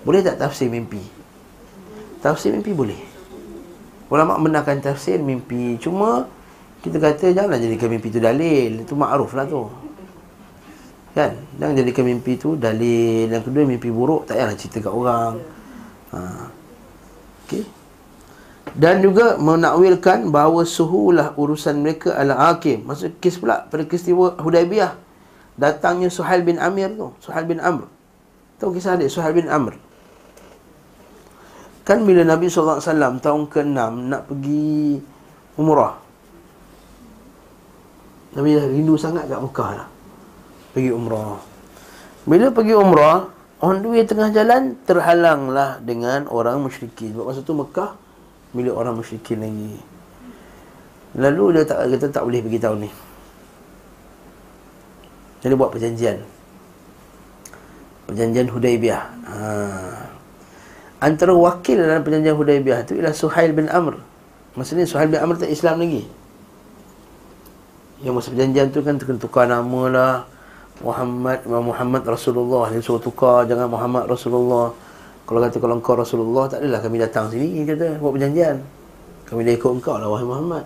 Boleh 0.02 0.20
tak 0.22 0.38
tafsir 0.42 0.66
mimpi? 0.66 0.98
Tafsir 2.18 2.50
mimpi 2.50 2.74
boleh. 2.74 2.98
Ulama 4.10 4.38
benarkan 4.38 4.82
tafsir 4.82 5.22
mimpi. 5.22 5.78
Cuma 5.78 6.26
kita 6.82 6.98
kata 6.98 7.30
janganlah 7.30 7.62
jadikan 7.62 7.88
mimpi 7.88 8.10
tu 8.10 8.18
dalil. 8.18 8.82
Itu 8.82 8.98
makruf 8.98 9.32
lah 9.38 9.46
tu. 9.46 9.70
Kan? 11.14 11.38
Jangan 11.56 11.74
jadikan 11.78 12.04
mimpi 12.04 12.34
tu 12.34 12.58
dalil. 12.58 13.30
Yang 13.30 13.48
kedua 13.48 13.62
mimpi 13.62 13.88
buruk 13.88 14.26
tak 14.26 14.36
payahlah 14.36 14.58
cerita 14.58 14.82
kat 14.82 14.92
orang. 14.92 15.34
Ha. 16.10 16.18
Okey. 17.46 17.64
Dan 18.72 19.04
juga 19.04 19.36
menakwilkan 19.36 20.32
bahawa 20.32 20.64
suhulah 20.64 21.36
urusan 21.36 21.78
mereka 21.78 22.16
adalah 22.16 22.54
hakim. 22.54 22.88
Maksud 22.88 23.20
kes 23.20 23.36
pula 23.36 23.68
pada 23.68 23.84
peristiwa 23.84 24.34
Hudaibiyah. 24.40 24.96
Datangnya 25.52 26.08
Suhail 26.08 26.40
bin 26.40 26.56
Amir 26.56 26.90
tu. 26.96 27.12
Suhail 27.20 27.44
bin 27.44 27.60
Amr. 27.60 27.84
Tahu 28.56 28.72
kisah 28.72 28.96
dia? 28.96 29.12
Suhail 29.12 29.36
bin 29.36 29.52
Amr. 29.52 29.76
Kan 31.82 32.06
bila 32.06 32.22
Nabi 32.22 32.46
SAW 32.46 32.78
tahun 33.18 33.50
ke-6 33.50 33.90
nak 34.06 34.22
pergi 34.30 35.02
umrah. 35.58 35.98
Nabi 38.38 38.54
dah 38.54 38.66
rindu 38.70 38.94
sangat 38.94 39.26
kat 39.26 39.42
Mekah 39.42 39.70
lah. 39.82 39.88
Pergi 40.70 40.90
umrah. 40.94 41.42
Bila 42.22 42.54
pergi 42.54 42.74
umrah, 42.78 43.26
on 43.66 43.82
the 43.82 43.90
way 43.90 44.06
tengah 44.06 44.30
jalan, 44.30 44.78
terhalanglah 44.86 45.82
dengan 45.82 46.30
orang 46.30 46.62
musyrikin. 46.62 47.18
Sebab 47.18 47.26
masa 47.26 47.42
tu 47.42 47.50
Mekah, 47.50 47.98
milik 48.54 48.72
orang 48.78 48.94
musyrikin 48.94 49.42
lagi. 49.42 49.74
Lalu 51.18 51.60
dia 51.60 51.62
tak 51.66 51.90
kata 51.98 52.06
tak 52.14 52.22
boleh 52.22 52.40
pergi 52.40 52.58
tahun 52.62 52.78
ni. 52.86 52.90
Jadi 55.42 55.54
buat 55.58 55.74
perjanjian. 55.74 56.22
Perjanjian 58.06 58.48
Hudaibiyah. 58.48 59.02
Haa 59.26 60.11
antara 61.02 61.34
wakil 61.34 61.82
dalam 61.82 62.06
perjanjian 62.06 62.38
Hudaibiyah 62.38 62.86
itu 62.86 63.02
ialah 63.02 63.10
Suhail 63.10 63.50
bin 63.50 63.66
Amr. 63.66 63.98
Maksudnya 64.54 64.86
Suhail 64.86 65.10
bin 65.10 65.18
Amr 65.18 65.34
tak 65.34 65.50
Islam 65.50 65.82
lagi. 65.82 66.06
Yang 68.06 68.14
masa 68.14 68.28
perjanjian 68.30 68.66
tu 68.70 68.80
kan 68.86 68.96
tukar 69.18 69.50
nama 69.50 69.82
lah. 69.90 70.14
Muhammad 70.82 71.42
Muhammad 71.46 72.02
Rasulullah. 72.06 72.70
Dia 72.70 72.78
suruh 72.78 73.02
tukar 73.02 73.50
jangan 73.50 73.66
Muhammad 73.66 74.06
Rasulullah. 74.06 74.70
Kalau 75.26 75.38
kata 75.42 75.58
kalau 75.58 75.74
engkau 75.78 75.94
Rasulullah 75.98 76.44
tak 76.50 76.62
adalah 76.62 76.80
kami 76.82 76.96
datang 77.02 77.30
sini 77.30 77.66
kata 77.66 77.98
buat 77.98 78.14
perjanjian. 78.14 78.62
Kami 79.26 79.42
dah 79.42 79.54
ikut 79.58 79.70
engkau 79.82 79.98
lah 79.98 80.06
wahai 80.06 80.26
Muhammad. 80.26 80.64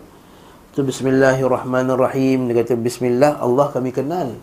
Tu 0.77 0.85
Bismillahirrahmanirrahim. 0.85 2.53
Dia 2.53 2.55
kata 2.61 2.77
Bismillah 2.77 3.41
Allah 3.41 3.73
kami 3.73 3.89
kenal. 3.93 4.37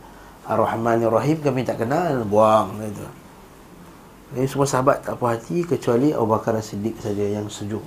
Ar-Rahmanirrahim 0.43 1.37
kami 1.41 1.61
tak 1.65 1.85
kenal. 1.85 2.25
Buang 2.25 2.81
gitu 2.81 3.22
ini 4.33 4.49
semua 4.49 4.65
sahabat 4.65 5.05
tak 5.05 5.21
puas 5.21 5.37
hati 5.37 5.61
kecuali 5.61 6.09
Abu 6.09 6.33
Bakar 6.33 6.57
Siddiq 6.57 6.97
saja 6.97 7.21
yang 7.21 7.45
sejuk. 7.49 7.85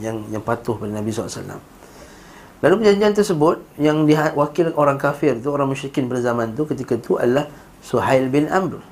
Yang 0.00 0.24
yang 0.32 0.40
patuh 0.40 0.80
pada 0.80 0.96
Nabi 0.96 1.12
SAW. 1.12 1.60
Lalu 2.58 2.74
perjanjian 2.82 3.14
tersebut 3.14 3.62
yang 3.78 4.02
diwakil 4.08 4.74
orang 4.74 4.98
kafir 4.98 5.38
itu 5.38 5.46
orang 5.52 5.70
musyrikin 5.70 6.10
pada 6.10 6.24
zaman 6.24 6.56
itu 6.56 6.66
ketika 6.66 6.98
itu 6.98 7.14
adalah 7.20 7.46
Suhail 7.84 8.26
bin 8.32 8.50
Amr. 8.50 8.82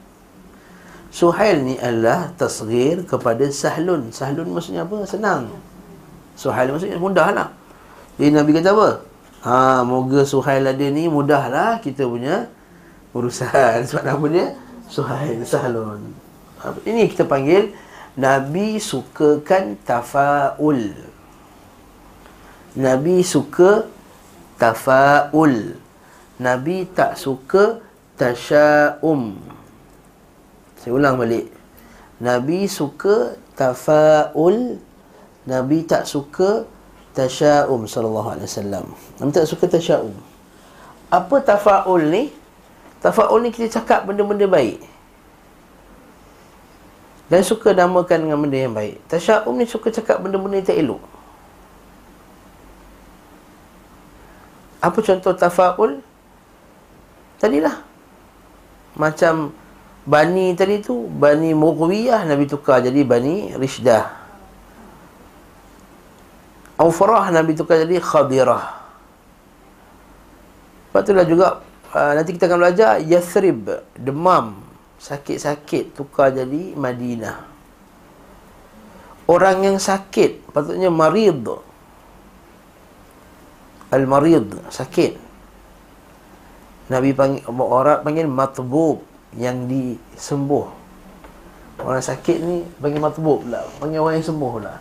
Suhail 1.10 1.64
ni 1.64 1.74
adalah 1.80 2.30
tasghir 2.36 3.02
kepada 3.08 3.42
Sahlun. 3.48 4.12
Sahlun 4.14 4.52
maksudnya 4.52 4.84
apa? 4.84 5.02
Senang. 5.08 5.50
Suhail 6.36 6.70
maksudnya 6.70 7.00
mudahlah. 7.00 7.50
Jadi 8.20 8.30
Nabi 8.36 8.50
kata 8.52 8.70
apa? 8.76 8.88
Ha, 9.48 9.80
moga 9.82 10.22
Suhail 10.28 10.62
ada 10.62 10.86
ni 10.86 11.08
mudahlah 11.08 11.80
kita 11.80 12.04
punya 12.04 12.46
urusan. 13.16 13.82
Sebab 13.88 14.04
nama 14.04 14.26
dia 14.28 14.46
Suhail 14.86 15.40
Sahlun. 15.42 16.25
Ini 16.86 17.06
kita 17.10 17.28
panggil 17.28 17.70
Nabi 18.16 18.80
sukakan 18.80 19.76
tafaul. 19.84 20.96
Nabi 22.76 23.20
suka 23.20 23.84
tafaul. 24.56 25.76
Nabi 26.40 26.88
tak 26.92 27.16
suka 27.20 27.80
tasya'um. 28.16 29.36
Saya 30.80 30.92
ulang 30.96 31.20
balik. 31.20 31.52
Nabi 32.20 32.64
suka 32.68 33.36
tafaul. 33.52 34.80
Nabi 35.46 35.78
tak 35.84 36.08
suka 36.08 36.64
tasya'um 37.12 37.84
sallallahu 37.88 38.36
alaihi 38.36 38.48
wasallam. 38.48 38.84
Nabi 39.20 39.30
tak 39.32 39.48
suka 39.48 39.64
tasya'um. 39.68 40.12
Apa 41.12 41.40
tafaul 41.44 42.02
ni? 42.12 42.32
Tafaul 43.00 43.44
ni 43.44 43.52
kita 43.52 43.80
cakap 43.80 44.08
benda-benda 44.08 44.48
baik. 44.48 44.95
Dan 47.26 47.42
suka 47.42 47.74
namakan 47.74 48.26
dengan 48.26 48.38
benda 48.38 48.58
yang 48.58 48.74
baik. 48.74 49.02
Tasya'um 49.10 49.54
ni 49.58 49.66
suka 49.66 49.90
cakap 49.90 50.22
benda-benda 50.22 50.62
yang 50.62 50.68
tak 50.70 50.78
elok. 50.78 51.02
Apa 54.78 54.98
contoh 55.02 55.34
tafa'ul? 55.34 55.98
Tadilah. 57.42 57.82
Macam 58.94 59.50
Bani 60.06 60.54
tadi 60.54 60.78
tu 60.78 61.10
Bani 61.10 61.50
Mughwiyah 61.50 62.22
Nabi 62.30 62.46
tukar 62.46 62.78
jadi 62.78 63.02
Bani 63.02 63.58
Rishdah 63.58 64.06
Aufrah 66.78 67.26
Nabi 67.34 67.58
tukar 67.58 67.82
jadi 67.82 67.98
Khadirah 67.98 68.86
Lepas 70.86 71.02
itulah 71.02 71.26
juga 71.26 71.46
uh, 71.90 72.12
Nanti 72.14 72.38
kita 72.38 72.46
akan 72.46 72.58
belajar 72.62 73.02
Yathrib 73.02 73.66
Demam 73.98 74.65
sakit-sakit 75.00 75.96
tukar 75.96 76.32
jadi 76.32 76.72
Madinah. 76.76 77.44
Orang 79.26 79.66
yang 79.66 79.78
sakit 79.82 80.54
patutnya 80.54 80.86
marid. 80.86 81.42
Al-marid, 83.90 84.50
sakit. 84.70 85.18
Nabi 86.86 87.10
panggil 87.10 87.42
orang 87.50 88.02
panggil 88.06 88.26
matbub 88.30 89.02
yang 89.34 89.66
disembuh. 89.66 90.70
Orang 91.82 92.02
sakit 92.02 92.38
ni 92.38 92.62
panggil 92.78 93.02
matbub 93.02 93.42
pula, 93.42 93.66
panggil 93.82 93.98
orang 93.98 94.22
yang 94.22 94.26
sembuh 94.30 94.50
pula. 94.62 94.74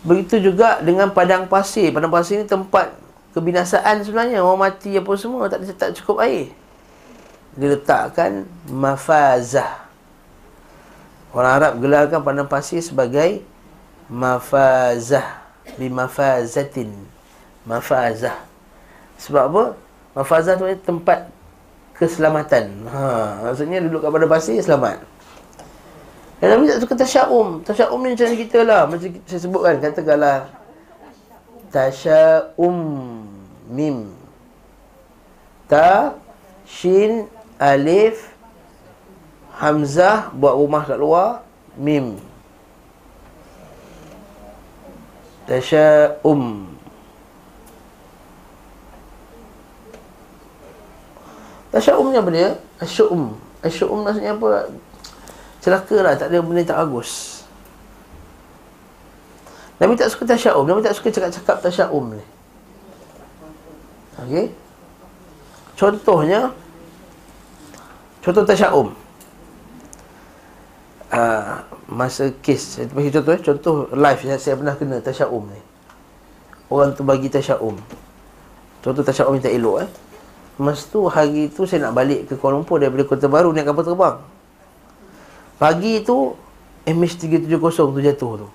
Begitu 0.00 0.52
juga 0.52 0.80
dengan 0.80 1.12
padang 1.12 1.48
pasir. 1.48 1.92
Padang 1.92 2.12
pasir 2.12 2.40
ni 2.40 2.48
tempat 2.48 2.92
kebinasaan 3.32 4.04
sebenarnya. 4.04 4.44
Orang 4.44 4.64
mati 4.64 4.96
apa 4.96 5.12
semua 5.16 5.48
tak 5.48 5.64
tak 5.76 5.96
cukup 5.96 6.24
air 6.24 6.59
diletakkan 7.54 8.46
mafazah. 8.70 9.86
Orang 11.30 11.52
Arab 11.62 11.72
gelarkan 11.78 12.20
padang 12.26 12.50
pasir 12.50 12.82
sebagai 12.82 13.42
mafazah 14.10 15.42
bi 15.78 15.86
mafazatin. 15.86 16.90
Mafazah. 17.62 18.34
Sebab 19.22 19.42
apa? 19.50 19.64
Mafazah 20.18 20.58
tu 20.58 20.66
tempat 20.82 21.30
keselamatan. 21.94 22.88
Ha, 22.90 23.02
maksudnya 23.46 23.78
duduk 23.84 24.02
kat 24.02 24.10
padang 24.10 24.32
pasir 24.32 24.58
selamat. 24.58 24.98
Dan 26.40 26.56
Nabi 26.56 26.72
tak 26.72 26.80
suka 26.80 26.94
tasya'um. 26.96 27.48
Tasya'um 27.68 28.00
ni 28.00 28.16
macam 28.16 28.32
kita 28.32 28.58
lah. 28.64 28.88
Macam 28.88 29.12
saya 29.28 29.40
sebutkan. 29.44 29.76
Katakanlah. 29.76 30.48
Tasya'um. 31.68 32.76
Mim. 33.68 34.08
Ta. 35.68 36.16
Shin 36.64 37.28
alif 37.60 38.32
hamzah 39.60 40.32
buat 40.32 40.56
rumah 40.56 40.82
kat 40.88 40.96
luar 40.96 41.44
mim. 41.76 42.16
Tasya'um. 45.44 46.72
Tasya'um 51.70 52.06
ni 52.08 52.16
apa 52.16 52.30
dia? 52.32 52.50
Asy'um. 52.80 53.36
Asy'um 53.60 54.00
maksudnya 54.00 54.32
apa? 54.32 54.72
Celaka 55.60 55.96
lah 56.00 56.16
tak 56.16 56.32
ada 56.32 56.40
benda 56.40 56.64
tak 56.64 56.80
bagus. 56.88 57.44
Nabi 59.76 60.00
tak 60.00 60.08
suka 60.08 60.24
tasya'um. 60.24 60.64
Nabi 60.64 60.80
tak 60.80 60.96
suka 60.96 61.12
cakap-cakap 61.12 61.60
tasya'um 61.60 62.16
ni. 62.16 62.24
Okey? 64.24 64.46
Contohnya 65.76 66.52
Contoh 68.20 68.44
tasya'um. 68.44 68.88
Uh, 71.10 71.58
masa 71.90 72.30
kes 72.38 72.78
saya 72.78 72.86
contoh 72.86 73.32
eh. 73.34 73.40
Contoh 73.42 73.74
live 73.90 74.20
yang 74.22 74.38
saya 74.38 74.54
pernah 74.54 74.74
kena 74.78 75.02
tasyaum 75.02 75.42
ni. 75.50 75.60
Orang 76.70 76.94
tu 76.94 77.02
bagi 77.02 77.26
tasyaum. 77.26 77.74
Contoh 78.84 79.02
tasyaum 79.02 79.34
yang 79.34 79.44
tak 79.44 79.56
elok 79.56 79.76
eh. 79.82 79.90
Masa 80.60 80.86
tu 80.92 81.08
hari 81.08 81.50
tu 81.50 81.64
saya 81.64 81.88
nak 81.88 81.96
balik 81.96 82.30
ke 82.30 82.36
Kuala 82.36 82.60
Lumpur 82.60 82.76
daripada 82.78 83.08
Kota 83.08 83.26
Baru 83.26 83.50
naik 83.50 83.72
kapal 83.72 83.84
terbang. 83.88 84.16
Pagi 85.56 86.04
tu 86.04 86.36
MH370 86.84 87.74
tu 87.74 88.00
jatuh 88.04 88.32
tu. 88.46 88.48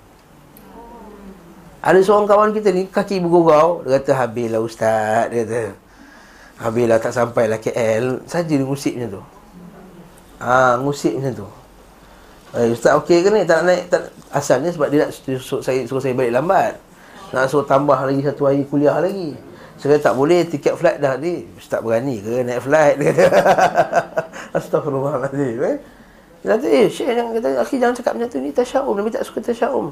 Ada 1.82 1.98
seorang 2.02 2.26
kawan 2.26 2.50
kita 2.54 2.70
ni 2.70 2.86
kaki 2.86 3.18
bergurau. 3.20 3.82
Dia 3.82 3.98
kata 3.98 4.10
habislah 4.16 4.62
ustaz. 4.62 5.28
Dia 5.28 5.42
kata 5.44 5.62
habislah 6.62 6.98
tak 7.02 7.12
sampai 7.12 7.50
lah 7.52 7.60
KL 7.60 8.24
saja 8.24 8.54
dia 8.54 8.64
ngusik 8.64 8.96
macam 8.96 9.20
tu 9.20 9.35
ha, 10.40 10.76
ngusik 10.80 11.16
macam 11.20 11.32
tu. 11.44 11.48
Eh, 12.56 12.72
Ustaz 12.72 12.96
okey 13.04 13.20
ke 13.20 13.28
ni? 13.28 13.44
Tak 13.44 13.62
nak 13.62 13.64
naik 13.68 13.82
tak, 13.92 14.02
Asalnya 14.32 14.72
sebab 14.72 14.88
dia 14.88 15.04
nak 15.04 15.12
suruh 15.12 15.60
saya, 15.60 15.84
suruh 15.84 16.00
saya 16.00 16.16
balik 16.16 16.32
lambat. 16.32 16.80
Nak 17.36 17.52
suruh 17.52 17.68
tambah 17.68 17.96
lagi 17.96 18.24
satu 18.24 18.48
hari 18.48 18.64
kuliah 18.64 18.96
lagi. 18.96 19.36
Saya 19.76 20.00
tak 20.00 20.16
boleh 20.16 20.48
tiket 20.48 20.72
flight 20.72 21.04
dah 21.04 21.20
ni 21.20 21.44
Ustaz 21.60 21.84
berani 21.84 22.24
ke 22.24 22.40
naik 22.40 22.64
flight? 22.64 22.96
Dia 23.00 23.12
kata 23.12 23.26
Astagfirullahaladzim 24.56 25.60
eh? 25.60 25.76
Dia 26.40 26.48
kata 26.56 26.66
eh 26.72 26.86
Syekh 26.88 27.12
jangan, 27.12 27.32
kata, 27.36 27.48
Akhir 27.60 27.76
jangan 27.76 27.94
cakap 28.00 28.12
macam 28.16 28.28
tu. 28.32 28.38
Ni 28.40 28.50
Tasya'um. 28.56 28.94
Nabi 28.96 29.12
tak 29.12 29.24
suka 29.28 29.44
tasya'um. 29.44 29.86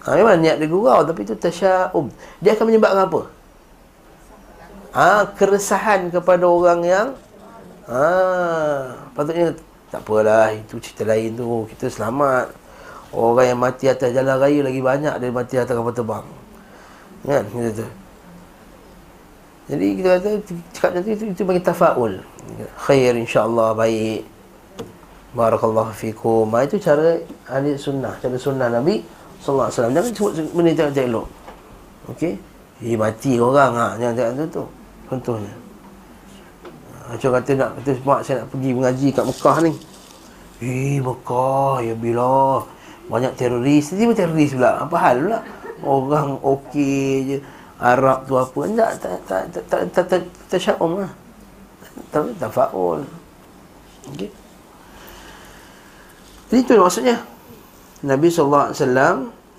Ha, 0.00 0.16
Memang 0.16 0.40
niat 0.40 0.56
dia 0.56 0.64
gurau 0.64 1.04
Tapi 1.04 1.28
itu 1.28 1.36
tasya'um. 1.36 2.08
Dia 2.40 2.56
akan 2.56 2.64
menyebabkan 2.72 3.04
apa? 3.04 3.20
Ha, 4.96 5.28
keresahan 5.36 6.08
kepada 6.08 6.48
orang 6.48 6.80
yang 6.88 7.06
ha, 7.88 8.04
Patutnya 9.16 9.54
tak 9.90 10.06
apalah, 10.06 10.54
itu 10.54 10.78
cerita 10.78 11.02
lain 11.08 11.34
tu. 11.34 11.66
Kita 11.74 11.90
selamat. 11.90 12.46
Orang 13.10 13.42
yang 13.42 13.58
mati 13.58 13.90
atas 13.90 14.14
jalan 14.14 14.38
raya 14.38 14.62
lagi 14.62 14.78
banyak 14.78 15.18
dari 15.18 15.34
mati 15.34 15.58
atas 15.58 15.74
kapal 15.74 15.90
terbang. 15.90 16.26
Kan? 17.26 17.44
Kita 17.50 17.70
tu. 17.82 17.86
Jadi 19.70 19.86
kita 19.98 20.08
kata, 20.18 20.30
cakap 20.74 20.90
nanti 20.94 21.10
itu, 21.14 21.24
itu 21.30 21.42
bagi 21.42 21.62
tafa'ul. 21.62 22.14
Khair 22.86 23.14
insyaAllah, 23.18 23.74
baik. 23.74 24.22
Barakallahu 25.30 25.94
fikum. 25.94 26.50
Ah, 26.54 26.66
itu 26.66 26.78
cara 26.82 27.18
ahli 27.46 27.78
sunnah. 27.78 28.18
Cara 28.18 28.34
sunnah 28.34 28.66
Nabi 28.66 28.98
SAW. 29.38 29.70
Jangan 29.70 30.10
sebut 30.10 30.32
benda 30.50 30.90
tak 30.90 31.06
elok. 31.06 31.26
Okey? 32.10 32.34
Eh, 32.82 32.98
mati 32.98 33.38
orang. 33.38 33.72
Ha. 33.78 33.86
Jangan 33.98 34.14
cakap 34.18 34.32
tu 34.34 34.44
tu. 34.50 34.64
Contohnya. 35.06 35.52
Macam 37.10 37.34
kata 37.34 37.50
nak 37.58 37.70
kata 37.82 37.90
mak 38.06 38.20
saya 38.22 38.46
nak 38.46 38.48
pergi 38.54 38.70
mengaji 38.70 39.08
kat 39.10 39.24
Mekah 39.26 39.56
ni. 39.66 39.72
Eh 40.62 41.02
Mekah 41.02 41.82
ya 41.82 41.94
bila 41.98 42.62
banyak 43.10 43.34
teroris. 43.34 43.90
Dia 43.90 44.06
pun 44.06 44.14
teroris 44.14 44.54
pula. 44.54 44.86
Apa 44.86 44.96
hal 45.02 45.16
pula? 45.26 45.38
Orang 45.82 46.38
okey 46.38 47.10
je. 47.26 47.36
Arab 47.80 48.28
tu 48.28 48.38
apa? 48.38 48.60
Tak 48.76 48.92
tak 49.02 49.18
tak 49.26 49.42
tak 49.50 49.82
tak 49.90 50.04
tak 50.06 50.22
tak 50.46 50.78
lah. 50.78 51.10
Tak 52.14 52.50
tak. 52.54 52.70
Okey. 54.14 54.30
Jadi 56.50 56.60
itu 56.62 56.74
maksudnya. 56.78 57.16
Nabi 58.00 58.32
SAW 58.32 58.72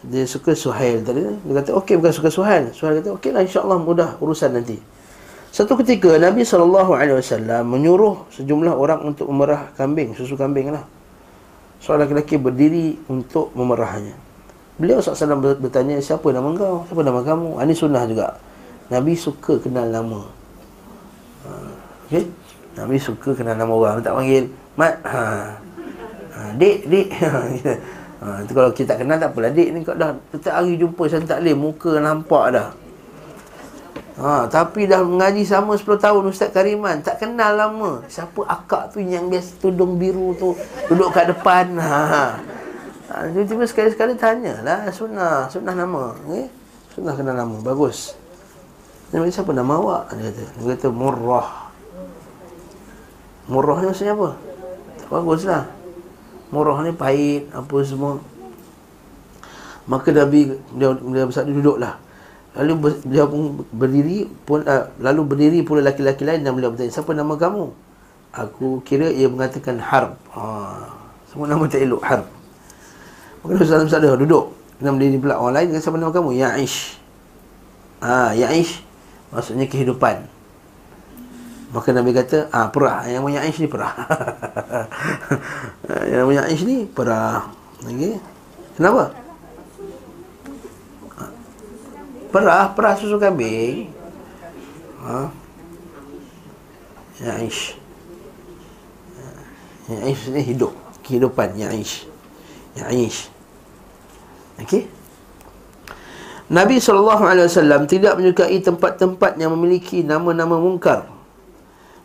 dia 0.01 0.23
suka 0.25 0.55
Suhail 0.55 1.03
tadi. 1.03 1.21
Dia 1.21 1.53
kata 1.59 1.75
okey 1.83 1.99
bukan 1.99 2.13
suka 2.15 2.29
Suhail. 2.31 2.71
Suhail 2.71 3.03
kata 3.03 3.11
okey 3.19 3.35
lah 3.35 3.43
insyaAllah 3.43 3.77
mudah 3.81 4.15
urusan 4.23 4.55
nanti. 4.55 4.79
Satu 5.51 5.75
ketika 5.83 6.15
Nabi 6.15 6.47
SAW 6.47 6.95
menyuruh 7.67 8.23
sejumlah 8.31 8.71
orang 8.71 9.03
untuk 9.03 9.27
memerah 9.27 9.67
kambing, 9.75 10.15
susu 10.15 10.39
kambing 10.39 10.71
lah. 10.71 10.87
Seorang 11.83 12.07
lelaki 12.07 12.39
berdiri 12.39 12.95
untuk 13.11 13.51
memerahnya. 13.51 14.15
Beliau 14.79 15.03
SAW 15.03 15.59
bertanya, 15.59 15.99
siapa 15.99 16.31
nama 16.31 16.55
kau? 16.55 16.87
Siapa 16.87 17.01
nama 17.03 17.19
kamu? 17.19 17.59
Ini 17.59 17.73
sunnah 17.75 18.07
juga. 18.07 18.39
Nabi 18.87 19.11
suka 19.11 19.59
kenal 19.59 19.91
nama. 19.91 20.23
Ha, 21.43 21.49
okay? 22.07 22.23
Nabi 22.79 22.95
suka 22.95 23.35
kenal 23.35 23.59
nama 23.59 23.73
orang. 23.75 23.99
Tak 23.99 24.15
panggil, 24.15 24.47
Mat. 24.79 24.95
Ha. 25.03 25.23
Ha. 26.31 26.39
Dik, 26.55 26.87
dik. 26.87 27.07
ha, 28.23 28.39
itu 28.39 28.51
kalau 28.55 28.71
kita 28.71 28.95
tak 28.95 29.03
kenal 29.03 29.19
tak 29.19 29.35
apalah. 29.35 29.51
Dik 29.51 29.67
ni 29.75 29.83
kau 29.83 29.99
dah 29.99 30.15
setiap 30.31 30.63
hari 30.63 30.79
jumpa 30.79 31.03
saya 31.11 31.27
tak 31.27 31.43
boleh. 31.43 31.55
Muka 31.59 31.91
nampak 31.99 32.45
dah. 32.55 32.67
Ha, 34.19 34.43
tapi 34.51 34.91
dah 34.91 34.99
mengaji 35.07 35.47
sama 35.47 35.79
10 35.79 35.87
tahun 35.95 36.23
Ustaz 36.27 36.51
Kariman. 36.51 36.99
Tak 36.99 37.23
kenal 37.23 37.55
lama. 37.55 38.03
Siapa 38.11 38.43
akak 38.43 38.91
tu 38.91 38.99
yang 38.99 39.31
biasa 39.31 39.63
tudung 39.63 39.95
biru 39.95 40.35
tu 40.35 40.51
Duduk 40.91 41.15
kat 41.15 41.31
depan? 41.31 41.79
Ha. 41.79 41.99
ha. 42.11 42.25
Tiba-tiba 43.31 43.63
sekali-sekali 43.67 44.15
tanya 44.15 44.63
lah 44.63 44.87
Sunnah, 44.91 45.47
sunnah 45.51 45.75
nama? 45.75 46.15
Okay? 46.27 46.47
Sunnah 46.95 47.15
kenal 47.15 47.35
nama, 47.35 47.55
bagus. 47.63 48.15
Dia 49.11 49.19
kata 49.19 49.31
siapa 49.31 49.51
nama 49.51 49.79
awak? 49.79 50.15
Dia 50.15 50.31
kata, 50.31 50.43
dia 50.59 50.67
kata 50.75 50.87
murrah. 50.91 51.49
Murrah 53.51 53.83
ni 53.83 53.85
maksudnya 53.91 54.15
apa? 54.15 54.29
Bagus 55.11 55.43
lah. 55.43 55.67
Murrah 56.51 56.83
ni 56.83 56.91
pahit, 56.95 57.51
apa 57.51 57.75
semua. 57.83 58.19
Maka 59.87 60.15
Nabi 60.15 60.55
dia, 60.75 60.87
dia, 60.95 61.23
dia, 61.27 61.43
dia 61.43 61.55
duduk 61.55 61.79
lah 61.79 61.99
Lalu 62.51 62.71
beliau 63.07 63.27
pun 63.31 63.41
berdiri 63.71 64.27
pun 64.43 64.59
uh, 64.67 64.91
lalu 64.99 65.21
berdiri 65.23 65.59
pula 65.63 65.79
laki-laki 65.79 66.27
lain 66.27 66.43
dan 66.43 66.51
beliau 66.51 66.75
bertanya, 66.75 66.91
"Siapa 66.91 67.15
nama 67.15 67.39
kamu?" 67.39 67.71
Aku 68.31 68.79
kira 68.87 69.11
ia 69.11 69.27
mengatakan 69.27 69.75
Harb. 69.79 70.15
Ha, 70.31 70.43
semua 71.27 71.51
nama 71.51 71.67
tak 71.67 71.83
elok 71.83 71.99
Harb. 72.03 72.27
Maka 73.43 73.51
Nabi 73.59 73.63
Sallallahu 73.67 73.91
Alaihi 73.91 74.23
duduk. 74.23 74.45
Kena 74.79 74.89
berdiri 74.95 75.17
pula 75.19 75.35
orang 75.35 75.55
lain 75.59 75.67
dengan 75.75 75.81
siapa 75.83 75.97
nama 75.99 76.11
kamu? 76.15 76.29
Ya'ish. 76.39 76.77
Ha, 77.99 78.31
Ya'ish 78.33 78.81
maksudnya 79.35 79.67
kehidupan. 79.67 80.27
Maka 81.71 81.87
Nabi 81.95 82.11
kata, 82.11 82.51
ah 82.51 82.67
perah. 82.67 83.03
Yang 83.07 83.19
namanya 83.19 83.37
Ya'ish 83.43 83.59
ni 83.63 83.67
perah. 83.67 83.93
yang 86.11 86.19
namanya 86.23 86.39
Ya'ish 86.47 86.63
ni 86.67 86.77
perah. 86.87 87.47
Okey. 87.83 88.15
Kenapa? 88.75 89.20
Perah, 92.31 92.71
perah 92.71 92.95
susu 92.95 93.19
kambing. 93.19 93.91
Ha? 95.03 95.27
Ya 97.19 97.33
ish. 97.43 97.75
Ya 99.91 99.99
ish 100.07 100.31
ni 100.31 100.39
hidup. 100.39 100.71
Kehidupan 101.03 101.59
ya 101.59 101.75
ish. 101.75 102.07
Ya 102.79 102.87
ish. 102.87 103.27
Okey. 104.63 104.87
Nabi 106.51 106.83
SAW 106.83 107.87
tidak 107.87 108.19
menyukai 108.19 108.59
tempat-tempat 108.59 109.39
yang 109.39 109.55
memiliki 109.55 110.03
nama-nama 110.03 110.59
mungkar 110.59 111.07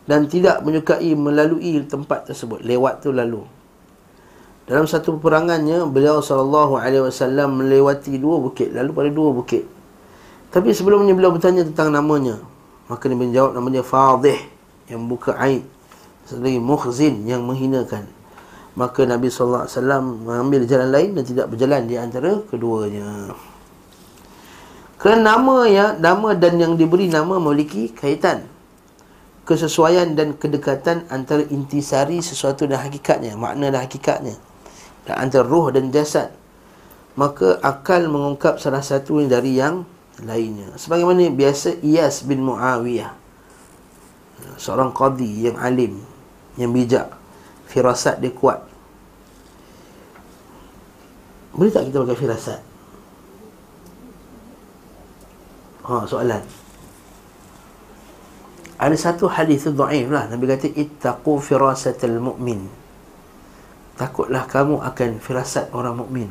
dan 0.06 0.30
tidak 0.30 0.62
menyukai 0.62 1.14
melalui 1.18 1.82
tempat 1.82 2.30
tersebut. 2.30 2.62
Lewat 2.62 3.02
tu 3.02 3.10
lalu. 3.10 3.42
Dalam 4.66 4.86
satu 4.86 5.18
peperangannya, 5.18 5.86
beliau 5.86 6.18
SAW 6.18 6.82
melewati 7.50 8.18
dua 8.18 8.42
bukit. 8.42 8.74
Lalu 8.74 8.90
pada 8.90 9.10
dua 9.14 9.30
bukit. 9.30 9.75
Tapi 10.56 10.72
sebelumnya 10.72 11.12
beliau 11.12 11.36
bertanya 11.36 11.68
tentang 11.68 11.92
namanya. 11.92 12.40
Maka 12.88 13.12
dia 13.12 13.18
menjawab 13.18 13.52
namanya 13.52 13.84
Fadih 13.84 14.40
Yang 14.88 15.02
buka 15.04 15.36
aib. 15.44 15.68
Sebagai 16.24 16.64
mukhzin 16.64 17.28
yang 17.28 17.44
menghinakan. 17.44 18.08
Maka 18.72 19.04
Nabi 19.04 19.28
SAW 19.28 19.68
mengambil 20.24 20.64
jalan 20.64 20.88
lain 20.88 21.12
Dan 21.12 21.28
tidak 21.28 21.52
berjalan 21.52 21.84
di 21.84 22.00
antara 22.00 22.40
keduanya. 22.48 23.36
Kerana 24.96 25.36
nama 25.36 25.68
ya 25.68 25.92
Nama 26.00 26.32
dan 26.32 26.56
yang 26.56 26.72
diberi 26.80 27.12
nama 27.12 27.36
memiliki 27.36 27.92
kaitan. 27.92 28.48
Kesesuaian 29.44 30.16
dan 30.16 30.40
kedekatan 30.40 31.04
Antara 31.12 31.44
intisari 31.52 32.24
sesuatu 32.24 32.64
dan 32.64 32.80
hakikatnya 32.80 33.36
Makna 33.36 33.68
dan 33.76 33.84
hakikatnya. 33.84 34.40
Dan 35.04 35.20
Antara 35.20 35.44
ruh 35.44 35.68
dan 35.68 35.92
jasad. 35.92 36.32
Maka 37.12 37.60
akal 37.60 38.08
mengungkap 38.08 38.56
salah 38.56 38.80
satu 38.80 39.20
dari 39.28 39.60
yang 39.60 39.84
lainnya. 40.24 40.72
Sebagaimana 40.80 41.28
biasa 41.28 41.82
Iyas 41.84 42.24
bin 42.24 42.40
Muawiyah 42.46 43.12
seorang 44.56 44.92
qadi 44.92 45.48
yang 45.48 45.56
alim 45.60 46.00
yang 46.56 46.72
bijak 46.72 47.12
firasat 47.68 48.20
dia 48.20 48.32
kuat. 48.32 48.64
Boleh 51.56 51.72
tak 51.72 51.88
kita 51.88 52.04
pakai 52.04 52.18
firasat? 52.20 52.60
Ha 55.88 56.04
soalan. 56.08 56.44
Ada 58.76 58.96
satu 58.96 59.24
hadis 59.32 59.64
tu 59.64 59.72
dhaif 59.72 60.12
lah. 60.12 60.28
Nabi 60.28 60.44
kata 60.44 60.68
ittaqu 60.68 61.40
firasatal 61.40 62.20
mu'min. 62.20 62.68
Takutlah 63.96 64.44
kamu 64.44 64.84
akan 64.84 65.10
firasat 65.16 65.72
orang 65.72 65.96
mukmin 65.96 66.28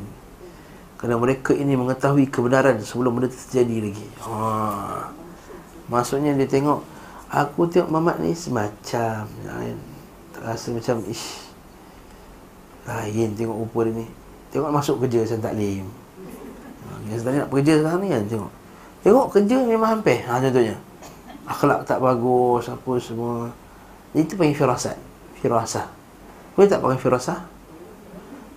kerana 1.06 1.22
mereka 1.22 1.54
ini 1.54 1.78
mengetahui 1.78 2.26
kebenaran 2.26 2.82
sebelum 2.82 3.14
benda 3.14 3.30
terjadi 3.30 3.78
lagi. 3.78 4.06
Ha. 4.26 5.06
Maksudnya 5.86 6.34
dia 6.34 6.50
tengok 6.50 6.82
aku 7.30 7.70
tengok 7.70 7.94
Mamat 7.94 8.18
ni 8.18 8.34
semacam 8.34 9.22
kan. 9.22 9.78
Rasa 10.42 10.74
macam 10.74 11.06
ish. 11.06 11.46
Lain 12.90 13.38
tengok 13.38 13.54
rupa 13.54 13.86
dia 13.86 14.02
ni 14.02 14.06
Tengok 14.50 14.70
masuk 14.70 15.02
kerja 15.02 15.26
Saya 15.26 15.42
taklim 15.42 15.90
Yang 17.10 17.18
sedang 17.26 17.42
nak 17.42 17.50
kerja 17.50 17.72
sekarang 17.82 17.98
ni 17.98 18.08
kan 18.14 18.22
Tengok 18.30 18.52
Tengok 19.02 19.26
kerja 19.34 19.56
memang 19.66 19.90
hampir 19.98 20.22
ha, 20.22 20.38
Contohnya 20.38 20.78
Akhlak 21.50 21.82
tak 21.82 21.98
bagus 21.98 22.70
Apa 22.70 22.92
semua 23.02 23.50
Itu 24.14 24.38
panggil 24.38 24.54
firasat 24.54 24.94
Firasah 25.42 25.86
Boleh 26.54 26.70
tak 26.70 26.78
panggil 26.78 27.02
firasah? 27.02 27.42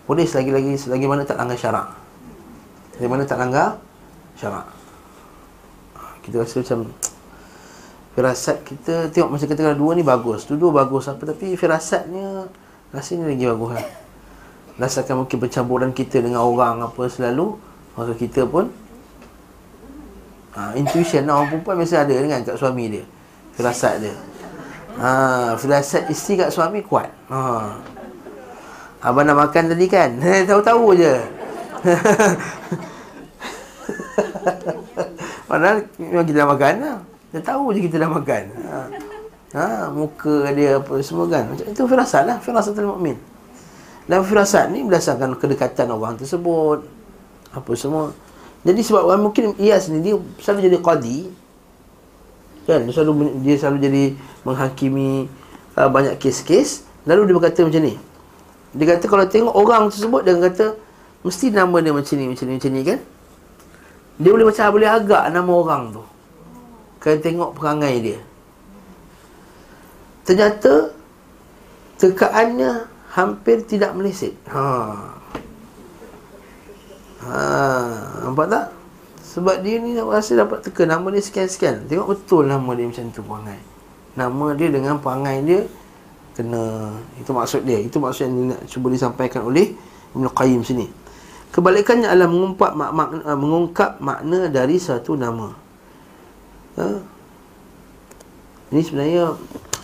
Boleh 0.05 0.29
selagi-lagi 0.29 0.77
Selagi 0.77 1.09
mana 1.09 1.25
tak 1.25 1.41
langgar 1.41 1.57
syarak 1.57 1.89
Selagi 2.99 3.15
mana 3.15 3.23
tak 3.23 3.39
langgar? 3.39 3.79
Syarak. 4.35 4.67
Kita 6.19 6.43
rasa 6.43 6.59
macam 6.59 6.79
Firasat 8.11 8.57
kita 8.67 9.07
Tengok 9.07 9.39
macam 9.39 9.47
kata 9.47 9.71
dua 9.71 9.91
ni 9.95 10.03
bagus. 10.03 10.43
Dua-dua 10.43 10.83
bagus 10.83 11.07
apa 11.07 11.23
Tapi 11.31 11.55
firasatnya 11.55 12.51
Rasanya 12.91 13.31
lagi 13.31 13.47
bagus 13.47 13.71
lah. 13.79 13.87
Rasakan 14.83 15.23
mungkin 15.23 15.37
percampuran 15.39 15.95
kita 15.95 16.19
dengan 16.19 16.43
orang 16.43 16.83
apa 16.83 17.07
selalu 17.07 17.55
Maka 17.95 18.11
kita 18.19 18.43
pun 18.43 18.67
ha, 20.59 20.75
Intuition 20.75 21.23
lah 21.23 21.39
orang 21.39 21.55
perempuan 21.55 21.79
biasa 21.79 22.03
ada 22.03 22.11
kan 22.19 22.43
kat 22.43 22.55
suami 22.59 22.91
dia 22.91 23.03
Firasat 23.55 24.03
dia. 24.03 24.15
Ha, 24.99 25.55
Firasat 25.55 26.11
isteri 26.11 26.43
kat 26.43 26.51
suami 26.51 26.83
kuat. 26.83 27.07
Ha. 27.31 27.39
Abang 29.07 29.23
nak 29.23 29.47
makan 29.47 29.71
tadi 29.71 29.87
kan? 29.87 30.19
Tahu-tahu 30.51 30.99
je 30.99 31.38
Padahal 35.49 35.77
memang 35.97 36.25
kita 36.27 36.37
dah 36.45 36.49
makan 36.49 36.73
lah. 36.81 36.97
Dia 37.29 37.41
tahu 37.41 37.73
je 37.73 37.79
kita 37.85 37.97
dah 38.01 38.09
makan. 38.09 38.43
Ha. 38.69 38.79
ha. 39.57 39.65
Muka 39.89 40.53
dia 40.53 40.77
apa 40.77 40.93
semua 41.01 41.25
kan. 41.25 41.49
Macam 41.49 41.65
itu 41.65 41.81
firasat 41.89 42.23
lah 42.29 42.37
Firasat 42.41 42.77
al-mu'min 42.77 43.17
dan 44.09 44.25
firasat 44.25 44.73
ni 44.73 44.81
berdasarkan 44.81 45.37
kedekatan 45.37 45.93
orang 45.93 46.17
tersebut. 46.17 46.81
Apa 47.53 47.71
semua. 47.77 48.09
Jadi 48.65 48.81
sebab 48.81 49.05
orang 49.05 49.29
mungkin 49.29 49.53
Iyas 49.61 49.85
ni 49.93 50.01
dia 50.01 50.17
selalu 50.41 50.65
jadi 50.65 50.77
qadi. 50.81 51.19
Kan? 52.65 52.89
Dia 52.89 52.93
selalu, 52.97 53.13
dia 53.45 53.55
selalu 53.61 53.77
jadi 53.85 54.03
menghakimi 54.41 55.29
uh, 55.77 55.89
banyak 55.93 56.17
kes-kes. 56.17 56.89
Lalu 57.05 57.29
dia 57.29 57.33
berkata 57.37 57.61
macam 57.61 57.81
ni. 57.85 57.93
Dia 58.73 58.97
kata 58.97 59.05
kalau 59.05 59.25
tengok 59.25 59.55
orang 59.57 59.89
tersebut 59.89 60.21
Dia 60.21 60.37
kata 60.37 60.77
Mesti 61.25 61.51
nama 61.51 61.77
dia 61.83 61.91
macam 61.91 62.15
ni, 62.15 62.25
macam 62.31 62.45
ni, 62.47 62.53
macam 62.55 62.71
ni 62.71 62.81
kan 62.87 62.99
Dia 64.19 64.29
boleh 64.31 64.47
macam 64.47 64.63
boleh 64.71 64.89
agak 64.89 65.23
nama 65.35 65.51
orang 65.51 65.83
tu 65.91 66.03
Kalau 67.03 67.17
tengok 67.19 67.49
perangai 67.59 67.95
dia 67.99 68.19
Ternyata 70.23 70.99
Tekaannya 71.99 72.87
hampir 73.11 73.59
tidak 73.67 73.91
meleset. 73.91 74.31
Ha. 74.47 74.63
Ha, 77.27 77.39
nampak 78.23 78.47
tak? 78.47 78.65
Sebab 79.19 79.59
dia 79.59 79.83
ni 79.83 79.99
rasa 79.99 80.39
dapat 80.39 80.63
teka 80.63 80.87
nama 80.87 81.03
dia 81.11 81.19
sekian-sekian. 81.19 81.91
Tengok 81.91 82.15
betul 82.15 82.47
nama 82.47 82.71
dia 82.71 82.87
macam 82.87 83.03
tu 83.11 83.19
perangai. 83.19 83.59
Nama 84.15 84.45
dia 84.55 84.67
dengan 84.71 84.95
perangai 84.95 85.37
dia 85.43 85.59
kena 86.39 86.95
itu 87.19 87.31
maksud 87.35 87.61
dia. 87.67 87.77
Itu 87.83 87.99
maksud 87.99 88.31
yang 88.31 88.55
nak 88.55 88.61
cuba 88.71 88.87
disampaikan 88.95 89.43
oleh 89.43 89.75
Ibn 90.15 90.25
Qayyim 90.31 90.63
sini. 90.63 90.87
Kebalikannya 91.49 92.05
adalah 92.05 92.29
mengungkap 92.29 92.71
mak, 92.77 92.91
mak, 92.93 93.09
mengungkap 93.25 93.91
makna 93.97 94.53
dari 94.53 94.77
satu 94.77 95.17
nama. 95.17 95.49
Ha? 96.77 96.87
Ini 98.69 98.81
sebenarnya 98.85 99.33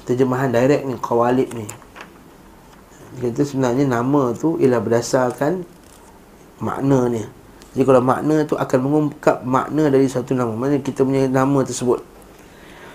terjemahan 0.05 0.53
direct 0.53 0.85
ni, 0.85 0.95
qawalib 1.01 1.49
ni. 1.57 1.65
Kata 3.15 3.41
sebenarnya 3.41 3.89
nama 3.89 4.35
tu 4.37 4.61
ialah 4.61 4.77
berdasarkan 4.77 5.65
makna 6.61 7.09
ni. 7.09 7.23
Jadi 7.73 7.83
kalau 7.83 8.01
makna 8.03 8.45
tu 8.45 8.55
akan 8.55 8.79
mengungkap 8.85 9.41
makna 9.41 9.89
dari 9.89 10.05
satu 10.05 10.37
nama. 10.37 10.53
Maksudnya 10.53 10.79
kita 10.85 11.01
punya 11.01 11.25
nama 11.25 11.59
tersebut. 11.65 11.99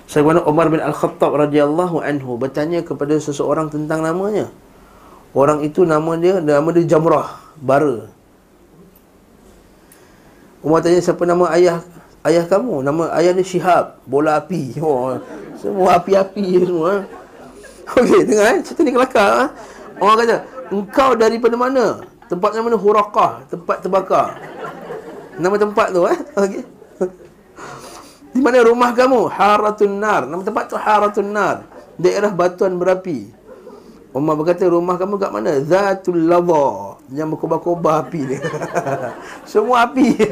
Sebagaimana 0.06 0.46
Umar 0.46 0.66
bin 0.70 0.78
Al-Khattab 0.78 1.34
radhiyallahu 1.34 2.02
anhu 2.02 2.38
bertanya 2.38 2.86
kepada 2.86 3.18
seseorang 3.18 3.66
tentang 3.66 4.06
namanya. 4.06 4.46
Orang 5.34 5.62
itu 5.62 5.86
nama 5.86 6.18
dia 6.18 6.42
nama 6.42 6.66
dia 6.74 6.86
Jamrah, 6.86 7.38
bara. 7.58 8.19
Umar 10.60 10.84
tanya 10.84 11.00
siapa 11.00 11.24
nama 11.24 11.48
ayah 11.56 11.80
ayah 12.28 12.44
kamu? 12.44 12.84
Nama 12.84 13.16
ayah 13.16 13.32
dia 13.32 13.44
Syihab, 13.44 14.04
bola 14.04 14.40
api. 14.40 14.76
Oh, 14.84 15.16
semua 15.56 15.96
api-api 15.96 16.44
semua. 16.64 17.04
Okey, 17.96 18.20
dengar 18.28 18.46
eh. 18.54 18.60
Cerita 18.64 18.80
ni 18.84 18.92
kelakar. 18.92 19.28
Eh? 19.28 19.48
Orang 20.00 20.16
kata, 20.24 20.36
engkau 20.68 21.10
daripada 21.16 21.56
mana? 21.56 22.00
Tempatnya 22.28 22.60
mana? 22.62 22.76
Hurakah, 22.78 23.44
tempat 23.50 23.82
terbakar. 23.82 24.38
Nama 25.40 25.56
tempat 25.56 25.86
tu 25.92 26.04
eh. 26.06 26.18
Okey. 26.44 26.62
Di 28.30 28.38
mana 28.38 28.62
rumah 28.62 28.94
kamu? 28.94 29.26
Haratun 29.26 29.98
Nar. 29.98 30.28
Nama 30.28 30.42
tempat 30.44 30.64
tu 30.70 30.76
Haratun 30.78 31.28
Nar. 31.34 31.66
Daerah 31.98 32.30
batuan 32.30 32.78
berapi. 32.78 33.39
Umar 34.10 34.34
berkata, 34.34 34.66
rumah 34.66 34.98
kamu 34.98 35.22
kat 35.22 35.30
mana? 35.30 35.62
Zatul 35.62 36.26
Lava. 36.26 36.98
Yang 37.14 37.38
berkobar-kobar 37.38 38.02
api 38.06 38.26
ni. 38.26 38.38
Semua 39.50 39.86
api. 39.86 40.18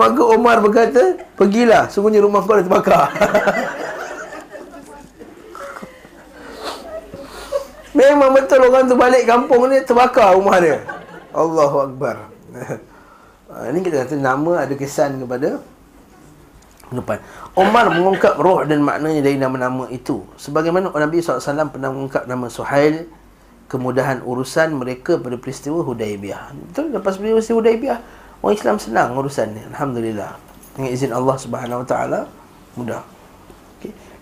Maka 0.00 0.22
Umar 0.24 0.64
berkata, 0.64 1.20
pergilah. 1.36 1.92
Sungguhnya 1.92 2.24
rumah 2.24 2.40
kau 2.40 2.56
dah 2.56 2.64
terbakar. 2.64 3.12
Memang 7.92 8.32
betul 8.32 8.64
orang 8.72 8.88
tu 8.88 8.96
balik 8.96 9.28
kampung 9.28 9.68
ni 9.68 9.84
terbakar 9.84 10.32
rumah 10.32 10.56
dia. 10.64 10.80
Allahu 11.36 11.92
Akbar. 11.92 12.32
Ini 13.68 13.84
kita 13.84 14.08
kata 14.08 14.16
nama 14.16 14.64
ada 14.64 14.72
kesan 14.72 15.20
kepada 15.20 15.60
depan. 17.00 17.18
Umar 17.56 17.88
mengungkap 17.88 18.36
roh 18.36 18.60
dan 18.68 18.84
maknanya 18.84 19.24
dari 19.24 19.40
nama-nama 19.40 19.88
itu. 19.88 20.26
Sebagaimana 20.36 20.92
Nabi 20.92 21.24
SAW 21.24 21.72
pernah 21.72 21.88
mengungkap 21.88 22.28
nama 22.28 22.52
Suhail, 22.52 23.08
kemudahan 23.72 24.20
urusan 24.20 24.76
mereka 24.76 25.16
pada 25.16 25.40
peristiwa 25.40 25.80
Hudaibiyah. 25.80 26.52
Betul, 26.52 26.92
lepas 26.92 27.16
peristiwa 27.16 27.64
Hudaibiyah, 27.64 27.98
orang 28.44 28.54
Islam 28.58 28.76
senang 28.76 29.16
urusan 29.16 29.56
ni. 29.56 29.62
Alhamdulillah. 29.72 30.36
Dengan 30.76 30.90
izin 30.92 31.12
Allah 31.16 31.36
Subhanahu 31.40 31.84
Wa 31.84 31.88
Taala 31.88 32.20
mudah. 32.76 33.02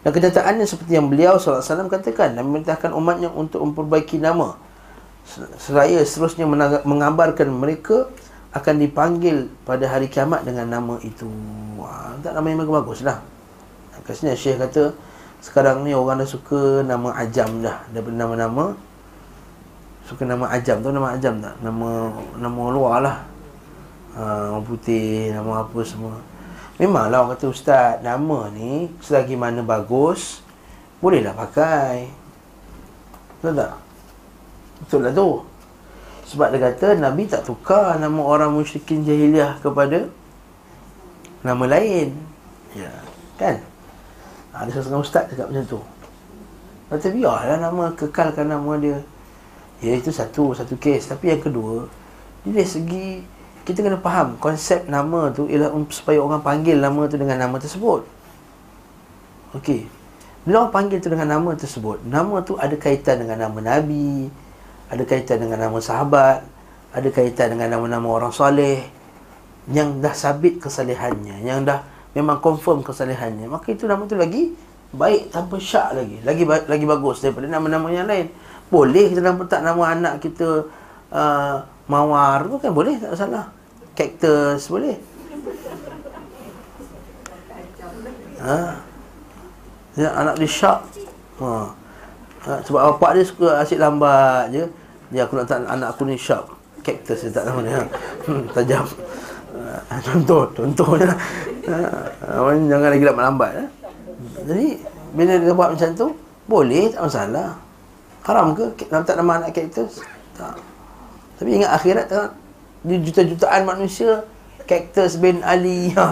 Dan 0.00 0.10
kenyataannya 0.16 0.64
seperti 0.64 0.96
yang 0.96 1.12
beliau 1.12 1.36
SAW 1.36 1.92
katakan 1.92 2.32
dan 2.32 2.42
memerintahkan 2.48 2.88
umatnya 2.96 3.28
untuk 3.28 3.60
memperbaiki 3.60 4.16
nama 4.16 4.56
seraya 5.60 6.00
seterusnya 6.02 6.48
mengabarkan 6.82 7.52
mereka 7.52 8.08
akan 8.51 8.74
dipanggil 8.82 9.46
pada 9.62 9.86
hari 9.86 10.11
kiamat 10.11 10.42
dengan 10.42 10.66
nama 10.66 10.98
itu. 11.07 11.30
Ha, 11.82 12.18
tak 12.18 12.34
nama 12.34 12.46
yang 12.51 12.66
bagus 12.66 13.07
lah. 13.07 13.22
Kasihnya 14.03 14.34
Syekh 14.34 14.59
kata 14.59 14.90
sekarang 15.38 15.86
ni 15.86 15.94
orang 15.94 16.20
dah 16.20 16.28
suka 16.28 16.82
nama 16.82 17.14
ajam 17.20 17.62
dah 17.62 17.84
daripada 17.94 18.16
nama-nama 18.16 18.64
suka 20.05 20.26
nama 20.26 20.51
ajam 20.51 20.82
tu 20.82 20.90
nama 20.90 21.14
ajam 21.14 21.38
tak? 21.38 21.55
Nama 21.62 21.88
nama 22.42 22.62
luar 22.74 22.98
lah. 23.07 23.16
Ha, 24.18 24.59
putih, 24.66 25.30
nama 25.30 25.62
apa 25.62 25.78
semua. 25.86 26.18
Memanglah 26.80 27.28
orang 27.28 27.36
kata 27.36 27.46
ustaz 27.53 28.01
Nama 28.01 28.48
ni 28.57 28.88
selagi 29.05 29.36
mana 29.36 29.61
bagus 29.61 30.40
Bolehlah 31.05 31.36
pakai 31.36 32.09
Betul 33.36 33.53
tak? 33.61 33.72
Betul 34.80 35.01
lah 35.05 35.12
tu 35.12 35.28
Sebab 36.31 36.55
dia 36.55 36.70
kata 36.70 36.95
Nabi 36.95 37.26
tak 37.26 37.43
tukar 37.43 37.99
nama 37.99 38.22
orang 38.22 38.55
musyrikin 38.55 39.03
jahiliah 39.03 39.59
kepada 39.59 40.07
Nama 41.43 41.64
lain 41.66 42.14
Ya 42.78 42.93
Kan? 43.35 43.59
Ada 44.55 44.70
seorang 44.78 45.03
ustaz 45.03 45.26
cakap 45.26 45.51
macam 45.51 45.66
tu 45.66 45.81
Kata 46.87 47.07
biarlah 47.11 47.59
nama 47.59 47.91
kekalkan 47.99 48.47
nama 48.47 48.72
dia 48.78 49.03
Ya 49.83 49.99
itu 49.99 50.14
satu 50.14 50.55
Satu 50.55 50.78
kes 50.78 51.11
Tapi 51.11 51.35
yang 51.35 51.43
kedua 51.43 51.91
dari 52.41 52.64
segi 52.64 53.20
kita 53.68 53.85
kena 53.85 54.01
faham 54.01 54.41
konsep 54.41 54.89
nama 54.89 55.28
tu 55.28 55.45
ialah 55.45 55.70
supaya 55.93 56.16
orang 56.16 56.41
panggil 56.41 56.81
nama 56.81 57.05
tu 57.05 57.20
dengan 57.20 57.37
nama 57.37 57.61
tersebut. 57.61 58.03
Okey. 59.61 59.85
Bila 60.49 60.64
orang 60.64 60.72
panggil 60.72 60.99
tu 61.05 61.12
dengan 61.12 61.37
nama 61.37 61.53
tersebut, 61.53 62.01
nama 62.09 62.41
tu 62.41 62.57
ada 62.57 62.72
kaitan 62.81 63.20
dengan 63.20 63.45
nama 63.45 63.76
Nabi, 63.76 64.33
ada 64.91 65.03
kaitan 65.07 65.38
dengan 65.38 65.70
nama 65.70 65.78
sahabat, 65.78 66.43
ada 66.91 67.09
kaitan 67.14 67.55
dengan 67.55 67.78
nama-nama 67.78 68.11
orang 68.11 68.34
soleh 68.34 68.82
yang 69.70 70.03
dah 70.03 70.11
sabit 70.11 70.59
kesalehannya, 70.59 71.47
yang 71.47 71.62
dah 71.62 71.86
memang 72.11 72.43
confirm 72.43 72.82
kesalehannya. 72.82 73.47
Maka 73.47 73.70
itu 73.70 73.86
nama 73.86 74.03
tu 74.11 74.18
lagi 74.18 74.51
baik 74.91 75.30
tanpa 75.30 75.62
syak 75.62 75.95
lagi. 75.95 76.18
Lagi 76.26 76.43
lagi 76.47 76.84
bagus 76.91 77.22
daripada 77.22 77.47
nama-nama 77.47 77.86
yang 77.95 78.11
lain. 78.11 78.26
Boleh 78.66 79.14
kita 79.14 79.22
nampak 79.22 79.47
tak 79.47 79.62
nama 79.62 79.95
anak 79.95 80.18
kita 80.18 80.66
uh, 81.14 81.57
Mawar 81.91 82.47
tu 82.47 82.59
kan 82.59 82.74
boleh 82.74 82.99
tak 82.99 83.14
salah. 83.14 83.47
Cactus 83.95 84.66
boleh. 84.66 84.99
Ha. 88.43 88.59
Ya, 89.99 90.09
anak 90.18 90.38
dia 90.38 90.51
syak. 90.51 90.80
Ha. 91.38 91.51
ha, 92.47 92.53
Sebab 92.62 92.95
bapak 92.95 93.18
dia 93.18 93.24
suka 93.26 93.62
asyik 93.62 93.78
lambat 93.78 94.51
je 94.51 94.64
Dia 95.11 95.26
aku 95.26 95.34
nak 95.34 95.46
tak 95.50 95.66
anak 95.66 95.90
aku 95.90 96.06
ni 96.06 96.14
sharp 96.14 96.46
Cactus 96.80 97.26
dia 97.26 97.30
tak 97.34 97.44
nama 97.50 97.61
dia 97.61 97.74
ha. 97.76 97.82
hmm, 98.30 98.42
Tajam 98.54 98.86
ha, 99.90 99.94
Contoh 100.00 100.42
Contohnya 100.54 101.11
ha, 101.66 102.38
Jangan 102.54 102.88
lagi 102.94 103.04
lambat-lambat 103.04 103.52
ha. 103.58 103.64
Jadi 104.46 104.68
Bila 105.12 105.32
dia 105.36 105.52
buat 105.52 105.70
macam 105.74 105.90
tu 105.98 106.06
Boleh 106.46 106.94
tak 106.94 107.02
masalah 107.04 107.58
Haram 108.22 108.54
ke 108.54 108.70
nak 108.88 109.02
tak 109.02 109.18
nama 109.18 109.42
anak 109.42 109.50
cactus? 109.50 110.00
Tak 110.38 110.54
Tapi 111.42 111.50
ingat 111.58 111.74
akhirat 111.74 112.06
tak 112.06 112.30
Di 112.86 113.02
juta-jutaan 113.02 113.66
manusia 113.66 114.22
Cactus 114.64 115.18
bin 115.18 115.42
Ali 115.42 115.90
ha. 115.98 116.06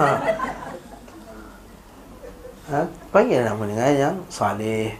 ha, 2.74 2.78
Panggil 3.14 3.46
nama 3.46 3.62
dengan 3.62 3.88
yang 3.94 4.16
Saleh 4.26 4.98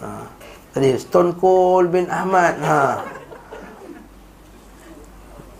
ha. 0.00 0.41
Tadi 0.72 0.96
Stone 0.96 1.36
Cold 1.36 1.92
bin 1.92 2.08
Ahmad 2.08 2.56
ha. 2.64 3.04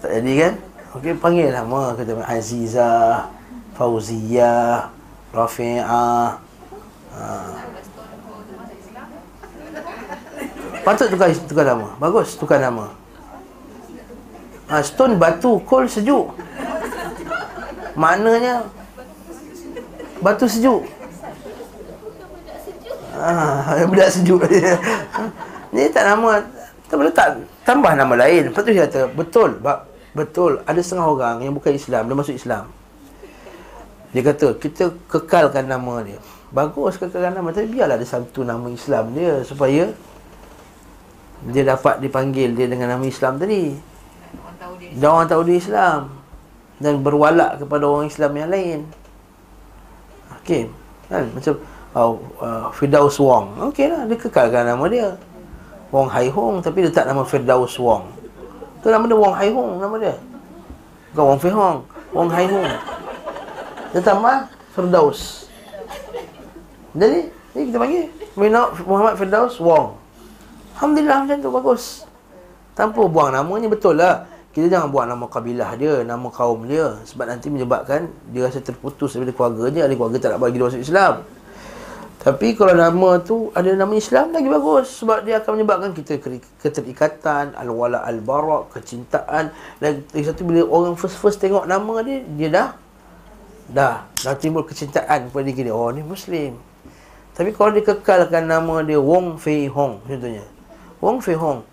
Tak 0.01 0.09
jadi 0.09 0.33
kan? 0.41 0.53
Okey 0.97 1.13
panggil 1.21 1.53
nama 1.53 1.93
Kata 1.93 2.17
Aziza 2.25 3.29
Fauzia 3.77 4.89
Rafi'ah 5.37 6.41
ha. 7.13 7.25
Patut 10.83 11.13
tukar, 11.13 11.29
tukar 11.45 11.65
nama. 11.69 11.93
Bagus 12.01 12.33
tukar 12.41 12.59
nama. 12.59 12.97
Ha, 14.73 14.81
Stone 14.81 15.21
batu 15.21 15.61
Cold 15.69 15.93
sejuk. 15.93 16.33
Maknanya 17.93 18.65
Batu 20.25 20.49
sejuk 20.49 21.02
Ah, 23.13 23.85
budak 23.85 24.09
sejuk. 24.09 24.41
Ni 25.73 25.89
tak 25.89 26.05
nama 26.05 26.41
Tak 26.89 26.97
boleh 26.97 27.13
tak 27.13 27.41
Tambah 27.65 27.93
nama 27.97 28.13
lain. 28.17 28.53
Lepas 28.53 28.61
tu 28.65 28.73
dia 28.73 28.85
kata 28.89 29.09
Betul 29.13 29.57
bak, 29.61 29.89
Betul. 30.13 30.61
Ada 30.69 30.81
setengah 30.85 31.09
orang 31.09 31.37
Yang 31.45 31.55
bukan 31.61 31.73
Islam 31.73 32.03
Dia 32.09 32.17
masuk 32.17 32.37
Islam. 32.37 32.65
Dia 34.13 34.23
kata 34.25 34.47
Kita 34.61 34.85
kekalkan 35.09 35.65
nama 35.69 36.05
dia. 36.05 36.21
Bagus 36.53 37.01
kekalkan 37.01 37.33
nama 37.33 37.49
Tapi 37.53 37.69
biarlah 37.73 37.97
ada 37.97 38.05
satu 38.05 38.45
nama 38.45 38.69
Islam 38.69 39.17
dia 39.17 39.41
Supaya 39.45 39.89
Dia 41.49 41.63
dapat 41.65 42.05
dipanggil 42.05 42.53
dia 42.53 42.69
Dengan 42.69 42.97
nama 42.97 43.05
Islam 43.05 43.41
tadi. 43.41 43.93
Dan 44.93 45.09
orang 45.09 45.29
tahu 45.29 45.43
dia 45.49 45.57
Islam. 45.59 46.01
Dan 46.83 47.01
berwalak 47.01 47.63
kepada 47.63 47.85
orang 47.87 48.11
Islam 48.11 48.33
yang 48.35 48.51
lain. 48.51 48.79
Okey. 50.43 50.67
Kan? 51.07 51.25
Macam 51.31 51.55
uh, 51.97 52.13
uh, 52.41 52.67
Firdaus 52.73 53.17
Wong. 53.21 53.73
Okey 53.73 53.89
lah 53.89 54.05
Dia 54.09 54.17
kekalkan 54.17 54.65
nama 54.65 54.85
dia. 54.89 55.17
Wong 55.93 56.09
Hai 56.09 56.33
Hong 56.33 56.65
Tapi 56.65 56.89
dia 56.89 56.93
tak 56.93 57.09
nama 57.09 57.23
Firdaus 57.25 57.77
Wong. 57.77 58.09
Itu 58.81 58.89
nama 58.89 59.05
dia 59.05 59.17
Wong 59.17 59.35
Hai 59.37 59.49
Hong 59.53 59.81
Nama 59.81 59.97
dia. 60.01 60.15
Bukan 61.13 61.25
Wong 61.29 61.41
Fei 61.41 61.53
Hong 61.53 61.79
Wong 62.17 62.29
Hai 62.33 62.47
Hong 62.49 62.71
Dia 63.93 64.01
tambah 64.01 64.37
Firdaus. 64.73 65.49
Jadi 66.97 67.29
Ni 67.53 67.69
kita 67.69 67.77
panggil 67.77 68.09
Muhammad 68.89 69.15
Firdaus 69.21 69.61
Wong. 69.61 69.93
Alhamdulillah 70.77 71.19
macam 71.29 71.37
tu 71.37 71.51
Bagus. 71.53 71.85
Tanpa 72.73 73.05
buang 73.05 73.37
namanya 73.37 73.69
Betul 73.69 74.01
lah. 74.01 74.25
Kita 74.53 74.69
jangan 74.69 74.93
buat 74.93 75.09
nama 75.09 75.25
kabilah 75.33 75.73
dia, 75.81 76.05
nama 76.05 76.29
kaum 76.29 76.69
dia. 76.69 77.01
Sebab 77.09 77.25
nanti 77.25 77.49
menyebabkan 77.49 78.05
dia 78.29 78.45
rasa 78.45 78.61
terputus 78.61 79.17
daripada 79.17 79.33
keluarga 79.33 79.65
dia, 79.73 79.89
ahli 79.89 79.97
keluarga 79.97 80.21
tak 80.21 80.37
nak 80.37 80.41
bagi 80.45 80.61
dia 80.61 80.67
masuk 80.69 80.85
Islam. 80.85 81.15
Tapi 82.23 82.55
kalau 82.55 82.79
nama 82.79 83.19
tu 83.19 83.51
ada 83.51 83.67
nama 83.75 83.91
Islam 83.99 84.31
lagi 84.31 84.47
bagus 84.47 84.95
sebab 85.03 85.27
dia 85.27 85.43
akan 85.43 85.59
menyebabkan 85.59 85.91
kita 85.91 86.23
keterikatan, 86.63 87.51
al-wala 87.59 87.99
al-bara, 88.07 88.63
kecintaan 88.71 89.51
dan 89.83 90.07
lagi 90.07 90.31
satu 90.31 90.47
bila 90.47 90.63
orang 90.71 90.95
first-first 90.95 91.43
tengok 91.43 91.67
nama 91.67 91.99
dia, 92.07 92.23
dia 92.39 92.49
dah 92.55 92.69
dah 93.75 94.07
dah 94.23 94.35
timbul 94.39 94.63
kecintaan 94.63 95.35
kepada 95.35 95.45
diri 95.51 95.67
dia. 95.67 95.75
Oh 95.75 95.91
ni 95.91 96.07
muslim. 96.07 96.63
Tapi 97.35 97.51
kalau 97.59 97.75
dia 97.75 97.83
kekalkan 97.91 98.47
nama 98.47 98.87
dia 98.87 99.03
Wong 99.03 99.35
Fei 99.35 99.67
Hong 99.67 99.99
contohnya. 100.07 100.47
Wong 101.03 101.19
Fei 101.19 101.35
Hong. 101.35 101.67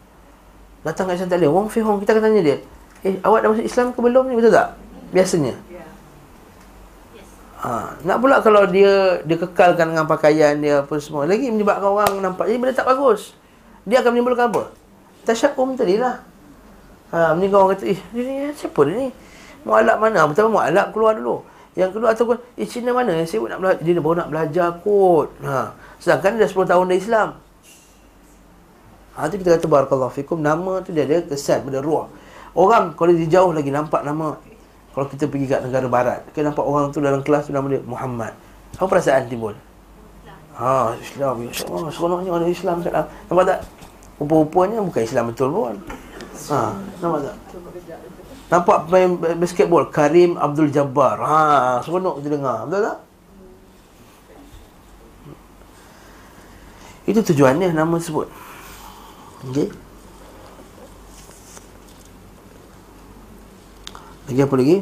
Datang 0.81 1.13
kat 1.13 1.21
sana 1.21 1.45
Wong 1.45 1.69
Fei 1.69 1.85
Hong 1.85 2.01
kita 2.01 2.17
akan 2.17 2.25
tanya 2.25 2.41
dia, 2.41 2.57
"Eh, 3.05 3.21
awak 3.21 3.45
dah 3.45 3.53
masuk 3.53 3.69
Islam 3.69 3.93
ke 3.93 4.01
belum 4.01 4.25
ni 4.25 4.33
betul 4.33 4.49
tak?" 4.49 4.73
Biasanya. 5.13 5.53
Ha, 7.59 7.91
nak 8.07 8.23
pula 8.23 8.39
kalau 8.39 8.63
dia 8.71 9.19
dia 9.27 9.35
kekalkan 9.35 9.91
dengan 9.91 10.07
pakaian 10.07 10.55
dia 10.63 10.79
apa 10.79 10.95
semua 11.03 11.27
lagi 11.27 11.51
menyebabkan 11.51 11.91
orang 11.91 12.11
nampak 12.23 12.47
jadi 12.47 12.55
benda 12.55 12.71
tak 12.71 12.87
bagus. 12.87 13.35
Dia 13.83 13.99
akan 13.99 14.15
menimbulkan 14.15 14.47
apa? 14.47 14.71
Tasyakum 15.27 15.75
tadi 15.75 15.99
lah. 15.99 16.23
Ha, 17.11 17.35
menyebabkan 17.35 17.59
orang 17.59 17.71
kata, 17.75 17.85
"Eh, 17.91 17.99
dia 18.15 18.21
ni 18.23 18.35
siapa 18.55 18.79
dia 18.87 18.95
ni? 18.95 19.07
Mualaf 19.67 19.99
mana?" 19.99 20.23
Pertama 20.31 20.63
mualaf 20.63 20.87
keluar 20.95 21.19
dulu. 21.19 21.43
Yang 21.75 21.99
kedua 21.99 22.15
ataupun, 22.15 22.37
"Eh, 22.55 22.63
Cina 22.63 22.95
mana 22.95 23.11
yang 23.11 23.27
sibuk 23.27 23.51
nak 23.51 23.59
belajar? 23.59 23.83
Dia 23.83 23.99
baru 23.99 24.15
nak 24.23 24.29
belajar 24.31 24.67
kot." 24.79 25.27
Ha, 25.43 25.75
sedangkan 25.99 26.39
dia 26.39 26.47
dah 26.47 26.49
10 26.55 26.63
tahun 26.63 26.83
dah 26.87 26.95
Islam. 26.95 27.29
Ha, 29.19 29.27
tu 29.27 29.35
kita 29.35 29.59
kata 29.59 29.67
barakallahu 29.67 30.15
fikum 30.15 30.39
nama 30.39 30.79
tu 30.79 30.95
dia 30.95 31.03
ada 31.03 31.27
kesan 31.27 31.67
pada 31.67 31.83
ruh. 31.83 32.07
Orang 32.55 32.95
kalau 32.95 33.11
dia 33.11 33.27
jauh 33.27 33.51
lagi 33.51 33.67
nampak 33.67 34.07
nama 34.07 34.39
kalau 34.95 35.05
kita 35.05 35.29
pergi 35.29 35.45
kat 35.45 35.61
negara 35.63 35.87
barat, 35.87 36.19
kita 36.33 36.49
nampak 36.49 36.65
orang 36.65 36.89
tu 36.89 36.99
dalam 36.99 37.21
kelas 37.21 37.47
tu 37.47 37.53
nama 37.53 37.65
dia 37.69 37.81
Muhammad. 37.85 38.33
Apa 38.75 38.85
perasaan 38.89 39.29
timbul? 39.29 39.53
Ha, 40.59 40.91
Islam. 40.99 41.47
Allah, 41.47 41.91
seronoknya 41.93 42.31
orang 42.35 42.49
Islam 42.51 42.83
sekarang. 42.83 43.07
Nampak 43.31 43.43
tak? 43.47 43.59
Rupa-rupanya 44.19 44.83
bukan 44.83 45.03
Islam 45.07 45.31
betul 45.31 45.49
pun. 45.55 45.75
Ha, 46.51 46.75
nampak 46.99 47.19
tak? 47.31 47.37
Nampak 48.49 48.77
main 48.89 49.09
basketball 49.39 49.87
Karim 49.87 50.35
Abdul 50.35 50.73
Jabbar. 50.73 51.21
Ha, 51.23 51.79
seronok 51.85 52.19
kita 52.19 52.35
dengar. 52.35 52.67
Betul 52.67 52.81
tak? 52.91 52.97
Itu 57.09 57.19
tujuannya 57.25 57.73
nama 57.73 57.95
sebut. 57.97 58.27
Okey. 59.49 59.88
Lagi 64.29 64.45
apa 64.45 64.55
lagi? 64.61 64.77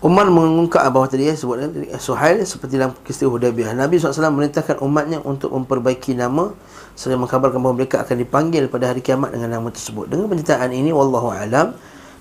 Umar 0.00 0.32
mengungkap 0.32 0.80
bahawa 0.90 1.12
tadi 1.12 1.28
ya 1.28 1.36
sebut 1.36 1.60
tadi 1.60 1.92
Suhail 2.00 2.40
seperti 2.42 2.80
dalam 2.80 2.96
kisah 3.04 3.28
Hudaybiyah. 3.28 3.76
Nabi 3.76 4.00
SAW 4.00 4.32
merintahkan 4.32 4.80
umatnya 4.80 5.20
untuk 5.20 5.52
memperbaiki 5.52 6.16
nama 6.16 6.56
serta 6.96 7.20
mengkabarkan 7.20 7.60
bahawa 7.60 7.84
mereka 7.84 8.00
akan 8.00 8.16
dipanggil 8.16 8.64
pada 8.72 8.90
hari 8.90 9.04
kiamat 9.04 9.36
dengan 9.36 9.60
nama 9.60 9.68
tersebut. 9.68 10.08
Dengan 10.08 10.32
penyertaan 10.32 10.72
ini 10.72 10.88
wallahu 10.90 11.30
alam 11.30 11.76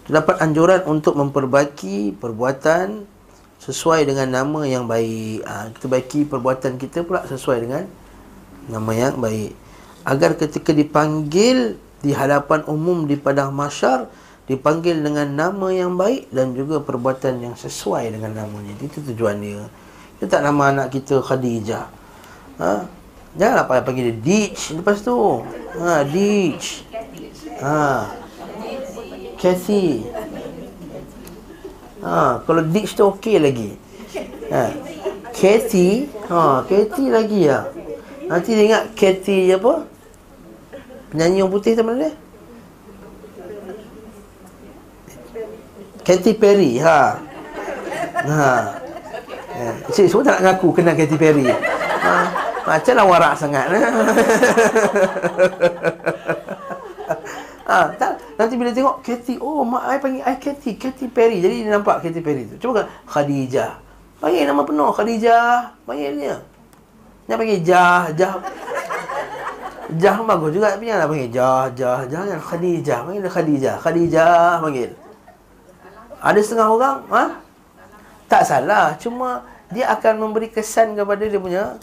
terdapat 0.06 0.43
anjuran 0.43 0.84
untuk 0.91 1.16
memperbaiki 1.16 2.20
perbuatan 2.20 3.08
sesuai 3.64 4.12
dengan 4.12 4.28
nama 4.28 4.68
yang 4.68 4.84
baik. 4.84 5.47
Ha, 5.47 5.72
kita 5.72 5.88
baiki 5.88 6.20
perbuatan 6.28 6.76
kita 6.76 7.08
pula 7.08 7.24
sesuai 7.26 7.58
dengan 7.64 7.88
nama 8.68 8.91
yang 8.91 9.16
baik. 9.18 9.56
Agar 10.04 10.36
ketika 10.36 10.76
dipanggil 10.76 11.80
di 12.04 12.12
hadapan 12.12 12.68
umum 12.68 13.08
di 13.08 13.16
padang 13.16 13.56
mahsyar 13.56 14.12
dipanggil 14.50 15.06
dengan 15.06 15.30
nama 15.30 15.70
yang 15.70 15.93
baik 15.93 16.34
dan 16.34 16.58
juga 16.58 16.82
perbuatan 16.82 17.38
yang 17.38 17.56
sesuai 17.56 18.10
dengan 18.18 18.34
namanya. 18.34 18.74
Itu 18.82 19.06
tujuan 19.14 19.38
dia. 19.38 19.62
Kita 20.18 20.26
tak 20.26 20.41
nama 20.41 20.74
anak 20.74 20.88
kita 20.89 21.22
Khadijah. 21.22 21.86
Ha? 22.58 22.72
Janganlah 23.38 23.70
panggil, 23.70 23.86
panggil 23.86 24.06
dia 24.10 24.18
Ditch 24.26 24.74
lepas 24.74 24.97
tu. 25.06 25.45
Ha, 25.78 26.02
Ditch. 26.02 26.82
Ha. 27.62 28.10
Kathy. 29.38 30.04
Ha, 32.02 32.41
kalau 32.43 32.62
Ditch 32.66 32.97
tu 32.97 33.06
okey 33.06 33.38
lagi. 33.38 33.78
Ha. 34.50 34.74
Kathy, 35.30 36.10
ha, 36.28 36.66
Kathy 36.66 37.06
lagi 37.14 37.47
ya. 37.47 37.70
Nanti 38.26 38.58
dia 38.58 38.66
ingat 38.66 38.84
Kathy 38.97 39.54
apa? 39.54 39.86
Penyanyi 41.14 41.45
yang 41.45 41.54
putih 41.54 41.78
tu 41.78 41.86
mana 41.86 42.10
dia? 42.10 42.12
Katy 46.10 46.41
Perry 46.41 46.82
ha. 46.82 47.22
Ha. 48.26 48.49
Eh, 49.53 49.74
cik 49.93 50.10
semua 50.10 50.26
tak 50.26 50.41
nak 50.41 50.57
ngaku 50.57 50.82
kenal 50.82 50.97
Katy 50.97 51.14
Perry. 51.22 51.45
Ha. 51.45 52.16
Macamlah 52.66 53.05
warak 53.05 53.38
sangat. 53.38 53.70
ha, 57.70 57.93
tak. 57.93 58.18
Nanti 58.41 58.57
bila 58.57 58.74
tengok 58.74 59.05
Katy, 59.05 59.38
oh 59.38 59.62
mak 59.62 59.86
ai 59.86 60.01
panggil 60.01 60.26
ai 60.26 60.41
Katy, 60.41 60.82
Katy 60.82 61.14
Perry. 61.14 61.45
Jadi 61.45 61.62
dia 61.62 61.78
nampak 61.78 62.01
Katy 62.01 62.26
Perry 62.26 62.49
tu. 62.49 62.57
Cuba 62.57 62.82
kan 62.82 62.89
Khadijah. 63.05 63.78
Panggil 64.18 64.49
nama 64.49 64.66
penuh 64.66 64.89
Khadijah. 64.89 65.78
Panggil 65.86 66.18
dia. 66.18 66.41
Dia 67.30 67.38
panggil 67.38 67.62
Jah, 67.62 68.10
Jah. 68.18 68.41
Jah 69.93 70.18
bagus 70.26 70.57
juga 70.57 70.74
tapi 70.74 70.89
janganlah 70.89 71.05
panggil 71.05 71.30
Jah, 71.30 71.70
Jah, 71.78 72.10
jangan 72.10 72.41
Khadijah. 72.41 73.05
Panggil 73.05 73.30
Khadijah. 73.30 73.78
Khadijah 73.78 74.57
panggil. 74.57 74.89
Ada 76.20 76.40
setengah 76.44 76.68
orang 76.68 76.98
ha? 77.10 77.24
Tak 78.30 78.44
salah 78.46 78.94
Cuma 79.00 79.48
Dia 79.72 79.90
akan 79.96 80.30
memberi 80.30 80.52
kesan 80.52 80.94
kepada 80.94 81.24
dia 81.26 81.40
punya 81.40 81.80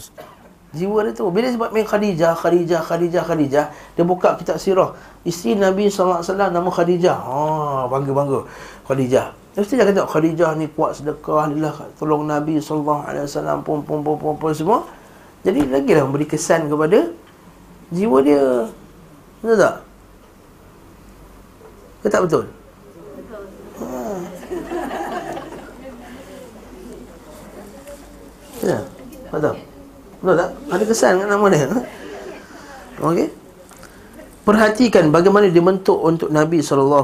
Jiwa 0.75 0.99
dia 1.07 1.15
tu. 1.15 1.23
Bila 1.31 1.47
sebab 1.47 1.71
main 1.71 1.87
Khadijah, 1.87 2.35
Khadijah, 2.35 2.83
Khadijah, 2.83 3.23
Khadijah, 3.23 3.65
dia 3.71 4.03
buka 4.03 4.35
kitab 4.35 4.59
sirah. 4.59 4.91
Isteri 5.23 5.55
Nabi 5.55 5.87
SAW 5.87 6.19
nama 6.51 6.67
Khadijah. 6.67 7.15
Ha, 7.15 7.87
bangga-bangga. 7.87 8.43
Khadijah. 8.83 9.31
Mesti 9.55 9.73
dia 9.73 9.87
kata 9.87 10.03
Khadijah 10.05 10.53
ni 10.59 10.67
kuat 10.69 10.99
sedekah 10.99 11.49
lillah 11.49 11.73
tolong 11.97 12.27
Nabi 12.27 12.61
wasallam 12.61 13.65
pun 13.65 13.81
pun 13.81 14.05
pun 14.05 14.19
pun, 14.19 14.35
pun 14.35 14.51
semua. 14.51 14.85
Jadi 15.41 15.65
lagilah 15.71 16.03
memberi 16.03 16.27
kesan 16.27 16.67
kepada 16.67 17.09
jiwa 17.89 18.17
dia. 18.21 18.67
Betul 19.39 19.57
tak? 19.57 19.75
Ke 22.03 22.07
tak? 22.11 22.21
Betul. 22.27 22.45
Ya. 28.63 28.79
Betul. 29.29 29.55
Betul 30.23 30.35
tak? 30.39 30.49
Ada 30.73 30.83
kesan 30.87 31.13
kan 31.21 31.27
nama 31.29 31.45
dia? 31.51 31.67
Okey. 32.97 33.27
Perhatikan 34.47 35.11
bagaimana 35.11 35.51
dibentuk 35.51 35.99
untuk 35.99 36.31
Nabi 36.31 36.63
SAW 36.63 37.03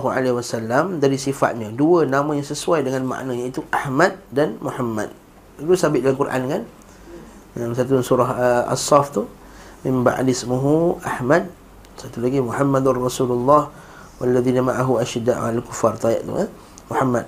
dari 0.96 1.20
sifatnya. 1.20 1.76
Dua 1.76 2.08
nama 2.08 2.32
yang 2.32 2.48
sesuai 2.48 2.88
dengan 2.88 3.04
makna 3.04 3.36
iaitu 3.36 3.68
Ahmad 3.68 4.16
dan 4.32 4.56
Muhammad. 4.64 5.12
Itu 5.60 5.76
sabit 5.76 6.08
dalam 6.08 6.16
Quran 6.16 6.42
kan? 6.48 6.62
Yang 7.60 7.84
satu 7.84 8.00
surah 8.00 8.30
uh, 8.32 8.74
As-Saf 8.74 9.12
tu. 9.12 9.28
Min 9.84 10.08
ba'di 10.08 10.32
ismuhu 10.32 11.04
Ahmad. 11.04 11.52
Satu 12.00 12.24
lagi 12.24 12.40
Muhammadur 12.40 12.96
Rasulullah. 12.96 13.68
Walladhina 14.24 14.64
ma'ahu 14.64 15.04
asyidda'u 15.04 15.60
al-kufar. 15.60 16.00
Tayat 16.00 16.24
tu 16.24 16.34
kan? 16.34 16.48
Muhammad. 16.88 17.28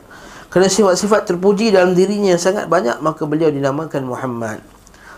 Kerana 0.56 0.72
sifat-sifat 0.72 1.28
terpuji 1.28 1.76
dalam 1.76 1.92
dirinya 1.92 2.32
yang 2.32 2.40
sangat 2.40 2.72
banyak, 2.72 3.04
maka 3.04 3.28
beliau 3.28 3.52
dinamakan 3.52 4.08
Muhammad. 4.08 4.64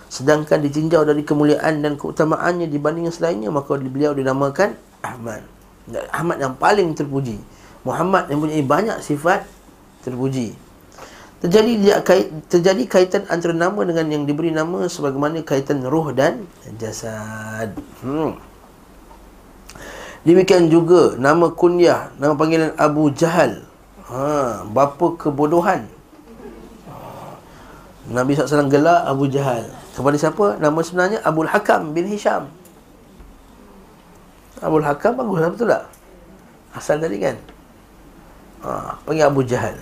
Sedangkan 0.09 0.65
ditinjau 0.65 1.05
dari 1.05 1.21
kemuliaan 1.21 1.77
dan 1.85 1.93
keutamaannya 1.93 2.65
dibanding 2.65 3.05
selainnya, 3.13 3.53
maka 3.53 3.77
beliau 3.77 4.17
dinamakan 4.17 4.73
Ahmad. 5.05 5.45
Ahmad 6.09 6.41
yang 6.41 6.57
paling 6.57 6.89
terpuji. 6.97 7.37
Muhammad 7.85 8.33
yang 8.33 8.41
punya 8.41 8.57
banyak 8.65 8.97
sifat 9.05 9.45
terpuji. 10.01 10.57
Terjadi 11.37 12.01
terjadi 12.49 12.83
kaitan 12.89 13.29
antara 13.29 13.53
nama 13.53 13.77
dengan 13.85 14.09
yang 14.09 14.25
diberi 14.25 14.49
nama 14.49 14.89
sebagaimana 14.89 15.45
kaitan 15.45 15.85
roh 15.85 16.09
dan 16.17 16.49
jasad. 16.81 17.77
Hmm. 18.01 18.41
demikian 20.25 20.67
juga 20.67 21.13
nama 21.21 21.53
kunyah 21.53 22.09
nama 22.17 22.33
panggilan 22.33 22.73
Abu 22.75 23.13
Jahal 23.13 23.66
ha, 24.11 24.63
bapa 24.67 25.15
kebodohan 25.19 25.87
Nabi 28.07 28.39
SAW 28.39 28.71
gelar 28.71 29.03
Abu 29.03 29.27
Jahal 29.27 29.67
Kepada 29.91 30.15
siapa? 30.15 30.55
Nama 30.63 30.79
sebenarnya 30.79 31.19
Abu 31.27 31.43
Hakam 31.43 31.91
bin 31.91 32.07
Hisham 32.07 32.47
Abu 34.63 34.79
Hakam 34.81 35.19
bagus 35.19 35.43
betul 35.53 35.69
tak? 35.69 35.83
Asal 36.73 37.01
tadi 37.01 37.17
kan? 37.21 37.35
Ha, 38.61 38.97
panggil 39.05 39.25
Abu 39.25 39.41
Jahal. 39.45 39.77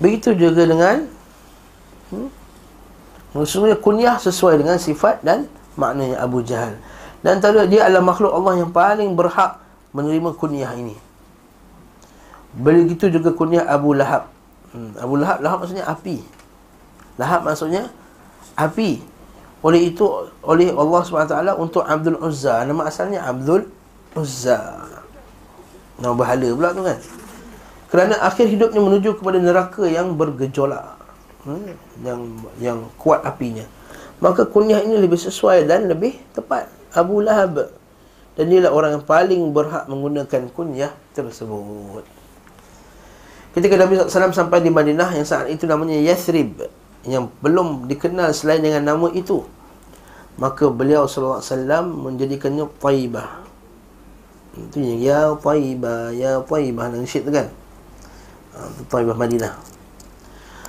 Begitu 0.00 0.34
juga 0.34 0.64
dengan 0.64 1.06
hmm? 2.12 2.28
Maksudnya 3.34 3.74
kunyah 3.74 4.16
sesuai 4.22 4.62
dengan 4.62 4.78
sifat 4.78 5.20
dan 5.26 5.50
maknanya 5.74 6.22
Abu 6.22 6.40
Jahal. 6.46 6.78
Dan 7.18 7.42
antara 7.42 7.66
dia 7.66 7.88
adalah 7.88 8.14
makhluk 8.14 8.30
Allah 8.30 8.62
yang 8.62 8.70
paling 8.70 9.10
berhak 9.18 9.58
menerima 9.90 10.30
kunyah 10.38 10.70
ini. 10.78 10.94
Begitu 12.54 13.10
juga 13.10 13.34
kunyah 13.34 13.66
Abu 13.66 13.98
Lahab. 13.98 14.30
Hmm, 14.70 14.94
Abu 14.98 15.18
Lahab, 15.18 15.42
Lahab 15.42 15.66
maksudnya 15.66 15.86
api. 15.90 16.22
Lahab 17.18 17.42
maksudnya 17.46 17.90
api. 18.54 19.14
Oleh 19.64 19.80
itu 19.88 20.04
oleh 20.44 20.68
Allah 20.76 21.00
SWT 21.00 21.56
untuk 21.56 21.88
Abdul 21.88 22.20
Uzza 22.20 22.60
Nama 22.68 22.84
asalnya 22.84 23.24
Abdul 23.24 23.64
Uzza 24.12 24.60
Nama 25.96 26.12
bahala 26.12 26.52
pula 26.52 26.76
tu 26.76 26.84
kan 26.84 27.00
Kerana 27.88 28.20
akhir 28.20 28.52
hidupnya 28.52 28.84
menuju 28.84 29.16
kepada 29.16 29.40
neraka 29.40 29.88
yang 29.88 30.20
bergejolak 30.20 31.00
hmm? 31.48 31.72
Yang 32.04 32.20
yang 32.60 32.78
kuat 33.00 33.24
apinya 33.24 33.64
Maka 34.20 34.44
kunyah 34.44 34.84
ini 34.84 35.00
lebih 35.00 35.16
sesuai 35.16 35.64
dan 35.64 35.88
lebih 35.88 36.20
tepat 36.36 36.68
Abu 36.92 37.24
Lahab 37.24 37.72
Dan 38.36 38.52
inilah 38.52 38.68
orang 38.68 39.00
yang 39.00 39.04
paling 39.08 39.48
berhak 39.48 39.88
menggunakan 39.88 40.52
kunyah 40.52 40.92
tersebut 41.16 42.04
Ketika 43.54 43.78
Nabi 43.78 43.94
SAW 43.94 44.34
sampai 44.34 44.66
di 44.66 44.70
Madinah 44.74 45.14
Yang 45.14 45.30
saat 45.30 45.46
itu 45.46 45.62
namanya 45.70 45.94
Yathrib 45.94 46.58
yang 47.04 47.30
belum 47.44 47.86
dikenal 47.86 48.32
selain 48.32 48.64
dengan 48.64 48.82
nama 48.82 49.12
itu 49.12 49.44
maka 50.34 50.66
beliau 50.66 51.06
wasallam 51.06 51.94
menjadikannya 51.94 52.66
taibah. 52.82 53.46
Itu 54.54 54.82
yang 54.82 54.98
ya 54.98 55.20
taibah 55.38 56.10
ya 56.10 56.42
taibah 56.42 56.90
dan 56.90 57.06
syit 57.06 57.26
tu 57.26 57.30
kan? 57.30 57.46
Ha, 58.54 58.58
taibah 58.90 59.14
Madinah. 59.14 59.54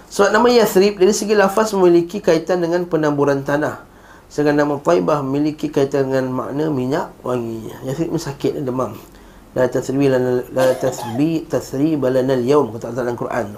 Sebab 0.10 0.30
nama 0.32 0.48
Yathrib 0.48 1.02
dari 1.02 1.12
segi 1.12 1.34
lafaz 1.34 1.74
memiliki 1.74 2.22
kaitan 2.22 2.62
dengan 2.62 2.86
penamburan 2.86 3.42
tanah. 3.42 3.82
Sedangkan 4.30 4.66
nama 4.66 4.74
taibah 4.78 5.26
memiliki 5.26 5.70
kaitan 5.70 6.14
dengan 6.14 6.30
makna 6.30 6.70
minyak 6.70 7.10
wangi 7.26 7.66
Yathrib 7.90 8.14
ni 8.14 8.22
sakit 8.22 8.62
demam 8.62 8.94
la 9.56 9.66
tasribi 9.72 10.12
lana 10.12 10.44
la 10.52 10.76
tasbi 10.76 11.48
tasrib 11.48 12.04
lana 12.04 12.36
al-yawm 12.36 12.76
kata 12.76 12.92
dalam 12.92 13.16
Quran 13.16 13.56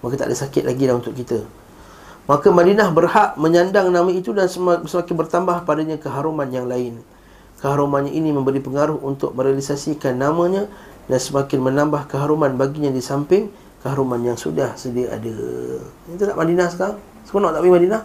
maka 0.00 0.14
tak 0.14 0.30
ada 0.30 0.36
sakit 0.38 0.62
lagi 0.62 0.86
dah 0.86 0.94
untuk 0.94 1.16
kita 1.16 1.42
Maka 2.24 2.48
Madinah 2.48 2.88
berhak 2.88 3.36
menyandang 3.36 3.92
nama 3.92 4.08
itu 4.08 4.32
dan 4.32 4.48
semakin 4.48 5.12
bertambah 5.12 5.68
padanya 5.68 6.00
keharuman 6.00 6.48
yang 6.48 6.64
lain. 6.64 7.04
Keharumannya 7.60 8.16
ini 8.16 8.32
memberi 8.32 8.64
pengaruh 8.64 8.96
untuk 9.04 9.36
merealisasikan 9.36 10.16
namanya 10.16 10.64
dan 11.04 11.20
semakin 11.20 11.60
menambah 11.60 12.08
keharuman 12.08 12.56
baginya 12.56 12.88
di 12.88 13.04
samping 13.04 13.52
keharuman 13.84 14.24
yang 14.24 14.40
sudah 14.40 14.72
sedia 14.72 15.12
ada. 15.12 15.36
Itu 16.08 16.24
tak 16.24 16.36
Madinah 16.40 16.72
sekarang? 16.72 16.96
Seronok 17.28 17.52
tak 17.52 17.60
pergi 17.60 17.74
Madinah? 17.76 18.02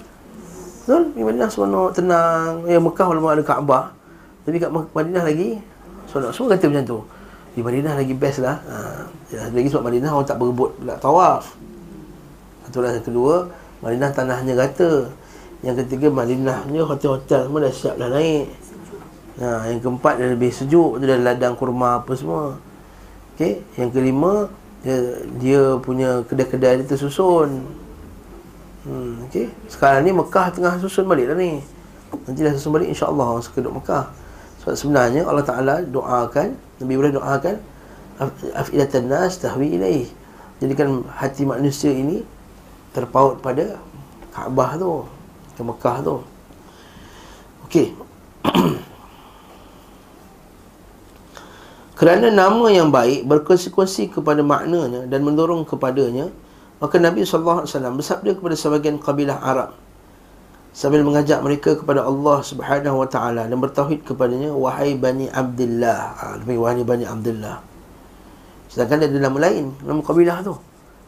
Betul? 0.84 1.04
Pergi 1.16 1.24
Madinah 1.24 1.50
seronok, 1.56 1.90
tenang. 1.96 2.52
Ya 2.68 2.80
Mekah 2.84 3.06
walaupun 3.08 3.32
ada 3.32 3.44
Kaabah. 3.48 3.86
Tapi 4.44 4.56
kat 4.60 4.72
Madinah 4.72 5.24
lagi. 5.24 5.64
Semua 6.12 6.52
kata 6.52 6.68
macam 6.68 6.84
tu. 6.84 7.00
Di 7.54 7.62
Madinah 7.66 7.94
lagi 7.98 8.14
best 8.14 8.40
lah. 8.44 8.62
Ha. 8.66 8.78
Lagi 9.50 9.68
sebab 9.70 9.90
Madinah 9.90 10.12
orang 10.14 10.28
tak 10.28 10.38
berebut 10.38 10.78
pula 10.78 10.96
tawaf. 10.98 11.56
Satu 12.66 12.86
lah 12.86 12.94
yang 12.94 13.06
kedua, 13.06 13.50
Madinah 13.80 14.12
tanahnya 14.12 14.54
rata 14.60 15.08
Yang 15.64 15.86
ketiga 15.86 16.12
Madinahnya 16.12 16.84
hotel-hotel 16.84 17.48
semua 17.48 17.60
dah 17.64 17.74
siap 17.74 17.96
dah 17.96 18.10
naik 18.12 18.48
ha, 19.40 19.68
Yang 19.72 19.80
keempat 19.88 20.14
dia 20.20 20.28
lebih 20.32 20.52
sejuk 20.52 21.00
tu 21.00 21.06
Dah 21.08 21.20
ladang 21.20 21.56
kurma 21.56 22.04
apa 22.04 22.12
semua 22.16 22.60
okay. 23.36 23.64
Yang 23.80 23.90
kelima 23.96 24.52
dia, 24.84 24.96
dia 25.40 25.62
punya 25.80 26.24
kedai-kedai 26.24 26.84
dia 26.84 26.88
tersusun 26.88 27.68
hmm, 28.88 29.28
okay. 29.28 29.52
Sekarang 29.68 30.04
ni 30.08 30.12
Mekah 30.16 30.56
tengah 30.56 30.76
susun 30.80 31.08
balik 31.08 31.32
dah 31.32 31.38
ni 31.40 31.60
Nanti 32.28 32.40
dah 32.44 32.52
susun 32.56 32.76
balik 32.76 32.92
insyaAllah 32.92 33.40
orang 33.40 33.44
suka 33.44 33.64
duduk 33.64 33.80
Mekah 33.80 34.12
Sebab 34.64 34.76
sebenarnya 34.76 35.24
Allah 35.24 35.46
Ta'ala 35.48 35.76
doakan 35.88 36.69
Nabi 36.80 36.92
Ibrahim 36.96 37.16
doakan 37.20 37.56
Afidatan 38.52 39.08
nas 39.08 39.40
tahwi 39.40 39.80
ilaih. 39.80 40.12
Jadikan 40.60 41.08
hati 41.08 41.48
manusia 41.48 41.88
ini 41.88 42.20
terpaut 42.92 43.40
pada 43.40 43.80
Kaabah 44.36 44.76
tu 44.76 45.08
ke 45.56 45.62
Mekah 45.64 45.98
tu. 46.04 46.20
Okey. 47.64 47.96
Kerana 52.00 52.28
nama 52.32 52.68
yang 52.72 52.92
baik 52.92 53.24
berkonsekuensi 53.28 54.12
kepada 54.12 54.44
maknanya 54.44 55.08
dan 55.08 55.24
mendorong 55.24 55.64
kepadanya 55.64 56.28
maka 56.80 56.96
Nabi 56.96 57.28
SAW 57.28 57.68
bersabda 57.68 58.40
kepada 58.40 58.56
sebagian 58.56 58.96
kabilah 59.00 59.36
Arab 59.44 59.76
sambil 60.72 61.02
mengajak 61.02 61.42
mereka 61.42 61.76
kepada 61.76 62.06
Allah 62.06 62.40
Subhanahu 62.46 63.04
Wa 63.04 63.08
Taala 63.10 63.50
dan 63.50 63.58
bertauhid 63.58 64.06
kepadanya 64.06 64.54
wahai 64.54 64.96
bani 64.96 65.28
Abdullah 65.30 66.02
ha, 66.16 66.26
wahai 66.46 66.84
bani 66.86 67.06
Abdullah 67.10 67.62
sedangkan 68.70 69.10
ada 69.10 69.18
nama 69.18 69.38
lain 69.50 69.74
nama 69.82 70.00
kabilah 70.06 70.46
tu 70.46 70.56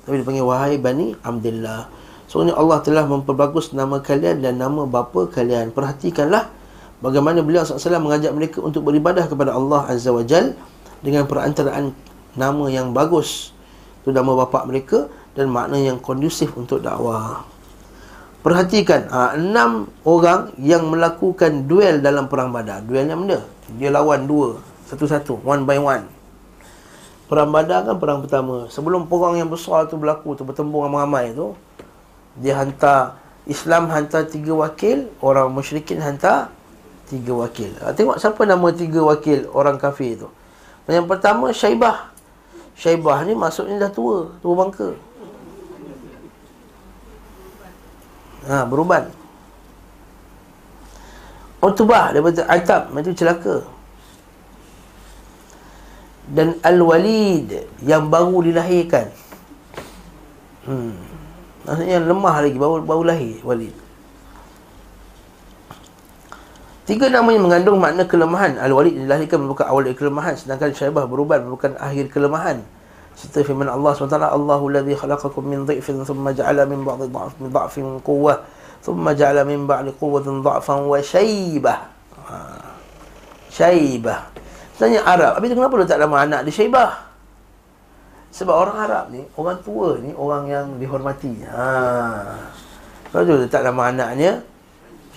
tapi 0.02 0.18
dia 0.18 0.26
panggil 0.26 0.46
wahai 0.46 0.76
bani 0.82 1.14
Abdullah. 1.22 1.86
Soalnya 2.26 2.56
Allah 2.58 2.80
telah 2.82 3.06
memperbagus 3.06 3.76
nama 3.76 4.02
kalian 4.02 4.42
dan 4.42 4.58
nama 4.58 4.88
bapa 4.88 5.30
kalian. 5.30 5.70
Perhatikanlah 5.76 6.50
bagaimana 7.04 7.44
beliau 7.46 7.62
SAW 7.62 8.02
mengajak 8.02 8.32
mereka 8.34 8.64
untuk 8.64 8.88
beribadah 8.88 9.28
kepada 9.30 9.54
Allah 9.54 9.86
Azza 9.92 10.10
wa 10.10 10.26
Jal 10.26 10.58
dengan 11.06 11.30
perantaraan 11.30 11.94
nama 12.34 12.66
yang 12.72 12.96
bagus. 12.96 13.54
Itu 14.02 14.10
nama 14.10 14.34
bapa 14.34 14.66
mereka 14.66 15.06
dan 15.38 15.54
makna 15.54 15.78
yang 15.78 16.02
kondusif 16.02 16.56
untuk 16.58 16.82
dakwah. 16.82 17.46
Perhatikan, 18.42 19.06
ha, 19.14 19.38
enam 19.38 19.86
orang 20.02 20.50
yang 20.58 20.90
melakukan 20.90 21.70
duel 21.70 22.02
dalam 22.02 22.26
perang 22.26 22.50
badar. 22.50 22.82
Duelnya 22.82 23.14
mana? 23.14 23.46
Dia 23.78 23.94
lawan 23.94 24.26
dua, 24.26 24.58
satu-satu, 24.90 25.46
one 25.46 25.64
by 25.64 25.78
one. 25.78 26.06
Perang 27.32 27.48
Badar 27.48 27.88
kan 27.88 27.96
perang 27.96 28.20
pertama. 28.20 28.68
Sebelum 28.68 29.08
perang 29.08 29.40
yang 29.40 29.48
besar 29.48 29.88
tu 29.88 29.96
berlaku 29.96 30.36
tu 30.36 30.44
bertembung 30.44 30.84
ramai-ramai 30.84 31.32
tu, 31.32 31.56
dia 32.36 32.60
hantar 32.60 33.20
Islam 33.50 33.90
hantar 33.90 34.30
tiga 34.30 34.54
wakil 34.54 35.10
Orang 35.20 35.52
musyrikin 35.52 36.00
hantar 36.00 36.54
Tiga 37.10 37.34
wakil 37.34 37.74
ha, 37.82 37.92
Tengok 37.92 38.22
siapa 38.22 38.46
nama 38.46 38.70
tiga 38.72 39.02
wakil 39.02 39.50
orang 39.52 39.82
kafir 39.82 40.16
tu 40.16 40.30
Yang 40.88 41.10
pertama 41.10 41.50
Syaibah 41.52 42.14
Syaibah 42.78 43.26
ni 43.26 43.34
maksudnya 43.34 43.82
dah 43.82 43.92
tua 43.92 44.32
Tua 44.40 44.54
bangka 44.54 44.94
Ha, 48.46 48.66
beruban. 48.66 49.06
Utbah 51.62 52.10
daripada 52.10 52.42
Atab 52.50 52.90
Itu 52.98 53.14
celaka. 53.14 53.62
Dan 56.32 56.58
Al-Walid 56.66 57.70
Yang 57.86 58.04
baru 58.10 58.38
dilahirkan. 58.42 59.08
Hmm. 60.66 60.98
Maksudnya 61.62 62.02
lemah 62.02 62.36
lagi 62.42 62.58
Baru, 62.58 62.82
baru 62.82 63.04
lahir 63.06 63.38
Walid. 63.46 63.74
Tiga 66.90 67.14
nama 67.14 67.30
yang 67.30 67.46
mengandung 67.46 67.78
makna 67.78 68.10
kelemahan. 68.10 68.58
Al-Walid 68.58 69.06
dilahirkan 69.06 69.38
merupakan 69.38 69.70
awal 69.70 69.86
dari 69.86 69.98
kelemahan 69.98 70.34
Sedangkan 70.34 70.74
Syaibah 70.74 71.06
beruban 71.06 71.46
merupakan 71.46 71.78
akhir 71.78 72.10
kelemahan 72.10 72.66
Serta 73.12 73.44
firman 73.44 73.68
Allah 73.68 73.92
SWT 73.92 74.16
Allahu 74.18 74.72
ladhi 74.72 74.96
khalaqakum 74.96 75.44
min 75.44 75.68
dhi'fin 75.68 76.00
Thumma 76.02 76.32
ja'ala 76.32 76.64
min 76.64 76.82
ba'di 76.82 77.12
dha'fin 77.12 78.00
quwwah 78.02 78.40
Thumma 78.82 79.12
ja'ala 79.14 79.44
min 79.44 79.68
ba'di 79.68 79.92
quwwatin 80.00 80.40
dha'fan 80.42 80.88
wa 80.88 80.98
syaibah 80.98 81.80
ha. 82.26 82.36
Syaibah 83.52 84.32
Tanya 84.80 85.04
Arab 85.06 85.38
Habis 85.38 85.54
tu 85.54 85.56
kenapa 85.60 85.76
letak 85.78 86.00
nama 86.00 86.16
anak 86.24 86.40
dia? 86.48 86.54
Syaibah 86.56 86.92
Sebab 88.32 88.56
orang 88.56 88.78
Arab 88.80 89.06
ni 89.12 89.22
Orang 89.36 89.60
tua 89.62 90.00
ni 90.00 90.16
Orang 90.16 90.48
yang 90.48 90.80
dihormati 90.80 91.44
ha. 91.52 91.70
Lepas 93.12 93.22
tu 93.28 93.34
letak 93.38 93.62
nama 93.62 93.92
anaknya 93.92 94.40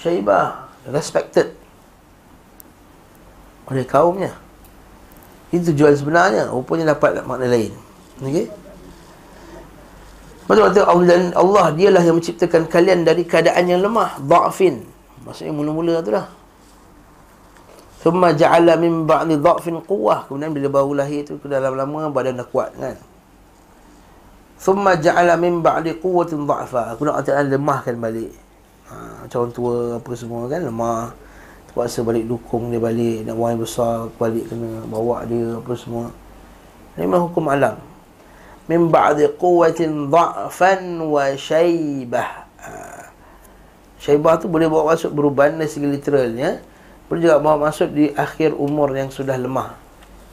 Syaibah 0.02 0.64
Respected. 0.84 1.56
Oleh 3.72 3.88
kaumnya. 3.88 4.36
Itu 5.48 5.72
tujuan 5.72 5.96
sebenarnya. 5.96 6.52
Rupanya 6.52 6.92
dapat 6.92 7.24
makna 7.24 7.48
lain 7.48 7.72
Okey 8.22 8.46
Betul 10.44 10.68
kata 10.68 10.80
Allah 10.84 11.32
Allah 11.32 11.66
dialah 11.72 12.02
yang 12.04 12.20
menciptakan 12.20 12.68
kalian 12.68 13.00
dari 13.00 13.24
keadaan 13.24 13.64
yang 13.64 13.80
lemah, 13.80 14.20
dha'fin. 14.20 14.84
Maksudnya 15.24 15.56
mula-mula 15.56 16.04
tu 16.04 16.12
dah. 16.12 16.28
Thumma 18.04 18.36
ja'ala 18.36 18.76
min 18.76 19.08
ba'di 19.08 19.40
dha'fin 19.40 19.80
quwwah. 19.80 20.28
Kemudian 20.28 20.52
bila 20.52 20.68
baru 20.68 21.00
lahir 21.00 21.24
tu 21.24 21.40
ke 21.40 21.48
dalam 21.48 21.72
lama 21.72 22.12
badan 22.12 22.36
dah 22.36 22.44
kuat 22.44 22.76
kan. 22.76 22.92
Thumma 24.60 25.00
ja'ala 25.00 25.40
min 25.40 25.64
ba'di 25.64 25.96
quwwatin 25.96 26.44
dha'fa. 26.44 27.00
Kemudian 27.00 27.16
Allah 27.16 27.24
Ta'ala 27.24 27.48
lemahkan 27.48 27.96
balik. 27.96 28.32
Ha, 28.92 29.24
macam 29.24 29.48
orang 29.48 29.54
tua 29.56 29.74
apa 29.96 30.10
semua 30.12 30.42
kan 30.52 30.60
lemah. 30.60 31.08
Terpaksa 31.72 32.04
balik 32.04 32.28
dukung 32.28 32.68
dia 32.68 32.76
balik. 32.76 33.24
Nak 33.24 33.32
buang 33.32 33.56
besar 33.64 34.12
balik 34.20 34.44
kena 34.52 34.84
bawa 34.92 35.24
dia 35.24 35.56
apa 35.56 35.72
semua. 35.72 36.12
Ini 37.00 37.08
memang 37.08 37.32
hukum 37.32 37.48
alam 37.48 37.93
min 38.64 38.88
ba'di 38.88 39.28
quwwatin 39.36 40.08
dha'fan 40.08 41.00
wa 41.04 41.24
syaibah. 41.36 42.48
Ha. 42.64 42.70
Syaibah 44.00 44.40
tu 44.40 44.48
boleh 44.48 44.68
bawa 44.68 44.96
masuk 44.96 45.12
beruban 45.12 45.56
dari 45.56 45.68
segi 45.68 45.88
literalnya. 45.88 46.60
Boleh 47.08 47.20
juga 47.28 47.36
bawa 47.40 47.68
masuk 47.68 47.92
di 47.92 48.08
akhir 48.16 48.56
umur 48.56 48.92
yang 48.96 49.12
sudah 49.12 49.36
lemah. 49.36 49.76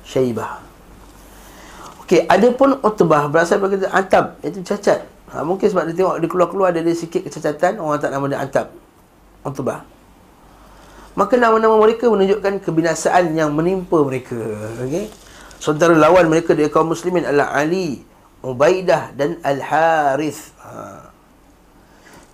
Syaibah. 0.07 0.63
Okey, 2.03 2.27
ada 2.27 2.47
pun 2.51 2.75
utbah 2.83 3.31
berasal 3.31 3.59
daripada 3.59 3.87
atab, 3.95 4.25
itu 4.43 4.59
cacat. 4.63 5.07
Ha, 5.31 5.47
mungkin 5.47 5.71
sebab 5.71 5.87
dia 5.87 5.95
tengok 5.95 6.15
dia 6.19 6.27
keluar-keluar 6.27 6.75
ada 6.75 6.91
sikit 6.91 7.23
kecacatan, 7.23 7.79
orang 7.79 7.99
tak 8.03 8.11
nama 8.11 8.27
dia 8.27 8.39
atab. 8.43 8.67
Utbah. 9.47 9.87
Maka 11.15 11.35
nama-nama 11.35 11.75
mereka 11.79 12.07
menunjukkan 12.07 12.63
kebinasaan 12.63 13.35
yang 13.35 13.51
menimpa 13.51 13.99
mereka. 14.03 14.39
Okey. 14.83 15.11
Saudara 15.59 15.95
lawan 15.95 16.27
mereka 16.27 16.51
dari 16.51 16.67
kaum 16.67 16.91
muslimin 16.91 17.23
adalah 17.23 17.55
Ali, 17.55 18.03
Ubaidah 18.41 19.13
dan 19.13 19.37
Al-Harith. 19.45 20.49
Ha. 20.65 21.13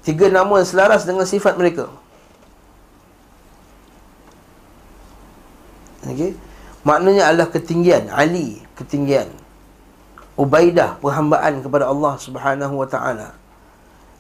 Tiga 0.08 0.32
nama 0.32 0.64
yang 0.64 0.68
selaras 0.68 1.04
dengan 1.04 1.28
sifat 1.28 1.60
mereka. 1.60 1.92
Okay. 6.08 6.32
Maknanya 6.88 7.28
adalah 7.28 7.52
ketinggian. 7.52 8.08
Ali, 8.08 8.64
ketinggian. 8.80 9.28
Ubaidah, 10.40 10.96
perhambaan 11.04 11.60
kepada 11.60 11.92
Allah 11.92 12.16
Subhanahu 12.16 12.80
Wa 12.80 12.88
Taala. 12.88 13.36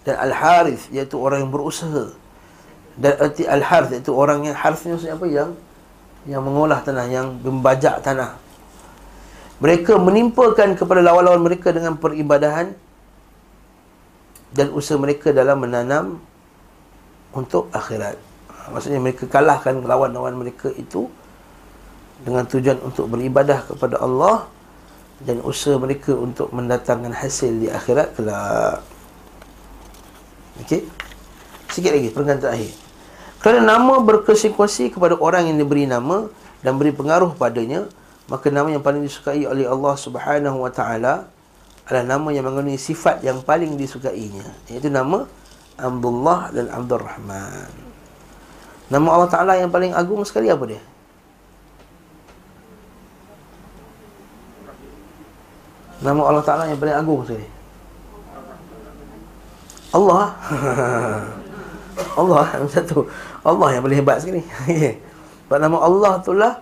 Dan 0.04 0.20
Al-Harith, 0.20 0.92
iaitu 0.92 1.16
orang 1.16 1.48
yang 1.48 1.52
berusaha. 1.56 2.12
Dan 3.00 3.14
arti 3.16 3.48
Al-Harith, 3.48 3.96
iaitu 3.96 4.12
orang 4.12 4.44
yang 4.44 4.60
Harithnya 4.60 5.00
apa? 5.16 5.24
Yang, 5.24 5.56
yang 6.28 6.44
mengolah 6.44 6.84
tanah, 6.84 7.08
yang 7.08 7.40
membajak 7.40 8.04
tanah 8.04 8.47
mereka 9.58 9.98
menimpakan 9.98 10.78
kepada 10.78 11.02
lawan-lawan 11.02 11.42
mereka 11.42 11.74
dengan 11.74 11.98
peribadahan 11.98 12.78
dan 14.54 14.70
usaha 14.74 14.98
mereka 14.98 15.34
dalam 15.34 15.58
menanam 15.62 16.22
untuk 17.34 17.70
akhirat. 17.74 18.18
Maksudnya 18.70 19.00
mereka 19.02 19.26
kalahkan 19.26 19.82
lawan-lawan 19.82 20.38
mereka 20.38 20.70
itu 20.76 21.08
dengan 22.22 22.46
tujuan 22.50 22.82
untuk 22.82 23.10
beribadah 23.10 23.64
kepada 23.66 24.02
Allah 24.02 24.50
dan 25.22 25.42
usaha 25.42 25.78
mereka 25.78 26.14
untuk 26.14 26.54
mendatangkan 26.54 27.14
hasil 27.14 27.54
di 27.58 27.68
akhirat 27.70 28.14
kelak. 28.14 28.82
Okey. 30.62 30.86
Sikit 31.74 31.94
lagi 31.94 32.10
perenggan 32.10 32.42
terakhir. 32.42 32.74
Kerana 33.38 33.78
nama 33.78 34.02
berkonsekuensi 34.02 34.94
kepada 34.94 35.18
orang 35.18 35.54
yang 35.54 35.58
diberi 35.62 35.86
nama 35.86 36.26
dan 36.66 36.82
beri 36.82 36.90
pengaruh 36.90 37.38
padanya, 37.38 37.86
maka 38.28 38.52
nama 38.52 38.68
yang 38.68 38.84
paling 38.84 39.04
disukai 39.04 39.48
oleh 39.48 39.64
Allah 39.64 39.96
Subhanahu 39.96 40.68
wa 40.68 40.72
taala 40.72 41.32
adalah 41.88 42.04
nama 42.04 42.30
yang 42.36 42.44
mengandungi 42.44 42.76
sifat 42.76 43.24
yang 43.24 43.40
paling 43.42 43.80
disukainya 43.80 44.44
iaitu 44.68 44.92
nama 44.92 45.24
Abdullah 45.78 46.52
dan 46.52 46.68
Abdul 46.74 47.00
Rahman. 47.06 47.70
Nama 48.88 49.08
Allah 49.14 49.30
Taala 49.30 49.54
yang 49.60 49.70
paling 49.70 49.94
agung 49.94 50.26
sekali 50.26 50.50
apa 50.50 50.66
dia? 50.66 50.82
Nama 56.02 56.22
Allah 56.24 56.44
Taala 56.44 56.64
yang 56.66 56.82
paling 56.82 56.98
agung 56.98 57.22
sekali. 57.30 57.48
Allah. 59.94 60.26
Allah 62.20 62.44
satu. 62.74 63.06
Allah 63.46 63.68
yang 63.78 63.82
paling 63.86 64.00
hebat 64.02 64.18
sekali. 64.20 64.42
Sebab 65.48 65.60
nama 65.62 65.78
Allah 65.80 66.12
itulah 66.20 66.54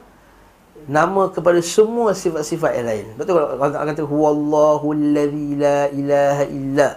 nama 0.85 1.33
kepada 1.33 1.57
semua 1.65 2.13
sifat-sifat 2.13 2.81
yang 2.81 2.87
lain. 2.87 3.05
Betul 3.17 3.41
kalau 3.41 3.57
Allah 3.57 3.89
kata 3.89 4.05
huwallahu 4.05 4.85
allazi 4.93 5.49
la 5.57 5.79
ilaha 5.89 6.43
illa 6.45 6.89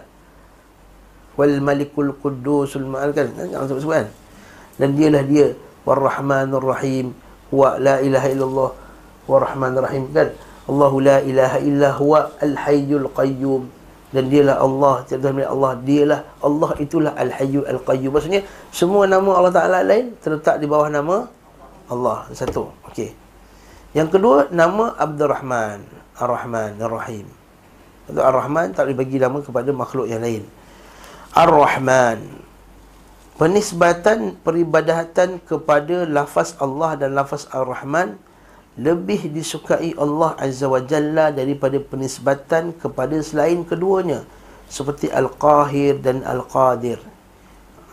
wal 1.40 1.56
malikul 1.64 2.12
quddusul 2.20 2.84
ma'al 2.84 3.16
kan? 3.16 3.32
Jangan 3.32 3.66
sebut 3.68 3.88
kan? 3.88 4.08
Dan 4.76 4.94
dialah 4.94 5.24
dia 5.24 5.56
warrahmanur 5.88 6.64
rahim 6.68 7.16
wa 7.48 7.80
la 7.80 7.98
ilaha 8.04 8.28
illallah 8.28 8.70
warrahmanur 9.24 9.84
rahim 9.88 10.04
kan? 10.12 10.28
Allahu 10.68 11.00
la 11.00 11.24
ilaha 11.24 11.56
illa 11.64 11.88
huwa 11.96 12.28
al 12.44 12.54
hayyul 12.68 13.08
qayyum 13.16 13.72
dan 14.12 14.28
dialah 14.28 14.60
Allah 14.60 15.04
tiada 15.04 15.32
Allah 15.32 15.72
dialah 15.80 16.20
Allah 16.44 16.70
itulah 16.80 17.12
al 17.16 17.32
hayyul 17.32 17.64
al 17.64 17.80
qayyum 17.84 18.12
maksudnya 18.12 18.44
semua 18.72 19.04
nama 19.04 19.36
Allah 19.36 19.52
Taala 19.52 19.78
lain 19.84 20.16
terletak 20.20 20.60
di 20.60 20.68
bawah 20.68 20.88
nama 20.92 21.28
Allah 21.88 22.28
satu 22.32 22.68
okey 22.92 23.27
yang 23.96 24.08
kedua 24.12 24.52
nama 24.52 24.92
Abdul 24.96 25.30
Rahman 25.32 25.80
Ar-Rahman 26.18 26.76
Ar-Rahim 26.82 27.26
Itu 28.10 28.20
Ar-Rahman 28.20 28.76
tak 28.76 28.90
boleh 28.90 28.98
bagi 28.98 29.16
nama 29.16 29.38
kepada 29.40 29.70
makhluk 29.72 30.10
yang 30.10 30.20
lain 30.20 30.44
Ar-Rahman 31.32 32.18
Penisbatan 33.38 34.34
peribadatan 34.42 35.38
kepada 35.38 36.02
lafaz 36.02 36.58
Allah 36.58 36.98
dan 36.98 37.14
lafaz 37.14 37.46
Ar-Rahman 37.54 38.18
lebih 38.78 39.30
disukai 39.34 39.94
Allah 39.98 40.38
Azza 40.38 40.70
wa 40.70 40.78
Jalla 40.78 41.34
daripada 41.34 41.78
penisbatan 41.82 42.70
kepada 42.74 43.18
selain 43.22 43.66
keduanya 43.66 44.22
seperti 44.70 45.10
Al-Qahir 45.10 45.98
dan 45.98 46.22
Al-Qadir. 46.22 47.02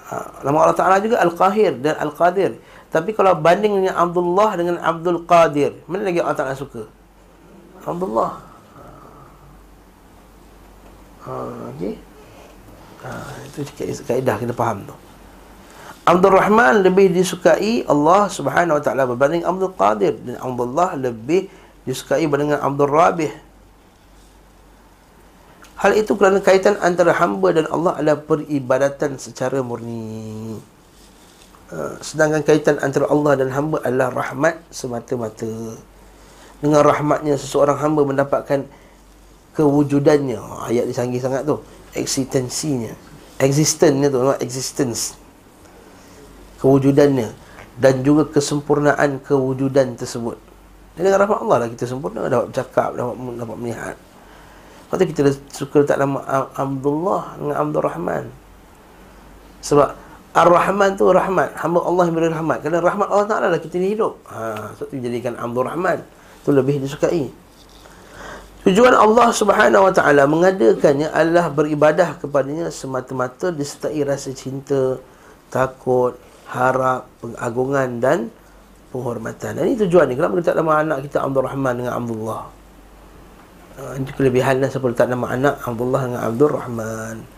Ha, 0.06 0.46
nama 0.46 0.70
Allah 0.70 0.78
Ta'ala 0.78 0.98
juga 1.02 1.18
Al-Qahir 1.18 1.82
dan 1.82 1.98
Al-Qadir. 1.98 2.62
Tapi 2.96 3.12
kalau 3.12 3.36
banding 3.36 3.84
dengan 3.84 4.00
Abdullah 4.00 4.56
dengan 4.56 4.80
Abdul 4.80 5.28
Qadir, 5.28 5.76
mana 5.84 6.08
lagi 6.08 6.24
Allah 6.24 6.38
Taala 6.40 6.56
suka? 6.56 6.88
Abdullah. 7.84 8.40
Ha, 11.28 11.32
okey. 11.76 12.00
Ha, 13.04 13.10
itu 13.52 13.60
kaedah 14.08 14.40
kita 14.40 14.56
faham 14.56 14.88
tu. 14.88 14.96
Abdul 16.08 16.40
Rahman 16.40 16.88
lebih 16.88 17.12
disukai 17.12 17.84
Allah 17.84 18.32
Subhanahu 18.32 18.80
Wa 18.80 18.84
Taala 18.88 19.04
berbanding 19.04 19.44
Abdul 19.44 19.76
Qadir 19.76 20.16
dan 20.16 20.40
Abdullah 20.40 20.96
lebih 20.96 21.52
disukai 21.84 22.24
berbanding 22.24 22.56
Abdul 22.56 22.96
Rabih. 22.96 23.34
Hal 25.84 26.00
itu 26.00 26.16
kerana 26.16 26.40
kaitan 26.40 26.80
antara 26.80 27.12
hamba 27.12 27.52
dan 27.52 27.68
Allah 27.68 28.00
adalah 28.00 28.24
peribadatan 28.24 29.20
secara 29.20 29.60
murni. 29.60 30.56
Uh, 31.66 31.98
sedangkan 31.98 32.46
kaitan 32.46 32.78
antara 32.78 33.10
Allah 33.10 33.42
dan 33.42 33.50
hamba 33.50 33.82
adalah 33.82 34.14
rahmat 34.14 34.62
semata-mata. 34.70 35.50
Dengan 36.62 36.82
rahmatnya 36.86 37.36
seseorang 37.36 37.82
hamba 37.82 38.06
mendapatkan 38.06 38.70
kewujudannya. 39.58 40.38
Oh, 40.38 40.68
ayat 40.70 40.86
dia 40.86 40.96
canggih 41.02 41.22
sangat 41.22 41.48
tu. 41.48 41.58
Eksistensinya. 41.98 42.94
Existence 43.42 44.14
tu, 44.14 44.20
existence. 44.40 45.02
Kewujudannya 46.62 47.46
dan 47.76 48.04
juga 48.08 48.28
kesempurnaan 48.32 49.20
kewujudan 49.24 50.00
tersebut. 50.00 50.40
Dan 50.96 51.12
dengan 51.12 51.28
rahmat 51.28 51.40
Allah 51.44 51.58
lah 51.66 51.70
kita 51.72 51.84
sempurna 51.84 52.32
dapat 52.32 52.56
bercakap, 52.56 52.96
dapat 52.96 53.16
dapat 53.36 53.58
melihat. 53.60 53.96
Lepas 54.86 54.96
tu 54.96 55.06
kita 55.12 55.22
suka 55.52 55.76
letak 55.84 55.98
nama 56.00 56.24
Abdullah 56.56 57.36
dengan 57.36 57.56
Abdul 57.60 57.84
Rahman. 57.84 58.26
Sebab 59.60 60.05
Ar-Rahman 60.36 61.00
tu 61.00 61.08
rahmat. 61.08 61.56
Hamba 61.56 61.80
Allah 61.88 62.04
yang 62.12 62.16
beri 62.20 62.28
rahmat. 62.28 62.58
Kerana 62.60 62.84
rahmat 62.84 63.08
Allah 63.08 63.28
Ta'ala 63.32 63.48
lah 63.56 63.60
kita 63.64 63.80
ni 63.80 63.96
hidup. 63.96 64.20
Ha, 64.28 64.76
sebab 64.76 64.88
tu 64.92 65.00
jadikan 65.00 65.40
Abdul 65.40 65.64
Rahman. 65.64 66.04
Itu 66.44 66.52
lebih 66.52 66.84
disukai. 66.84 67.32
Tujuan 68.68 68.92
Allah 68.92 69.32
Subhanahu 69.32 69.88
Wa 69.88 69.94
Ta'ala 69.96 70.28
mengadakannya 70.28 71.08
adalah 71.16 71.48
beribadah 71.48 72.20
kepadanya 72.20 72.68
semata-mata 72.68 73.54
disertai 73.54 74.04
rasa 74.04 74.36
cinta, 74.36 75.00
takut, 75.48 76.20
harap, 76.52 77.08
pengagungan 77.24 78.04
dan 78.04 78.28
penghormatan. 78.92 79.56
Dan 79.56 79.72
ini 79.72 79.80
tujuan 79.88 80.12
ni. 80.12 80.20
Kenapa 80.20 80.36
kita 80.36 80.52
tak 80.52 80.60
nama 80.60 80.84
anak 80.84 80.98
kita 81.08 81.24
Abdul 81.24 81.48
Rahman 81.48 81.74
dengan 81.80 81.94
Abdullah? 81.96 82.44
Uh, 83.76 83.92
ini 84.00 84.12
kelebihan 84.12 84.60
lah 84.60 84.68
sebab 84.68 84.92
tak 84.92 85.08
nama 85.08 85.32
anak 85.32 85.64
Abdullah 85.64 86.02
dengan 86.12 86.22
Abdul 86.28 86.52
Rahman. 86.52 87.35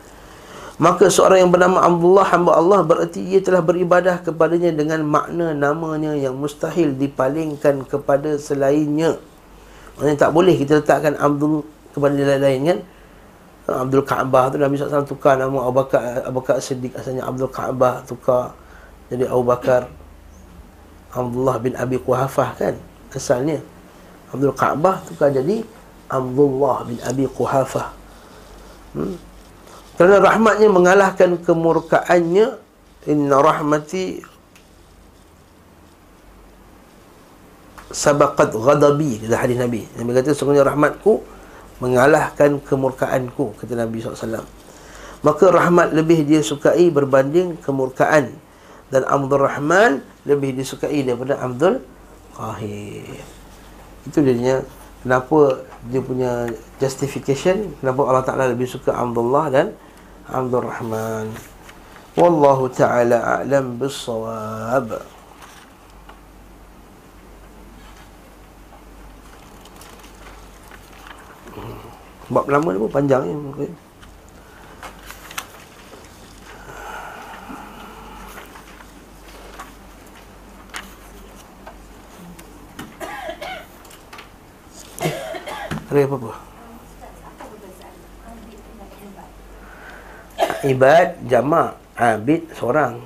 Maka 0.77 1.09
seorang 1.09 1.41
yang 1.41 1.49
bernama 1.49 1.81
Abdullah 1.81 2.29
hamba 2.29 2.53
Allah 2.53 2.85
berarti 2.85 3.17
ia 3.17 3.41
telah 3.41 3.65
beribadah 3.65 4.21
kepadanya 4.21 4.69
dengan 4.69 5.01
makna 5.01 5.49
namanya 5.57 6.13
yang 6.13 6.37
mustahil 6.37 6.93
dipalingkan 6.93 7.81
kepada 7.81 8.37
selainnya. 8.37 9.17
Maksudnya 9.97 10.17
tak 10.21 10.31
boleh 10.37 10.53
kita 10.53 10.77
letakkan 10.77 11.17
Abdul 11.17 11.65
kepada 11.97 12.13
dia 12.13 12.37
lain 12.37 12.61
kan? 12.61 12.79
Abdul 13.67 14.05
Kaabah 14.07 14.47
tu 14.47 14.55
Nabi 14.55 14.79
SAW 14.79 15.03
tukar 15.03 15.35
nama 15.35 15.67
Abu 15.67 15.83
Bakar, 15.83 16.23
Abu 16.23 16.39
Bakar 16.39 16.63
Siddiq 16.63 16.95
asalnya 16.95 17.27
Abdul 17.27 17.51
Kaabah 17.51 18.07
tukar 18.07 18.55
jadi 19.11 19.27
Abu 19.27 19.43
Bakar 19.43 19.91
Abdullah 21.11 21.59
bin 21.59 21.75
Abi 21.75 21.99
Quhafah 21.99 22.55
kan 22.55 22.79
asalnya 23.11 23.59
Abdul 24.31 24.55
Kaabah 24.55 25.03
tukar 25.03 25.35
jadi 25.35 25.67
Abdullah 26.07 26.87
bin 26.87 26.95
Abi 27.03 27.27
Quhafah 27.27 27.91
hmm? 28.95 29.15
Kerana 29.97 30.21
rahmatnya 30.21 30.69
mengalahkan 30.69 31.41
kemurkaannya 31.41 32.47
inna 33.09 33.37
rahmati 33.41 34.21
sabaqat 37.89 38.53
ghadabi 38.53 39.25
kata 39.25 39.35
hadis 39.35 39.57
Nabi. 39.57 39.89
Nabi 39.97 40.09
kata 40.13 40.37
sesungguhnya 40.37 40.63
rahmatku 40.63 41.25
mengalahkan 41.81 42.61
kemurkaanku 42.61 43.57
kata 43.57 43.73
Nabi 43.73 43.99
SAW 43.99 44.45
maka 45.25 45.49
rahmat 45.49 45.97
lebih 45.97 46.25
dia 46.27 46.45
sukai 46.45 46.93
berbanding 46.93 47.57
kemurkaan. 47.61 48.33
Dan 48.87 49.03
Abdul 49.03 49.43
Rahman 49.43 49.99
lebih 50.23 50.55
disukai 50.55 51.03
daripada 51.03 51.35
Abdul 51.43 51.83
Qahir. 52.39 53.19
Itu 54.07 54.23
dia 54.23 54.63
kenapa 55.03 55.67
dia 55.91 55.99
punya 55.99 56.47
justification 56.79 57.75
kenapa 57.83 57.99
Allah 58.07 58.23
Taala 58.23 58.45
lebih 58.47 58.63
suka 58.63 58.95
Abdullah 58.95 59.51
dan 59.51 59.75
Abdul 60.27 60.67
Rahman. 60.67 61.31
Wallahu 62.17 62.67
taala 62.73 63.39
a'lam 63.39 63.79
bis-shawab. 63.79 64.99
Bab 72.27 72.45
lama 72.51 72.75
ni 72.75 72.81
pun 72.83 72.91
panjang 72.91 73.23
ni. 73.23 73.33
Okay. 73.55 73.71
Ada 85.87 86.03
apa-apa? 86.03 86.46
Ibad 90.65 91.21
jamak 91.29 91.77
Abid 91.97 92.49
seorang. 92.53 93.01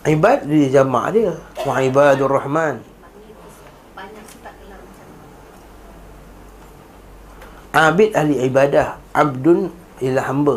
Ibad 0.00 0.50
di 0.50 0.66
jamak 0.74 1.14
dia. 1.14 1.34
Wa 1.62 1.78
ibadur 1.82 2.30
rahman 2.30 2.89
Abid 7.70 8.18
ahli 8.18 8.34
ibadah 8.50 8.98
Abdun 9.14 9.70
ialah 10.02 10.26
hamba. 10.26 10.56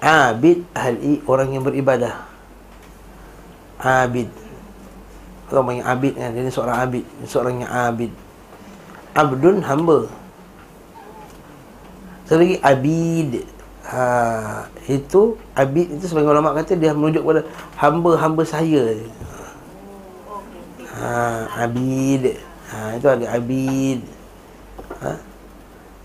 Abid 0.00 0.64
ahli 0.72 1.20
orang 1.28 1.52
yang 1.52 1.64
beribadah. 1.64 2.24
Abid. 3.76 4.32
Kalau 5.52 5.62
panggil 5.68 5.84
Abid 5.84 6.12
kan 6.16 6.32
Dia 6.32 6.48
seorang 6.48 6.78
Abid 6.80 7.04
seorang 7.28 7.54
yang 7.60 7.72
Abid. 7.72 8.12
Abdun 9.12 9.60
hamba. 9.68 10.08
Satu 12.24 12.40
lagi 12.40 12.56
Abid. 12.64 13.44
Ha, 13.86 14.66
Itu 14.88 15.36
Abid 15.52 15.92
itu 15.92 16.04
sebagai 16.08 16.32
ulama 16.32 16.56
kata 16.56 16.72
Dia 16.74 16.96
menunjuk 16.96 17.20
kepada 17.20 17.44
Hamba-hamba 17.76 18.42
saya. 18.48 18.96
Ha, 20.96 21.08
Abid. 21.68 22.40
Ha, 22.72 22.96
Itu 22.96 23.12
ada 23.12 23.28
Abid. 23.28 24.00
Ha 25.04 25.25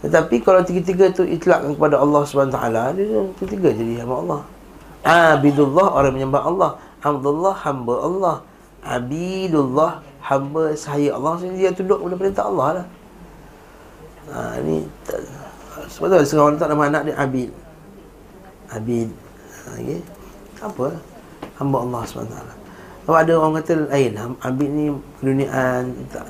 tetapi 0.01 0.41
kalau 0.41 0.65
tiga-tiga 0.65 1.13
tu 1.13 1.21
itlakkan 1.21 1.77
kepada 1.77 2.01
Allah 2.01 2.25
SWT 2.25 2.57
Dia 2.97 3.21
tiga-tiga 3.37 3.69
jadi 3.69 3.93
hamba 4.01 4.15
Allah. 4.17 4.41
Abidullah 5.05 5.87
orang 5.93 6.13
menyembah 6.17 6.41
Allah. 6.41 6.71
Abdullah 7.05 7.53
hamba 7.61 7.95
Allah. 8.01 8.35
Abidullah 8.81 10.01
hamba 10.25 10.73
saya 10.73 11.13
Allah. 11.13 11.37
Jadi 11.37 11.53
dia 11.61 11.69
tunduk 11.69 12.01
kepada 12.01 12.17
perintah 12.17 12.45
Allah 12.49 12.67
lah. 12.81 12.87
Ha, 14.31 14.57
Ini 14.63 14.85
Sebab 15.91 16.07
tu 16.07 16.17
setengah 16.25 16.45
orang 16.49 16.57
tak 16.61 16.69
nama 16.73 16.83
anak 16.89 17.01
dia 17.05 17.15
Abid. 17.21 17.49
Abid. 18.73 19.09
Ha, 19.09 19.69
okay. 19.77 19.99
Apa? 20.61 20.87
Hamba 21.57 21.77
Allah 21.85 22.01
SWT 22.05 22.37
Kalau 23.05 23.17
ada 23.17 23.31
orang 23.37 23.53
kata 23.61 23.85
lain 23.89 24.13
Abid 24.41 24.69
ni 24.69 24.85
keduniaan 25.21 25.93
tak 26.09 26.25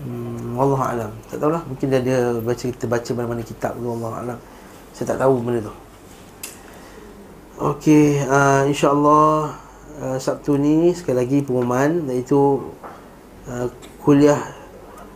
Hmm, 0.00 0.56
Allah 0.56 0.80
alam. 0.80 1.12
Tak 1.28 1.36
tahulah 1.36 1.62
mungkin 1.68 1.86
dia 1.92 2.00
ada 2.00 2.40
baca 2.40 2.64
kita 2.64 2.86
baca 2.88 3.10
mana-mana 3.12 3.42
kitab 3.44 3.76
tu 3.76 3.84
Allah 3.84 4.12
alam. 4.16 4.38
Saya 4.96 5.12
tak 5.12 5.18
tahu 5.20 5.34
benda 5.44 5.68
tu. 5.68 5.74
Okey, 7.60 8.24
uh, 8.24 8.64
insya-Allah 8.64 9.52
uh, 10.00 10.16
Sabtu 10.16 10.56
ni 10.56 10.96
sekali 10.96 11.20
lagi 11.20 11.38
pengumuman 11.44 12.08
iaitu 12.08 12.72
uh, 13.44 13.68
kuliah 14.00 14.40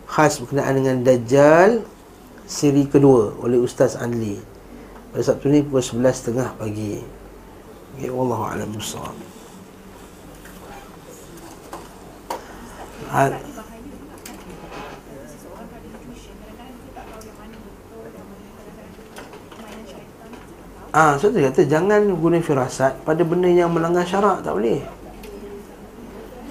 khas 0.04 0.36
berkenaan 0.44 0.76
dengan 0.76 1.00
Dajjal 1.00 1.80
siri 2.44 2.84
kedua 2.84 3.32
oleh 3.40 3.56
Ustaz 3.56 3.96
Anli. 3.96 4.36
Pada 5.16 5.24
Sabtu 5.24 5.48
ni 5.48 5.64
pukul 5.64 5.80
11.30 5.80 6.60
pagi. 6.60 7.00
Okey, 7.96 8.12
wallahu 8.12 8.44
alam 8.44 8.68
Ah, 20.94 21.18
ha, 21.18 21.18
so 21.18 21.26
dia 21.26 21.50
kata 21.50 21.66
jangan 21.66 22.06
guna 22.14 22.38
firasat 22.38 23.02
pada 23.02 23.26
benda 23.26 23.50
yang 23.50 23.74
melanggar 23.74 24.06
syarak 24.06 24.46
tak 24.46 24.54
boleh. 24.54 24.78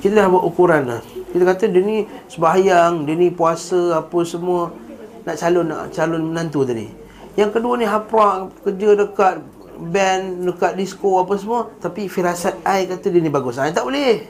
Kita 0.03 0.19
dah 0.19 0.27
buat 0.27 0.43
ukuran 0.43 0.83
lah. 0.83 0.99
Kita 1.31 1.47
kata 1.47 1.71
dia 1.71 1.79
ni 1.79 2.03
sembahyang, 2.27 3.07
dia 3.07 3.15
ni 3.15 3.31
puasa 3.31 4.03
apa 4.03 4.19
semua 4.27 4.75
nak 5.23 5.39
calon 5.39 5.63
nak 5.63 5.95
calon 5.95 6.21
menantu 6.27 6.67
tadi. 6.67 6.91
Yang 7.39 7.55
kedua 7.55 7.79
ni 7.79 7.87
haprak 7.87 8.51
kerja 8.67 8.89
dekat 8.99 9.35
band, 9.79 10.43
dekat 10.43 10.75
disco 10.75 11.23
apa 11.23 11.39
semua 11.39 11.71
tapi 11.79 12.11
firasat 12.11 12.67
ai 12.67 12.83
kata 12.83 13.15
dia 13.15 13.23
ni 13.23 13.31
bagus. 13.31 13.55
Ah, 13.55 13.71
tak 13.71 13.87
boleh. 13.87 14.27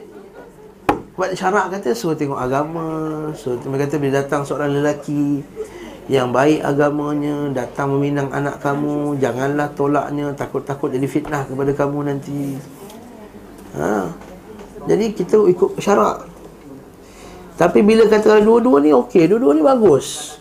Sebab 1.18 1.30
syarak 1.34 1.66
kata 1.74 1.94
suruh 1.94 2.18
tengok 2.18 2.38
agama 2.38 2.86
Suruh 3.38 3.54
dia 3.62 3.86
kata 3.86 4.02
bila 4.02 4.18
datang 4.18 4.42
seorang 4.42 4.74
lelaki 4.74 5.46
Yang 6.10 6.28
baik 6.30 6.60
agamanya 6.60 7.36
Datang 7.52 7.96
meminang 7.96 8.28
anak 8.30 8.60
kamu 8.60 9.16
Janganlah 9.18 9.72
tolaknya 9.72 10.32
Takut-takut 10.36 10.92
jadi 10.92 11.06
fitnah 11.08 11.48
kepada 11.48 11.72
kamu 11.72 11.98
nanti 12.08 12.60
ha. 13.78 14.12
Jadi 14.84 15.16
kita 15.16 15.40
ikut 15.48 15.80
syarak 15.80 16.28
Tapi 17.56 17.80
bila 17.80 18.04
kata 18.04 18.44
dua-dua 18.44 18.84
ni 18.84 18.92
okey 18.92 19.24
Dua-dua 19.30 19.52
ni 19.56 19.62
bagus 19.64 20.36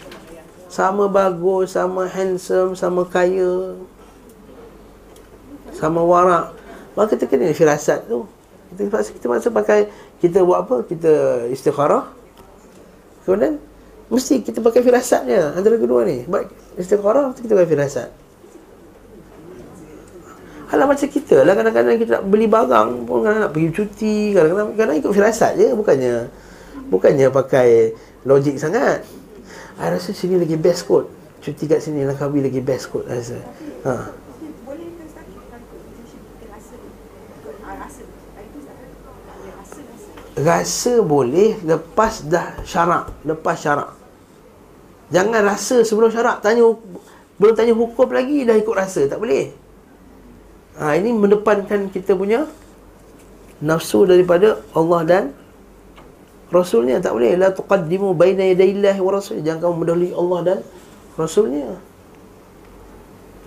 Sama 0.68 1.08
bagus 1.08 1.76
Sama 1.76 2.12
handsome 2.12 2.76
Sama 2.76 3.08
kaya 3.08 3.80
Sama 5.72 6.04
warak 6.04 6.52
Maka 6.94 7.16
kita 7.16 7.26
kena 7.26 7.56
firasat 7.56 8.06
tu 8.06 8.28
kita 8.74 9.06
kita 9.06 9.26
paksa 9.30 9.50
pakai 9.54 9.80
kita 10.18 10.42
buat 10.42 10.66
apa? 10.66 10.76
Kita 10.88 11.46
istikharah. 11.54 12.10
Kemudian 13.24 13.62
mesti 14.14 14.46
kita 14.46 14.62
pakai 14.62 14.86
firasatnya 14.86 15.58
antara 15.58 15.82
kedua 15.82 16.06
ni. 16.06 16.22
Baik 16.30 16.54
istikharah 16.78 17.34
kita 17.34 17.58
pakai 17.58 17.70
firasat. 17.74 18.10
Alah 20.74 20.90
macam 20.90 21.06
kita 21.06 21.46
lah 21.46 21.54
kadang-kadang 21.54 21.98
kita 22.02 22.12
nak 22.18 22.24
beli 22.30 22.50
barang 22.50 23.06
pun 23.06 23.22
kadang 23.22 23.46
nak 23.46 23.54
pergi 23.54 23.70
cuti 23.74 24.34
kadang-kadang, 24.34 24.74
kadang 24.74 24.96
ikut 24.98 25.12
firasat 25.14 25.52
je 25.58 25.68
bukannya 25.74 26.14
bukannya 26.90 27.28
pakai 27.30 27.94
logik 28.26 28.58
sangat. 28.58 29.06
I 29.78 29.90
rasa 29.90 30.14
sini 30.14 30.38
lagi 30.38 30.58
best 30.58 30.86
kot. 30.86 31.10
Cuti 31.42 31.66
kat 31.66 31.82
sini 31.82 32.06
Langkawi 32.06 32.46
lagi 32.46 32.62
best 32.62 32.94
kot 32.94 33.10
rasa. 33.10 33.38
Ha. 33.86 33.94
Rasa 40.34 40.98
boleh 41.06 41.62
lepas 41.62 42.26
dah 42.26 42.58
syarak 42.66 43.06
Lepas 43.22 43.62
syarak 43.62 44.03
Jangan 45.14 45.46
rasa 45.46 45.86
sebelum 45.86 46.10
syarak 46.10 46.42
Tanya 46.42 46.66
Belum 47.38 47.54
tanya 47.54 47.78
hukum 47.78 48.10
lagi 48.10 48.44
Dah 48.50 48.58
ikut 48.58 48.74
rasa 48.74 49.06
Tak 49.06 49.22
boleh. 49.22 49.54
Ha, 50.82 50.98
Ini 50.98 51.14
mendepankan 51.14 51.94
kita 51.94 52.18
punya 52.18 52.50
Nafsu 53.64 54.04
daripada 54.04 54.60
Allah 54.76 55.02
dan 55.08 55.24
Rasulnya. 56.54 57.02
Tak 57.02 57.18
boleh. 57.18 57.34
La 57.34 57.50
tuqaddimu 57.50 58.14
baina 58.14 58.46
yadayillahi 58.46 59.02
wa 59.02 59.18
rasul. 59.18 59.42
Jangan 59.42 59.58
kamu 59.58 59.74
mendahului 59.82 60.12
Allah 60.14 60.40
dan 60.46 60.58
Rasulnya. 61.18 61.82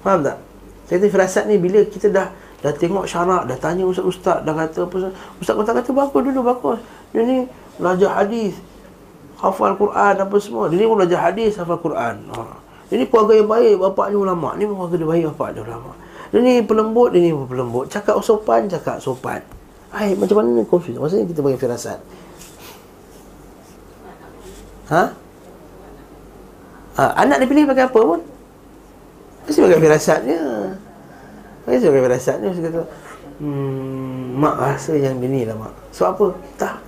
Faham 0.03 0.27
tak? 0.27 0.43
Saya 0.91 0.97
kata 0.99 1.07
firasat 1.15 1.45
ni 1.47 1.61
bila 1.61 1.87
kita 1.87 2.11
dah 2.11 2.33
Dah 2.65 2.73
tengok 2.73 3.05
syarak, 3.05 3.47
dah 3.47 3.59
tanya 3.61 3.85
ustaz-ustaz, 3.85 4.41
dah 4.43 4.55
kata 4.57 4.89
apa 4.89 5.13
Ustaz 5.39 5.55
kata 5.55 5.77
kata 5.77 5.91
bagus 5.93 6.23
dulu, 6.25 6.41
bagus. 6.41 6.81
Dia 7.13 7.23
ni 7.23 7.45
belajar 7.77 8.17
hadis, 8.17 8.57
hafal 9.41 9.73
Quran 9.77 10.15
apa 10.17 10.37
semua. 10.41 10.69
Ni 10.73 10.85
pun 10.85 11.01
belajar 11.01 11.31
hadis, 11.31 11.57
hafal 11.57 11.81
Quran. 11.81 12.27
Ha. 12.33 12.43
Dia 12.89 13.03
ni 13.03 13.07
keluarga 13.11 13.33
yang 13.37 13.51
baik, 13.51 13.75
bapak 13.83 14.07
ni 14.13 14.17
ulama. 14.17 14.55
Ni 14.55 14.65
pun 14.65 14.75
keluarga 14.79 14.97
dia 14.97 15.09
baik, 15.09 15.25
bapak 15.35 15.49
dia 15.57 15.63
ulama. 15.65 15.91
Dia 16.33 16.39
ni 16.43 16.53
pelembut, 16.65 17.09
dia 17.13 17.21
ni 17.21 17.31
pun 17.33 17.47
pelembut. 17.47 17.85
Cakap 17.89 18.21
sopan, 18.25 18.67
cakap 18.67 18.99
sopan. 18.99 19.41
Hai, 19.91 20.13
macam 20.19 20.43
mana 20.43 20.49
ni 20.53 20.67
confuse? 20.67 20.99
Maksudnya 20.99 21.25
kita 21.31 21.41
bagi 21.41 21.59
firasat. 21.59 21.99
Ha? 24.87 25.03
ha? 26.99 27.05
Anak 27.19 27.43
dia 27.43 27.49
pilih 27.49 27.67
pakai 27.67 27.91
apa 27.91 28.01
pun? 28.01 28.21
Mesti 29.47 29.59
pakai 29.63 29.79
firasatnya. 29.83 30.41
Saya 31.67 31.83
suka 31.83 31.99
firasat 31.99 32.37
ni 32.39 32.47
Saya 32.55 32.71
kata 32.71 32.83
hmm, 33.43 34.39
Mak 34.39 34.55
rasa 34.55 34.95
yang 34.95 35.19
dia 35.19 35.51
lah 35.51 35.57
mak 35.59 35.75
So 35.91 36.07
apa? 36.07 36.31
Tak 36.55 36.79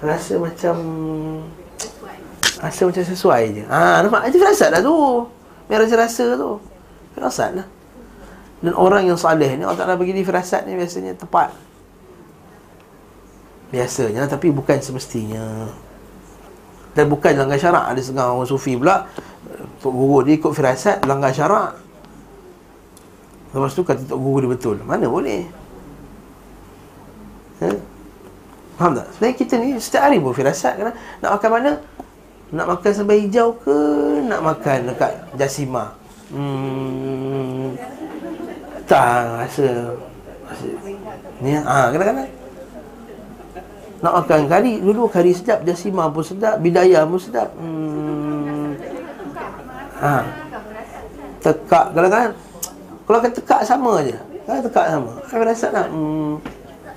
Rasa 0.00 0.40
macam 0.40 0.76
Rasa 2.58 2.90
macam 2.90 3.04
sesuai 3.06 3.42
je 3.54 3.64
Ah, 3.70 4.02
nampak? 4.02 4.26
Itu 4.30 4.42
firasat 4.42 4.74
lah 4.74 4.80
tu 4.82 4.94
Yang 5.70 5.78
rasa-rasa 5.86 6.26
tu 6.34 6.50
Firasat 7.14 7.50
lah 7.54 7.66
Dan 8.62 8.74
orang 8.74 9.06
yang 9.06 9.14
salih 9.14 9.46
ni 9.54 9.62
Allah 9.62 9.78
Ta'ala 9.78 9.94
bagi 9.94 10.10
dia 10.10 10.26
firasat 10.26 10.66
ni 10.66 10.74
Biasanya 10.74 11.14
tepat 11.14 11.54
Biasanya 13.70 14.26
Tapi 14.26 14.50
bukan 14.50 14.82
semestinya 14.82 15.70
Dan 16.98 17.06
bukan 17.06 17.38
langgar 17.38 17.62
syarak 17.62 17.94
Ada 17.94 18.00
setengah 18.02 18.26
orang 18.34 18.48
sufi 18.50 18.74
pula 18.74 19.06
Tok 19.78 19.94
Guru 19.94 20.26
dia 20.26 20.34
ikut 20.34 20.50
firasat 20.50 21.06
Langgar 21.06 21.30
syarak 21.30 21.78
Lepas 23.54 23.72
tu 23.78 23.86
kata 23.86 24.02
Tok 24.02 24.18
Guru 24.18 24.44
dia 24.44 24.50
betul 24.50 24.76
Mana 24.82 25.06
boleh 25.06 25.46
ha? 27.62 27.70
Faham 28.78 28.94
tak? 28.94 29.06
Sebenarnya 29.14 29.36
kita 29.38 29.54
ni 29.58 29.68
setiap 29.78 30.02
hari 30.06 30.18
pun 30.22 30.34
firasat 30.34 30.74
kan? 30.78 30.94
Nak 31.22 31.30
makan 31.38 31.50
mana? 31.50 31.70
Nak 32.48 32.64
makan 32.64 32.90
sambal 32.96 33.20
hijau 33.20 33.52
ke? 33.60 33.76
Nak 34.24 34.40
makan 34.40 34.78
dekat 34.88 35.12
Jasima? 35.36 35.92
Hmm. 36.32 37.76
Tak 38.88 39.44
rasa, 39.44 39.68
Ni 41.44 41.52
ha, 41.52 41.92
kadang-kadang. 41.92 42.28
Nak 44.00 44.12
makan 44.24 44.40
kari 44.48 44.80
Dulu 44.80 45.12
kari 45.12 45.36
sedap 45.36 45.60
Jasima 45.68 46.08
pun 46.08 46.24
sedap 46.24 46.56
Bidayah 46.64 47.04
pun 47.04 47.20
sedap. 47.20 47.52
Hmm. 47.60 48.72
Ha 50.00 50.24
Tekak 51.44 51.92
kadang-kadang. 51.92 52.32
Kalau 53.04 53.18
kata 53.24 53.34
tekak 53.40 53.60
sama 53.68 53.92
je. 54.08 54.16
Kalau 54.48 54.60
tekak 54.64 54.86
sama. 54.88 55.12
Saya 55.28 55.44
rasa 55.44 55.66
nak 55.68 55.86
hmm, 55.92 56.32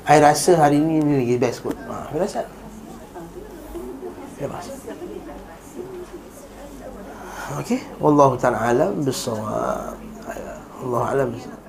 Saya 0.08 0.20
rasa 0.32 0.52
hari 0.56 0.80
ni 0.80 1.04
ni 1.04 1.14
lagi 1.28 1.36
best 1.36 1.60
kot. 1.60 1.76
Ha, 1.76 2.08
Saya 2.08 2.20
rasa. 2.24 2.42
Bebas 4.42 4.66
Okey. 7.60 7.80
Wallahu 8.00 8.40
ta'ala 8.40 8.58
alam 8.72 9.04
Bisawab. 9.04 9.98
Allah 10.82 11.04
alam 11.12 11.28
Bisawab 11.36 11.61